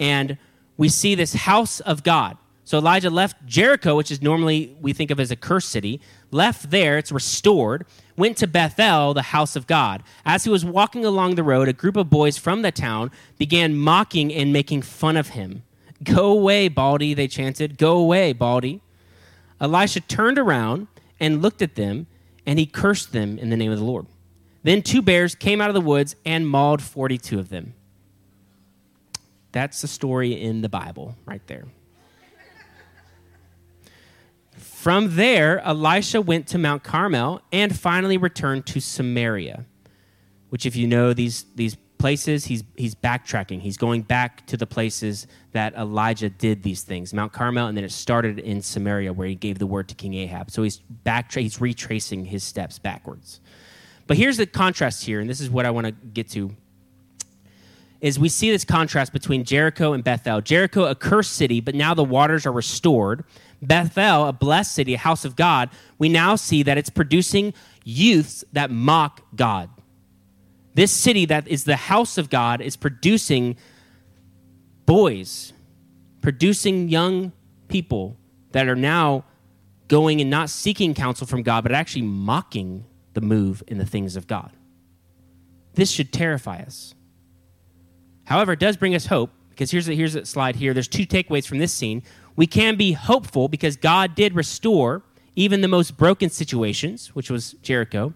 And 0.00 0.36
we 0.76 0.88
see 0.88 1.14
this 1.14 1.34
house 1.34 1.78
of 1.78 2.02
God. 2.02 2.36
So 2.64 2.78
Elijah 2.78 3.08
left 3.08 3.46
Jericho, 3.46 3.94
which 3.94 4.10
is 4.10 4.20
normally 4.20 4.76
we 4.80 4.92
think 4.92 5.12
of 5.12 5.20
as 5.20 5.30
a 5.30 5.36
cursed 5.36 5.68
city, 5.68 6.00
left 6.32 6.72
there, 6.72 6.98
it's 6.98 7.12
restored, 7.12 7.86
went 8.16 8.36
to 8.38 8.48
Bethel, 8.48 9.14
the 9.14 9.22
house 9.22 9.54
of 9.54 9.68
God. 9.68 10.02
As 10.24 10.42
he 10.42 10.50
was 10.50 10.64
walking 10.64 11.04
along 11.04 11.36
the 11.36 11.44
road, 11.44 11.68
a 11.68 11.72
group 11.72 11.94
of 11.94 12.10
boys 12.10 12.36
from 12.36 12.62
the 12.62 12.72
town 12.72 13.12
began 13.38 13.76
mocking 13.76 14.34
and 14.34 14.52
making 14.52 14.82
fun 14.82 15.16
of 15.16 15.28
him. 15.28 15.62
Go 16.02 16.32
away, 16.32 16.68
Baldy, 16.68 17.14
they 17.14 17.28
chanted. 17.28 17.78
Go 17.78 17.96
away, 17.96 18.32
Baldy. 18.32 18.80
Elisha 19.60 20.00
turned 20.00 20.38
around 20.38 20.88
and 21.18 21.40
looked 21.40 21.62
at 21.62 21.74
them, 21.74 22.06
and 22.44 22.58
he 22.58 22.66
cursed 22.66 23.12
them 23.12 23.38
in 23.38 23.50
the 23.50 23.56
name 23.56 23.72
of 23.72 23.78
the 23.78 23.84
Lord. 23.84 24.06
Then 24.62 24.82
two 24.82 25.00
bears 25.00 25.34
came 25.34 25.60
out 25.60 25.70
of 25.70 25.74
the 25.74 25.80
woods 25.80 26.16
and 26.24 26.46
mauled 26.46 26.82
42 26.82 27.38
of 27.38 27.48
them. 27.48 27.74
That's 29.52 29.80
the 29.80 29.88
story 29.88 30.32
in 30.40 30.60
the 30.60 30.68
Bible 30.68 31.16
right 31.24 31.44
there. 31.46 31.64
From 34.58 35.16
there, 35.16 35.60
Elisha 35.60 36.20
went 36.20 36.46
to 36.48 36.58
Mount 36.58 36.84
Carmel 36.84 37.40
and 37.52 37.76
finally 37.76 38.16
returned 38.16 38.66
to 38.66 38.80
Samaria, 38.80 39.64
which, 40.50 40.66
if 40.66 40.76
you 40.76 40.86
know 40.86 41.12
these, 41.12 41.46
these 41.54 41.76
places, 41.98 42.44
he's, 42.44 42.64
he's 42.76 42.94
backtracking. 42.94 43.60
He's 43.60 43.76
going 43.76 44.02
back 44.02 44.46
to 44.46 44.56
the 44.56 44.66
places 44.66 45.26
that 45.52 45.74
Elijah 45.74 46.28
did 46.28 46.62
these 46.62 46.82
things 46.82 47.14
Mount 47.14 47.32
Carmel, 47.32 47.66
and 47.66 47.76
then 47.76 47.84
it 47.84 47.92
started 47.92 48.38
in 48.38 48.62
Samaria 48.62 49.12
where 49.12 49.28
he 49.28 49.34
gave 49.34 49.58
the 49.58 49.66
word 49.66 49.88
to 49.88 49.94
King 49.94 50.14
Ahab. 50.14 50.50
So 50.50 50.62
he's, 50.62 50.80
backtra- 51.04 51.42
he's 51.42 51.60
retracing 51.60 52.26
his 52.26 52.44
steps 52.44 52.78
backwards. 52.78 53.40
But 54.06 54.16
here's 54.16 54.36
the 54.36 54.46
contrast 54.46 55.04
here, 55.04 55.20
and 55.20 55.28
this 55.28 55.40
is 55.40 55.50
what 55.50 55.66
I 55.66 55.70
want 55.70 55.86
to 55.86 55.92
get 55.92 56.28
to. 56.30 56.54
Is 58.00 58.18
we 58.18 58.28
see 58.28 58.50
this 58.50 58.64
contrast 58.64 59.12
between 59.12 59.44
Jericho 59.44 59.92
and 59.92 60.04
Bethel. 60.04 60.40
Jericho, 60.40 60.84
a 60.84 60.94
cursed 60.94 61.32
city, 61.32 61.60
but 61.60 61.74
now 61.74 61.94
the 61.94 62.04
waters 62.04 62.46
are 62.46 62.52
restored. 62.52 63.24
Bethel, 63.62 64.26
a 64.26 64.32
blessed 64.32 64.72
city, 64.72 64.94
a 64.94 64.98
house 64.98 65.24
of 65.24 65.34
God, 65.34 65.70
we 65.98 66.08
now 66.08 66.36
see 66.36 66.62
that 66.62 66.76
it's 66.76 66.90
producing 66.90 67.54
youths 67.84 68.44
that 68.52 68.70
mock 68.70 69.22
God. 69.34 69.70
This 70.76 70.92
city 70.92 71.24
that 71.24 71.48
is 71.48 71.64
the 71.64 71.76
house 71.76 72.18
of 72.18 72.28
God 72.28 72.60
is 72.60 72.76
producing 72.76 73.56
boys, 74.84 75.54
producing 76.20 76.90
young 76.90 77.32
people 77.68 78.18
that 78.52 78.68
are 78.68 78.76
now 78.76 79.24
going 79.88 80.20
and 80.20 80.28
not 80.28 80.50
seeking 80.50 80.92
counsel 80.92 81.26
from 81.26 81.42
God, 81.42 81.62
but 81.62 81.72
actually 81.72 82.02
mocking 82.02 82.84
the 83.14 83.22
move 83.22 83.62
in 83.66 83.78
the 83.78 83.86
things 83.86 84.16
of 84.16 84.26
God. 84.26 84.52
This 85.72 85.90
should 85.90 86.12
terrify 86.12 86.58
us. 86.58 86.94
However, 88.24 88.52
it 88.52 88.60
does 88.60 88.76
bring 88.76 88.94
us 88.94 89.06
hope 89.06 89.30
because 89.48 89.70
here's 89.70 89.88
a, 89.88 89.94
here's 89.94 90.14
a 90.14 90.26
slide 90.26 90.56
here. 90.56 90.74
There's 90.74 90.88
two 90.88 91.06
takeaways 91.06 91.46
from 91.46 91.56
this 91.56 91.72
scene. 91.72 92.02
We 92.36 92.46
can 92.46 92.76
be 92.76 92.92
hopeful 92.92 93.48
because 93.48 93.78
God 93.78 94.14
did 94.14 94.34
restore 94.34 95.02
even 95.36 95.62
the 95.62 95.68
most 95.68 95.96
broken 95.96 96.28
situations, 96.28 97.14
which 97.14 97.30
was 97.30 97.52
Jericho. 97.62 98.12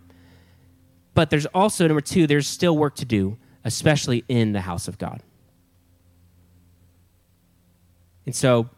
But 1.21 1.29
there's 1.29 1.45
also, 1.45 1.87
number 1.87 2.01
two, 2.01 2.27
there's 2.27 2.47
still 2.49 2.75
work 2.79 2.95
to 2.95 3.05
do, 3.05 3.37
especially 3.63 4.25
in 4.27 4.53
the 4.53 4.63
house 4.63 4.89
of 4.89 4.97
God. 4.97 5.23
And 8.25 8.35
so 8.35 8.71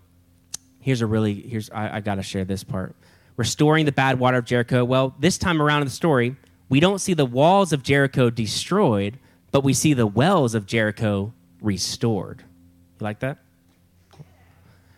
here's 0.80 1.02
a 1.02 1.06
really, 1.06 1.34
here's, 1.34 1.70
I, 1.70 1.98
I 1.98 2.00
got 2.00 2.16
to 2.16 2.22
share 2.24 2.44
this 2.44 2.64
part. 2.64 2.96
restoring 3.36 3.86
the 3.86 3.92
bad 3.92 4.18
water 4.18 4.38
of 4.38 4.44
Jericho. 4.44 4.84
Well, 4.84 5.14
this 5.18 5.38
time 5.38 5.60
around 5.60 5.82
in 5.82 5.86
the 5.86 5.92
story, 5.92 6.36
we 6.68 6.80
don't 6.80 7.00
see 7.00 7.14
the 7.14 7.26
walls 7.26 7.72
of 7.72 7.82
Jericho 7.82 8.30
destroyed, 8.30 9.18
but 9.50 9.64
we 9.64 9.74
see 9.74 9.94
the 9.94 10.06
wells 10.06 10.54
of 10.54 10.66
Jericho 10.66 11.32
restored. 11.60 12.40
You 12.40 13.04
like 13.04 13.20
that? 13.20 13.38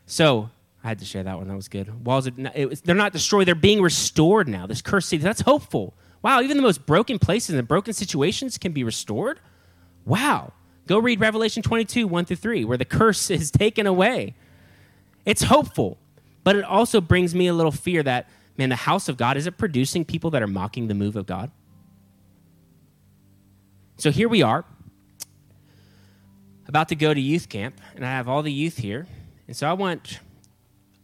So 0.06 0.50
I 0.82 0.88
had 0.88 0.98
to 0.98 1.04
share 1.04 1.22
that 1.22 1.38
one. 1.38 1.48
That 1.48 1.56
was 1.56 1.68
good. 1.68 2.04
Walls, 2.04 2.28
are, 2.28 2.32
was, 2.66 2.80
they're 2.82 2.94
not 2.94 3.12
destroyed. 3.12 3.48
They're 3.48 3.54
being 3.54 3.80
restored 3.80 4.48
now. 4.48 4.66
This 4.66 4.82
cursed 4.82 5.08
city. 5.08 5.22
That's 5.22 5.40
hopeful. 5.40 5.94
Wow, 6.24 6.40
even 6.40 6.56
the 6.56 6.62
most 6.62 6.86
broken 6.86 7.18
places 7.18 7.54
and 7.54 7.68
broken 7.68 7.92
situations 7.92 8.56
can 8.56 8.72
be 8.72 8.82
restored. 8.82 9.40
Wow. 10.06 10.54
Go 10.86 10.98
read 10.98 11.20
Revelation 11.20 11.62
22, 11.62 12.08
1 12.08 12.24
through 12.24 12.36
3, 12.36 12.64
where 12.64 12.78
the 12.78 12.86
curse 12.86 13.30
is 13.30 13.50
taken 13.50 13.86
away. 13.86 14.34
It's 15.26 15.42
hopeful, 15.42 15.98
but 16.42 16.56
it 16.56 16.64
also 16.64 17.02
brings 17.02 17.34
me 17.34 17.46
a 17.46 17.52
little 17.52 17.70
fear 17.70 18.02
that, 18.04 18.30
man, 18.56 18.70
the 18.70 18.76
house 18.76 19.06
of 19.10 19.18
God, 19.18 19.36
is 19.36 19.46
it 19.46 19.58
producing 19.58 20.02
people 20.02 20.30
that 20.30 20.42
are 20.42 20.46
mocking 20.46 20.88
the 20.88 20.94
move 20.94 21.14
of 21.14 21.26
God? 21.26 21.50
So 23.98 24.10
here 24.10 24.28
we 24.28 24.40
are, 24.40 24.64
about 26.66 26.88
to 26.88 26.96
go 26.96 27.12
to 27.12 27.20
youth 27.20 27.50
camp, 27.50 27.78
and 27.94 28.04
I 28.04 28.08
have 28.08 28.30
all 28.30 28.42
the 28.42 28.52
youth 28.52 28.78
here. 28.78 29.06
And 29.46 29.54
so 29.54 29.68
I 29.68 29.74
want 29.74 30.20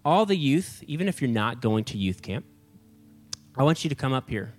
all 0.03 0.25
the 0.25 0.37
youth, 0.37 0.83
even 0.87 1.09
if 1.09 1.21
you're 1.21 1.31
not 1.31 1.61
going 1.61 1.85
to 1.85 1.99
youth 1.99 2.23
camp, 2.23 2.47
I 3.55 3.65
want 3.65 3.85
you 3.85 3.91
to 3.91 3.95
come 3.95 4.15
up 4.15 4.31
here. 4.31 4.55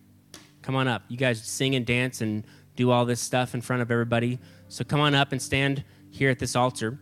Come 0.61 0.75
on 0.75 0.87
up. 0.87 1.03
You 1.07 1.17
guys 1.17 1.43
sing 1.43 1.75
and 1.75 1.85
dance 1.85 2.21
and 2.21 2.45
do 2.75 2.91
all 2.91 3.05
this 3.05 3.19
stuff 3.19 3.53
in 3.53 3.61
front 3.61 3.81
of 3.81 3.91
everybody. 3.91 4.39
So 4.67 4.83
come 4.83 4.99
on 4.99 5.15
up 5.15 5.31
and 5.31 5.41
stand 5.41 5.83
here 6.09 6.29
at 6.29 6.39
this 6.39 6.55
altar. 6.55 6.99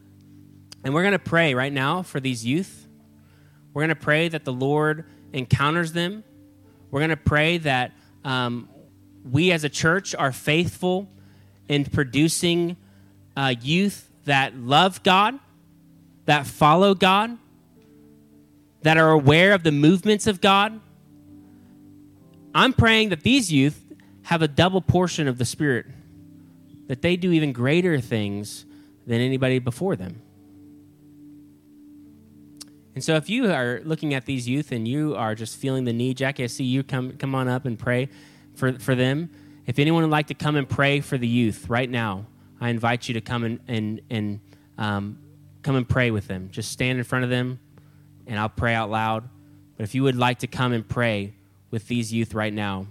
And 0.84 0.94
we're 0.94 1.04
going 1.04 1.14
to 1.14 1.20
pray 1.20 1.54
right 1.54 1.74
now 1.74 2.02
for 2.02 2.20
these 2.20 2.46
youth. 2.46 2.88
We're 3.74 3.82
going 3.82 3.90
to 3.90 3.96
pray 3.96 4.30
that 4.30 4.46
the 4.46 4.54
Lord 4.54 5.06
encounters 5.34 5.94
them. 5.94 6.24
We're 6.90 7.02
going 7.02 7.10
to 7.10 7.18
pray 7.18 7.58
that 7.60 7.92
um, 8.24 8.70
we 9.30 9.52
as 9.52 9.64
a 9.64 9.70
church 9.70 10.16
are 10.16 10.32
faithful 10.32 11.10
in 11.68 11.86
producing 11.86 12.78
uh, 13.36 13.54
youth 13.62 14.10
that 14.26 14.56
love 14.56 15.04
God, 15.04 15.40
that 16.26 16.48
follow 16.48 16.94
God, 16.94 17.38
that 18.82 18.98
are 18.98 19.12
aware 19.12 19.54
of 19.54 19.64
the 19.64 19.72
movements 19.72 20.28
of 20.28 20.42
God. 20.42 20.80
I'm 22.54 22.74
praying 22.74 23.10
that 23.10 23.22
these 23.22 23.52
youth 23.52 23.84
have 24.24 24.42
a 24.42 24.48
double 24.48 24.82
portion 24.82 25.28
of 25.28 25.38
the 25.38 25.46
Spirit, 25.46 25.86
that 26.88 27.02
they 27.02 27.16
do 27.16 27.32
even 27.32 27.52
greater 27.54 28.00
things 28.00 28.66
than 29.06 29.22
anybody 29.22 29.60
before 29.60 29.96
them. 29.96 30.22
And 32.96 33.04
so, 33.04 33.16
if 33.16 33.30
you 33.30 33.52
are 33.52 33.82
looking 33.84 34.14
at 34.14 34.26
these 34.26 34.48
youth 34.48 34.72
and 34.72 34.88
you 34.88 35.16
are 35.16 35.36
just 35.36 35.58
feeling 35.58 35.86
the 35.86 35.94
need, 35.94 36.18
Jackie, 36.18 36.44
I 36.44 36.48
see 36.48 36.64
you 36.64 36.84
come 36.84 37.14
come 37.14 37.34
on 37.34 37.48
up 37.48 37.66
and 37.66 37.78
pray 37.78 38.10
for, 38.56 38.78
for 38.78 38.96
them. 38.96 39.30
If 39.68 39.80
anyone 39.80 40.04
would 40.04 40.12
like 40.12 40.28
to 40.28 40.34
come 40.34 40.56
and 40.56 40.68
pray 40.68 41.00
for 41.00 41.18
the 41.18 41.28
youth 41.28 41.70
right 41.70 41.90
now, 41.90 42.26
I 42.60 42.70
invite 42.70 43.08
you 43.08 43.14
to 43.14 43.22
come 43.22 43.44
and 43.44 43.60
and, 43.68 44.02
and 44.10 44.40
um, 44.78 45.20
come 45.62 45.76
and 45.76 45.88
pray 45.88 46.12
with 46.12 46.28
them. 46.28 46.50
Just 46.52 46.72
stand 46.72 46.98
in 46.98 47.04
front 47.04 47.24
of 47.24 47.30
them, 47.30 47.60
and 48.28 48.40
I'll 48.40 48.50
pray 48.50 48.74
out 48.74 48.90
loud. 48.90 49.30
But 49.78 49.84
if 49.84 49.96
you 49.96 50.04
would 50.04 50.18
like 50.18 50.40
to 50.40 50.48
come 50.48 50.74
and 50.74 50.86
pray 50.86 51.34
with 51.72 51.88
these 51.88 52.14
youth 52.14 52.34
right 52.34 52.54
now, 52.54 52.88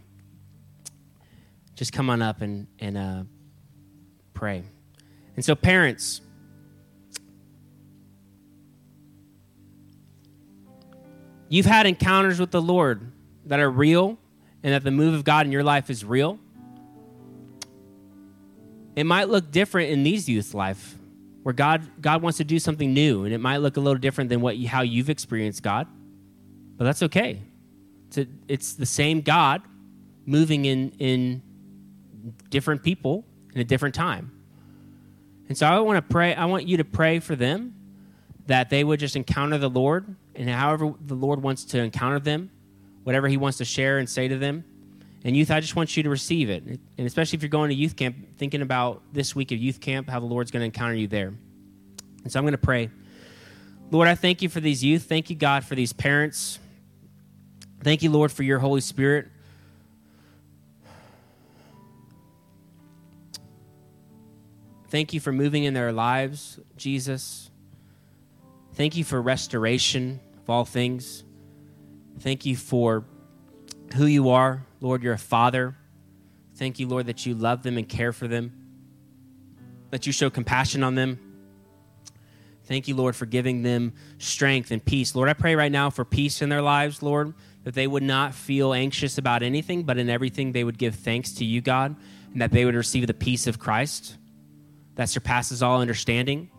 just 1.74 1.92
come 1.92 2.10
on 2.10 2.22
up 2.22 2.42
and 2.42 2.66
and 2.78 2.96
uh, 2.96 3.22
pray. 4.34 4.62
And 5.36 5.44
so, 5.44 5.54
parents 5.54 6.20
you've 11.48 11.66
had 11.66 11.86
encounters 11.86 12.38
with 12.40 12.50
the 12.50 12.62
Lord 12.62 13.12
that 13.46 13.60
are 13.60 13.70
real 13.70 14.18
and 14.62 14.72
that 14.74 14.84
the 14.84 14.90
move 14.90 15.14
of 15.14 15.24
God 15.24 15.46
in 15.46 15.52
your 15.52 15.62
life 15.62 15.90
is 15.90 16.04
real, 16.04 16.38
it 18.96 19.04
might 19.04 19.28
look 19.28 19.50
different 19.50 19.90
in 19.90 20.02
these 20.02 20.28
youth's 20.28 20.54
life 20.54 20.96
where 21.42 21.52
God, 21.52 21.82
God 22.00 22.20
wants 22.20 22.38
to 22.38 22.44
do 22.44 22.58
something 22.58 22.92
new 22.92 23.24
and 23.24 23.32
it 23.32 23.38
might 23.38 23.58
look 23.58 23.76
a 23.76 23.80
little 23.80 23.98
different 23.98 24.28
than 24.28 24.40
what 24.40 24.56
you, 24.56 24.68
how 24.68 24.82
you've 24.82 25.08
experienced 25.08 25.62
God, 25.62 25.86
but 26.76 26.84
that's 26.84 27.02
okay. 27.04 27.40
It's, 28.08 28.30
it's 28.48 28.72
the 28.74 28.86
same 28.86 29.20
God 29.20 29.62
moving 30.26 30.64
in, 30.64 30.90
in 30.98 31.42
different 32.50 32.82
people 32.82 33.24
in 33.54 33.60
a 33.60 33.64
different 33.64 33.94
time. 33.94 34.32
And 35.48 35.56
so 35.56 35.66
I 35.66 35.78
want 35.80 35.96
to 35.96 36.02
pray, 36.02 36.34
I 36.34 36.44
want 36.44 36.68
you 36.68 36.76
to 36.76 36.84
pray 36.84 37.20
for 37.20 37.34
them 37.34 37.74
that 38.46 38.70
they 38.70 38.84
would 38.84 39.00
just 39.00 39.16
encounter 39.16 39.58
the 39.58 39.70
Lord 39.70 40.14
and 40.34 40.48
however 40.48 40.94
the 41.00 41.14
Lord 41.14 41.42
wants 41.42 41.64
to 41.66 41.78
encounter 41.78 42.18
them, 42.18 42.50
whatever 43.04 43.28
He 43.28 43.36
wants 43.36 43.58
to 43.58 43.64
share 43.64 43.98
and 43.98 44.08
say 44.08 44.28
to 44.28 44.36
them. 44.36 44.64
And 45.24 45.36
youth, 45.36 45.50
I 45.50 45.60
just 45.60 45.74
want 45.74 45.96
you 45.96 46.02
to 46.04 46.10
receive 46.10 46.48
it. 46.48 46.62
And 46.64 47.06
especially 47.06 47.36
if 47.36 47.42
you're 47.42 47.48
going 47.48 47.70
to 47.70 47.74
youth 47.74 47.96
camp, 47.96 48.36
thinking 48.36 48.62
about 48.62 49.02
this 49.12 49.34
week 49.34 49.50
of 49.50 49.58
youth 49.58 49.80
camp, 49.80 50.08
how 50.08 50.20
the 50.20 50.26
Lord's 50.26 50.50
going 50.50 50.60
to 50.60 50.66
encounter 50.66 50.94
you 50.94 51.08
there. 51.08 51.34
And 52.22 52.32
so 52.32 52.38
I'm 52.38 52.44
going 52.44 52.52
to 52.52 52.58
pray. 52.58 52.90
Lord, 53.90 54.06
I 54.06 54.14
thank 54.14 54.42
you 54.42 54.48
for 54.48 54.60
these 54.60 54.84
youth. 54.84 55.04
Thank 55.04 55.30
you, 55.30 55.36
God, 55.36 55.64
for 55.64 55.74
these 55.74 55.92
parents. 55.92 56.58
Thank 57.80 58.02
you, 58.02 58.10
Lord, 58.10 58.32
for 58.32 58.42
your 58.42 58.58
Holy 58.58 58.80
Spirit. 58.80 59.28
Thank 64.88 65.12
you 65.12 65.20
for 65.20 65.32
moving 65.32 65.64
in 65.64 65.74
their 65.74 65.92
lives, 65.92 66.58
Jesus. 66.76 67.50
Thank 68.72 68.96
you 68.96 69.04
for 69.04 69.20
restoration 69.20 70.20
of 70.42 70.48
all 70.48 70.64
things. 70.64 71.24
Thank 72.20 72.46
you 72.46 72.56
for 72.56 73.04
who 73.94 74.06
you 74.06 74.30
are. 74.30 74.64
Lord, 74.80 75.02
you're 75.02 75.12
a 75.12 75.18
father. 75.18 75.76
Thank 76.56 76.78
you, 76.78 76.88
Lord, 76.88 77.06
that 77.06 77.26
you 77.26 77.34
love 77.34 77.62
them 77.62 77.76
and 77.76 77.88
care 77.88 78.12
for 78.12 78.26
them, 78.26 78.52
that 79.90 80.06
you 80.06 80.12
show 80.12 80.30
compassion 80.30 80.82
on 80.82 80.94
them. 80.94 81.20
Thank 82.64 82.88
you, 82.88 82.96
Lord, 82.96 83.14
for 83.14 83.26
giving 83.26 83.62
them 83.62 83.92
strength 84.18 84.70
and 84.70 84.84
peace. 84.84 85.14
Lord, 85.14 85.28
I 85.28 85.34
pray 85.34 85.54
right 85.54 85.72
now 85.72 85.90
for 85.90 86.04
peace 86.04 86.42
in 86.42 86.48
their 86.48 86.62
lives, 86.62 87.02
Lord, 87.02 87.34
that 87.64 87.74
they 87.74 87.86
would 87.86 88.02
not 88.02 88.34
feel 88.34 88.72
anxious 88.72 89.18
about 89.18 89.42
anything, 89.42 89.82
but 89.82 89.98
in 89.98 90.08
everything 90.08 90.52
they 90.52 90.64
would 90.64 90.78
give 90.78 90.94
thanks 90.94 91.32
to 91.34 91.44
you, 91.44 91.60
God, 91.60 91.96
and 92.32 92.40
that 92.40 92.52
they 92.52 92.64
would 92.64 92.74
receive 92.74 93.06
the 93.06 93.14
peace 93.14 93.46
of 93.46 93.58
Christ 93.58 94.16
that 94.94 95.08
surpasses 95.08 95.62
all 95.62 95.80
understanding 95.80 96.50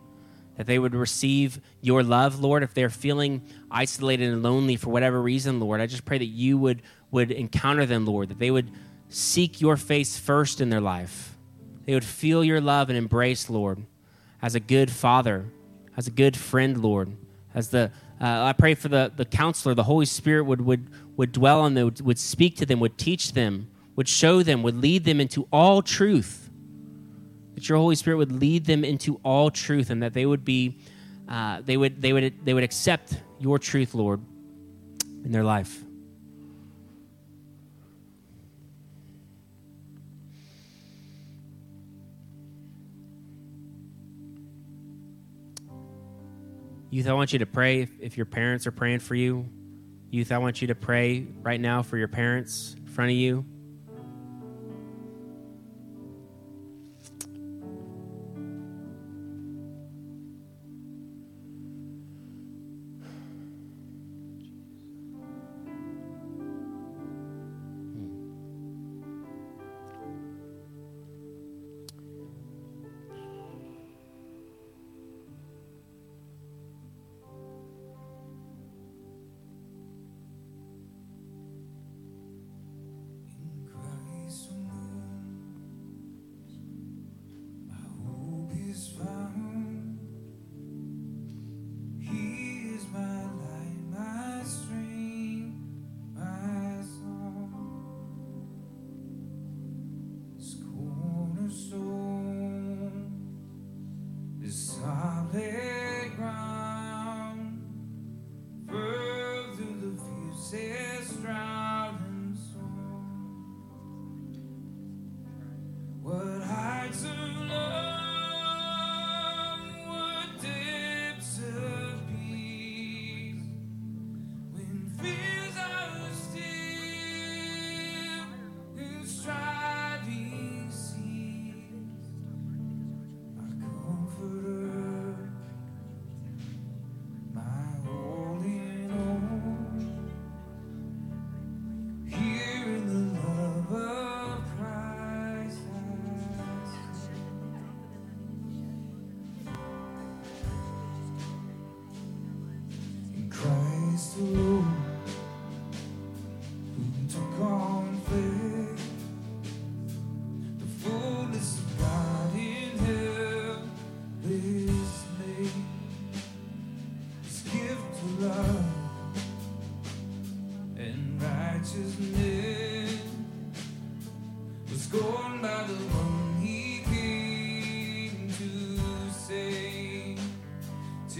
that 0.60 0.68
they 0.68 0.78
would 0.78 0.94
receive 0.94 1.62
your 1.80 2.04
love, 2.04 2.42
Lord. 2.42 2.64
If 2.64 2.74
they're 2.74 2.90
feeling 2.90 3.44
isolated 3.72 4.28
and 4.28 4.44
lonely 4.44 4.76
for 4.76 4.90
whatever 4.90 5.22
reason, 5.22 5.62
Lord, 5.62 5.80
I 5.80 5.86
just 5.86 6.04
pray 6.04 6.18
that 6.18 6.26
you 6.26 6.58
would, 6.58 6.82
would 7.12 7.32
encounter 7.32 7.86
them, 7.86 8.06
Lord, 8.06 8.28
that 8.28 8.40
they 8.40 8.52
would 8.52 8.70
seek 9.08 9.62
your 9.62 9.78
face 9.78 10.20
first 10.20 10.60
in 10.60 10.70
their 10.70 10.82
life. 10.82 11.38
They 11.86 11.94
would 11.94 12.04
feel 12.04 12.44
your 12.44 12.60
love 12.60 12.90
and 12.90 12.98
embrace, 12.98 13.50
Lord, 13.50 13.86
as 14.42 14.54
a 14.54 14.60
good 14.60 14.92
father, 14.92 15.46
as 15.96 16.08
a 16.08 16.12
good 16.12 16.36
friend, 16.36 16.84
Lord. 16.84 17.16
As 17.56 17.70
the 17.70 17.94
uh, 18.22 18.44
I 18.44 18.54
pray 18.54 18.76
for 18.76 18.90
the, 18.90 19.12
the 19.16 19.26
counselor, 19.26 19.74
the 19.74 19.84
Holy 19.84 20.06
Spirit 20.06 20.44
would, 20.44 20.62
would, 20.62 20.90
would 21.16 21.32
dwell 21.32 21.62
on 21.62 21.74
them, 21.74 21.86
would, 21.86 22.02
would 22.02 22.20
speak 22.20 22.58
to 22.58 22.66
them, 22.66 22.80
would 22.80 22.98
teach 22.98 23.34
them, 23.34 23.70
would 23.96 24.10
show 24.10 24.44
them, 24.44 24.62
would 24.64 24.78
lead 24.78 25.06
them 25.06 25.22
into 25.22 25.48
all 25.52 25.82
truth 25.82 26.50
that 27.60 27.68
your 27.68 27.78
Holy 27.78 27.96
Spirit 27.96 28.16
would 28.16 28.32
lead 28.32 28.64
them 28.64 28.86
into 28.86 29.20
all 29.22 29.52
truth 29.52 29.90
and 29.90 30.02
that 30.02 30.14
they 30.14 30.26
would 30.26 30.46
be, 30.46 30.78
uh, 31.28 31.60
they, 31.62 31.76
would, 31.76 32.02
they, 32.02 32.14
would, 32.14 32.46
they 32.46 32.54
would 32.54 32.64
accept 32.64 33.22
your 33.38 33.60
truth, 33.60 33.94
Lord, 33.94 34.22
in 35.26 35.34
their 35.34 35.44
life. 35.44 35.84
Youth, 46.92 47.08
I 47.08 47.14
want 47.14 47.34
you 47.34 47.40
to 47.40 47.46
pray 47.46 47.82
if, 47.82 47.92
if, 48.00 48.18
your 48.18 48.26
parents 48.26 48.66
are 48.66 48.72
praying 48.72 49.00
for 49.00 49.14
you. 49.14 49.48
Youth, 50.10 50.32
I 50.32 50.40
want 50.40 50.62
you 50.62 50.70
to 50.70 50.76
pray 50.76 51.28
right 51.42 51.60
now 51.60 51.84
for 51.84 51.98
your 51.98 52.08
parents 52.08 52.76
in 52.78 52.88
front 52.88 53.12
of 53.12 53.18
you. 53.18 53.46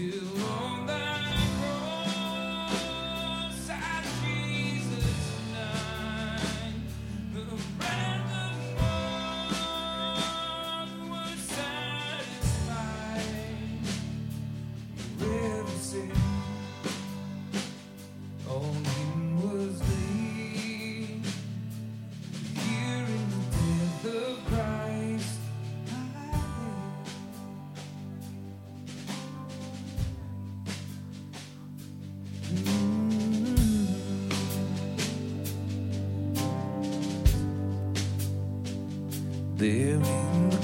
There 0.00 0.49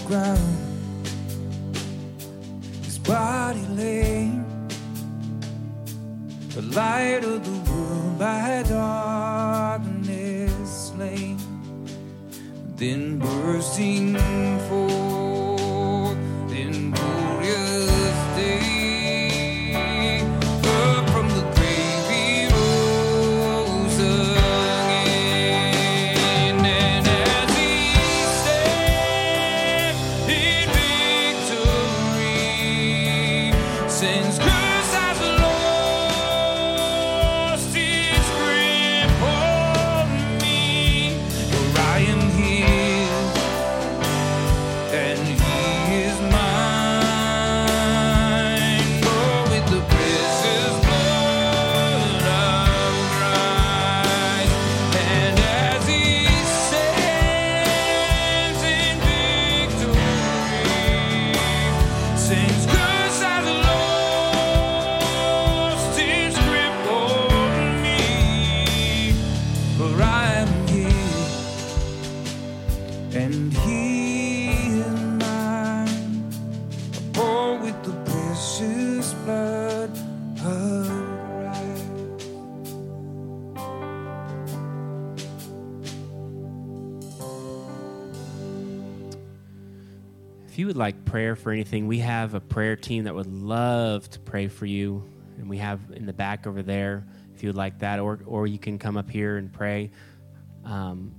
ground. 0.07 0.46
Prayer 91.17 91.35
for 91.35 91.51
anything, 91.51 91.87
we 91.87 92.01
have 92.01 92.35
a 92.35 92.41
prayer 92.41 92.77
team 92.77 93.05
that 93.05 93.15
would 93.15 93.27
love 93.27 94.07
to 94.11 94.21
pray 94.21 94.49
for 94.49 94.67
you, 94.67 95.03
and 95.39 95.49
we 95.49 95.57
have 95.57 95.81
in 95.95 96.05
the 96.05 96.13
back 96.13 96.47
over 96.47 96.63
there. 96.63 97.07
If 97.35 97.43
you 97.43 97.49
would 97.49 97.57
like 97.57 97.79
that, 97.79 98.01
or 98.01 98.21
or 98.27 98.47
you 98.47 98.59
can 98.59 98.79
come 98.79 98.99
up 98.99 99.09
here 99.09 99.39
and 99.39 99.51
pray. 99.51 99.91
Um, 100.63 101.15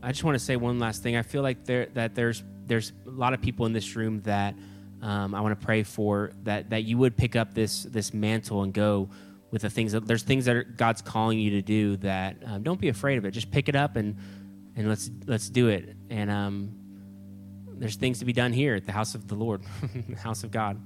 I 0.00 0.12
just 0.12 0.22
want 0.22 0.36
to 0.36 0.44
say 0.44 0.54
one 0.54 0.78
last 0.78 1.02
thing. 1.02 1.16
I 1.16 1.22
feel 1.22 1.42
like 1.42 1.64
there 1.64 1.86
that 1.94 2.14
there's 2.14 2.44
there's 2.68 2.92
a 3.04 3.10
lot 3.10 3.34
of 3.34 3.42
people 3.42 3.66
in 3.66 3.72
this 3.72 3.96
room 3.96 4.20
that 4.20 4.54
um, 5.02 5.34
I 5.34 5.40
want 5.40 5.58
to 5.58 5.66
pray 5.66 5.82
for 5.82 6.30
that 6.44 6.70
that 6.70 6.84
you 6.84 6.96
would 6.98 7.16
pick 7.16 7.34
up 7.34 7.52
this 7.52 7.82
this 7.82 8.14
mantle 8.14 8.62
and 8.62 8.72
go 8.72 9.10
with 9.50 9.62
the 9.62 9.70
things 9.70 9.90
that 9.90 10.06
there's 10.06 10.22
things 10.22 10.44
that 10.44 10.54
are, 10.54 10.62
God's 10.62 11.02
calling 11.02 11.40
you 11.40 11.50
to 11.50 11.62
do. 11.62 11.96
That 11.96 12.36
um, 12.46 12.62
don't 12.62 12.80
be 12.80 12.90
afraid 12.90 13.18
of 13.18 13.24
it. 13.24 13.32
Just 13.32 13.50
pick 13.50 13.68
it 13.68 13.74
up 13.74 13.96
and 13.96 14.16
and 14.76 14.88
let's 14.88 15.10
let's 15.26 15.50
do 15.50 15.66
it. 15.66 15.96
And 16.10 16.30
um, 16.30 16.81
there's 17.78 17.96
things 17.96 18.18
to 18.20 18.24
be 18.24 18.32
done 18.32 18.52
here 18.52 18.74
at 18.74 18.86
the 18.86 18.92
house 18.92 19.14
of 19.14 19.28
the 19.28 19.34
Lord, 19.34 19.62
the 20.08 20.16
house 20.16 20.44
of 20.44 20.50
God. 20.50 20.80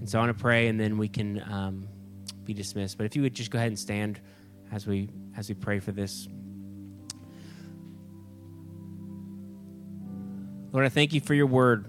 And 0.00 0.08
so 0.08 0.18
I 0.18 0.22
want 0.22 0.36
to 0.36 0.42
pray, 0.42 0.68
and 0.68 0.78
then 0.80 0.98
we 0.98 1.08
can 1.08 1.40
um, 1.50 1.88
be 2.44 2.54
dismissed. 2.54 2.98
But 2.98 3.06
if 3.06 3.14
you 3.14 3.22
would 3.22 3.34
just 3.34 3.50
go 3.50 3.58
ahead 3.58 3.68
and 3.68 3.78
stand 3.78 4.20
as 4.72 4.86
we 4.86 5.10
as 5.36 5.48
we 5.48 5.54
pray 5.54 5.78
for 5.78 5.92
this. 5.92 6.28
Lord, 10.72 10.86
I 10.86 10.88
thank 10.88 11.12
you 11.12 11.20
for 11.20 11.34
your 11.34 11.46
word. 11.46 11.86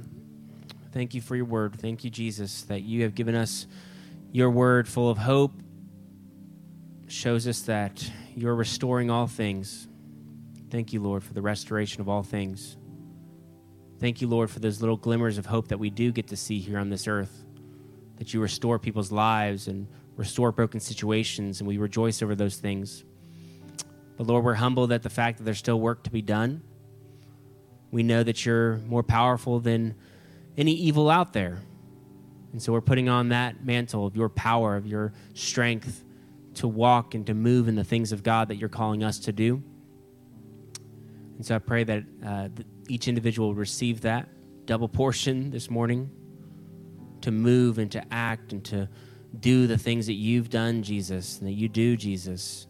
Thank 0.91 1.13
you 1.13 1.21
for 1.21 1.35
your 1.35 1.45
word. 1.45 1.75
Thank 1.79 2.03
you, 2.03 2.09
Jesus, 2.09 2.63
that 2.63 2.83
you 2.83 3.03
have 3.03 3.15
given 3.15 3.33
us 3.33 3.65
your 4.31 4.49
word 4.49 4.87
full 4.87 5.09
of 5.09 5.17
hope. 5.17 5.53
Shows 7.07 7.47
us 7.47 7.61
that 7.61 8.07
you're 8.35 8.55
restoring 8.55 9.09
all 9.09 9.27
things. 9.27 9.87
Thank 10.69 10.91
you, 10.91 11.01
Lord, 11.01 11.23
for 11.23 11.33
the 11.33 11.41
restoration 11.41 12.01
of 12.01 12.09
all 12.09 12.23
things. 12.23 12.77
Thank 14.03 14.19
you, 14.19 14.27
Lord, 14.27 14.51
for 14.51 14.59
those 14.59 14.81
little 14.81 14.97
glimmers 14.97 15.37
of 15.37 15.45
hope 15.45 15.69
that 15.69 15.77
we 15.77 15.89
do 15.89 16.11
get 16.11 16.27
to 16.27 16.35
see 16.35 16.59
here 16.59 16.77
on 16.77 16.89
this 16.89 17.07
earth. 17.07 17.45
That 18.17 18.33
you 18.33 18.41
restore 18.41 18.77
people's 18.77 19.13
lives 19.13 19.69
and 19.69 19.87
restore 20.17 20.51
broken 20.51 20.81
situations, 20.81 21.61
and 21.61 21.67
we 21.69 21.77
rejoice 21.77 22.21
over 22.21 22.35
those 22.35 22.57
things. 22.57 23.05
But 24.17 24.27
Lord, 24.27 24.43
we're 24.43 24.55
humbled 24.55 24.91
at 24.91 25.03
the 25.03 25.09
fact 25.09 25.37
that 25.37 25.45
there's 25.45 25.57
still 25.57 25.79
work 25.79 26.03
to 26.03 26.09
be 26.09 26.21
done. 26.21 26.63
We 27.91 28.03
know 28.03 28.23
that 28.23 28.45
you're 28.45 28.79
more 28.79 29.03
powerful 29.03 29.61
than 29.61 29.95
any 30.57 30.73
evil 30.73 31.09
out 31.09 31.31
there. 31.31 31.61
And 32.51 32.61
so 32.61 32.73
we're 32.73 32.81
putting 32.81 33.07
on 33.07 33.29
that 33.29 33.63
mantle 33.63 34.05
of 34.05 34.17
your 34.17 34.27
power, 34.27 34.75
of 34.75 34.85
your 34.85 35.13
strength 35.33 36.03
to 36.55 36.67
walk 36.67 37.15
and 37.15 37.25
to 37.27 37.33
move 37.33 37.69
in 37.69 37.75
the 37.75 37.85
things 37.85 38.11
of 38.11 38.21
God 38.21 38.49
that 38.49 38.55
you're 38.55 38.67
calling 38.67 39.01
us 39.01 39.17
to 39.19 39.31
do. 39.31 39.63
And 41.37 41.45
so 41.45 41.55
I 41.55 41.59
pray 41.59 41.85
that 41.85 42.03
uh, 42.21 42.49
th- 42.53 42.67
each 42.88 43.07
individual 43.07 43.49
will 43.49 43.55
receive 43.55 44.01
that 44.01 44.29
double 44.65 44.88
portion 44.88 45.49
this 45.51 45.69
morning 45.69 46.09
to 47.21 47.31
move 47.31 47.77
and 47.77 47.91
to 47.91 48.03
act 48.13 48.53
and 48.53 48.63
to 48.65 48.88
do 49.39 49.67
the 49.67 49.77
things 49.77 50.07
that 50.07 50.13
you've 50.13 50.49
done, 50.49 50.84
Jesus, 50.84 51.39
and 51.39 51.47
that 51.47 51.53
you 51.53 51.67
do, 51.67 51.97
Jesus. 51.97 52.67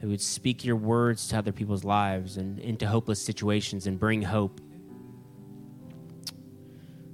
That 0.00 0.08
would 0.08 0.20
speak 0.20 0.64
your 0.64 0.76
words 0.76 1.28
to 1.28 1.38
other 1.38 1.52
people's 1.52 1.84
lives 1.84 2.38
and 2.38 2.58
into 2.58 2.86
hopeless 2.86 3.22
situations 3.22 3.86
and 3.86 3.98
bring 3.98 4.22
hope. 4.22 4.60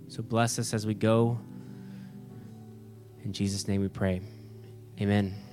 So 0.09 0.23
bless 0.23 0.59
us 0.59 0.73
as 0.73 0.87
we 0.87 0.95
go. 0.95 1.39
In 3.25 3.33
Jesus' 3.33 3.67
name 3.67 3.81
we 3.81 3.89
pray. 3.89 4.21
Amen. 5.01 5.46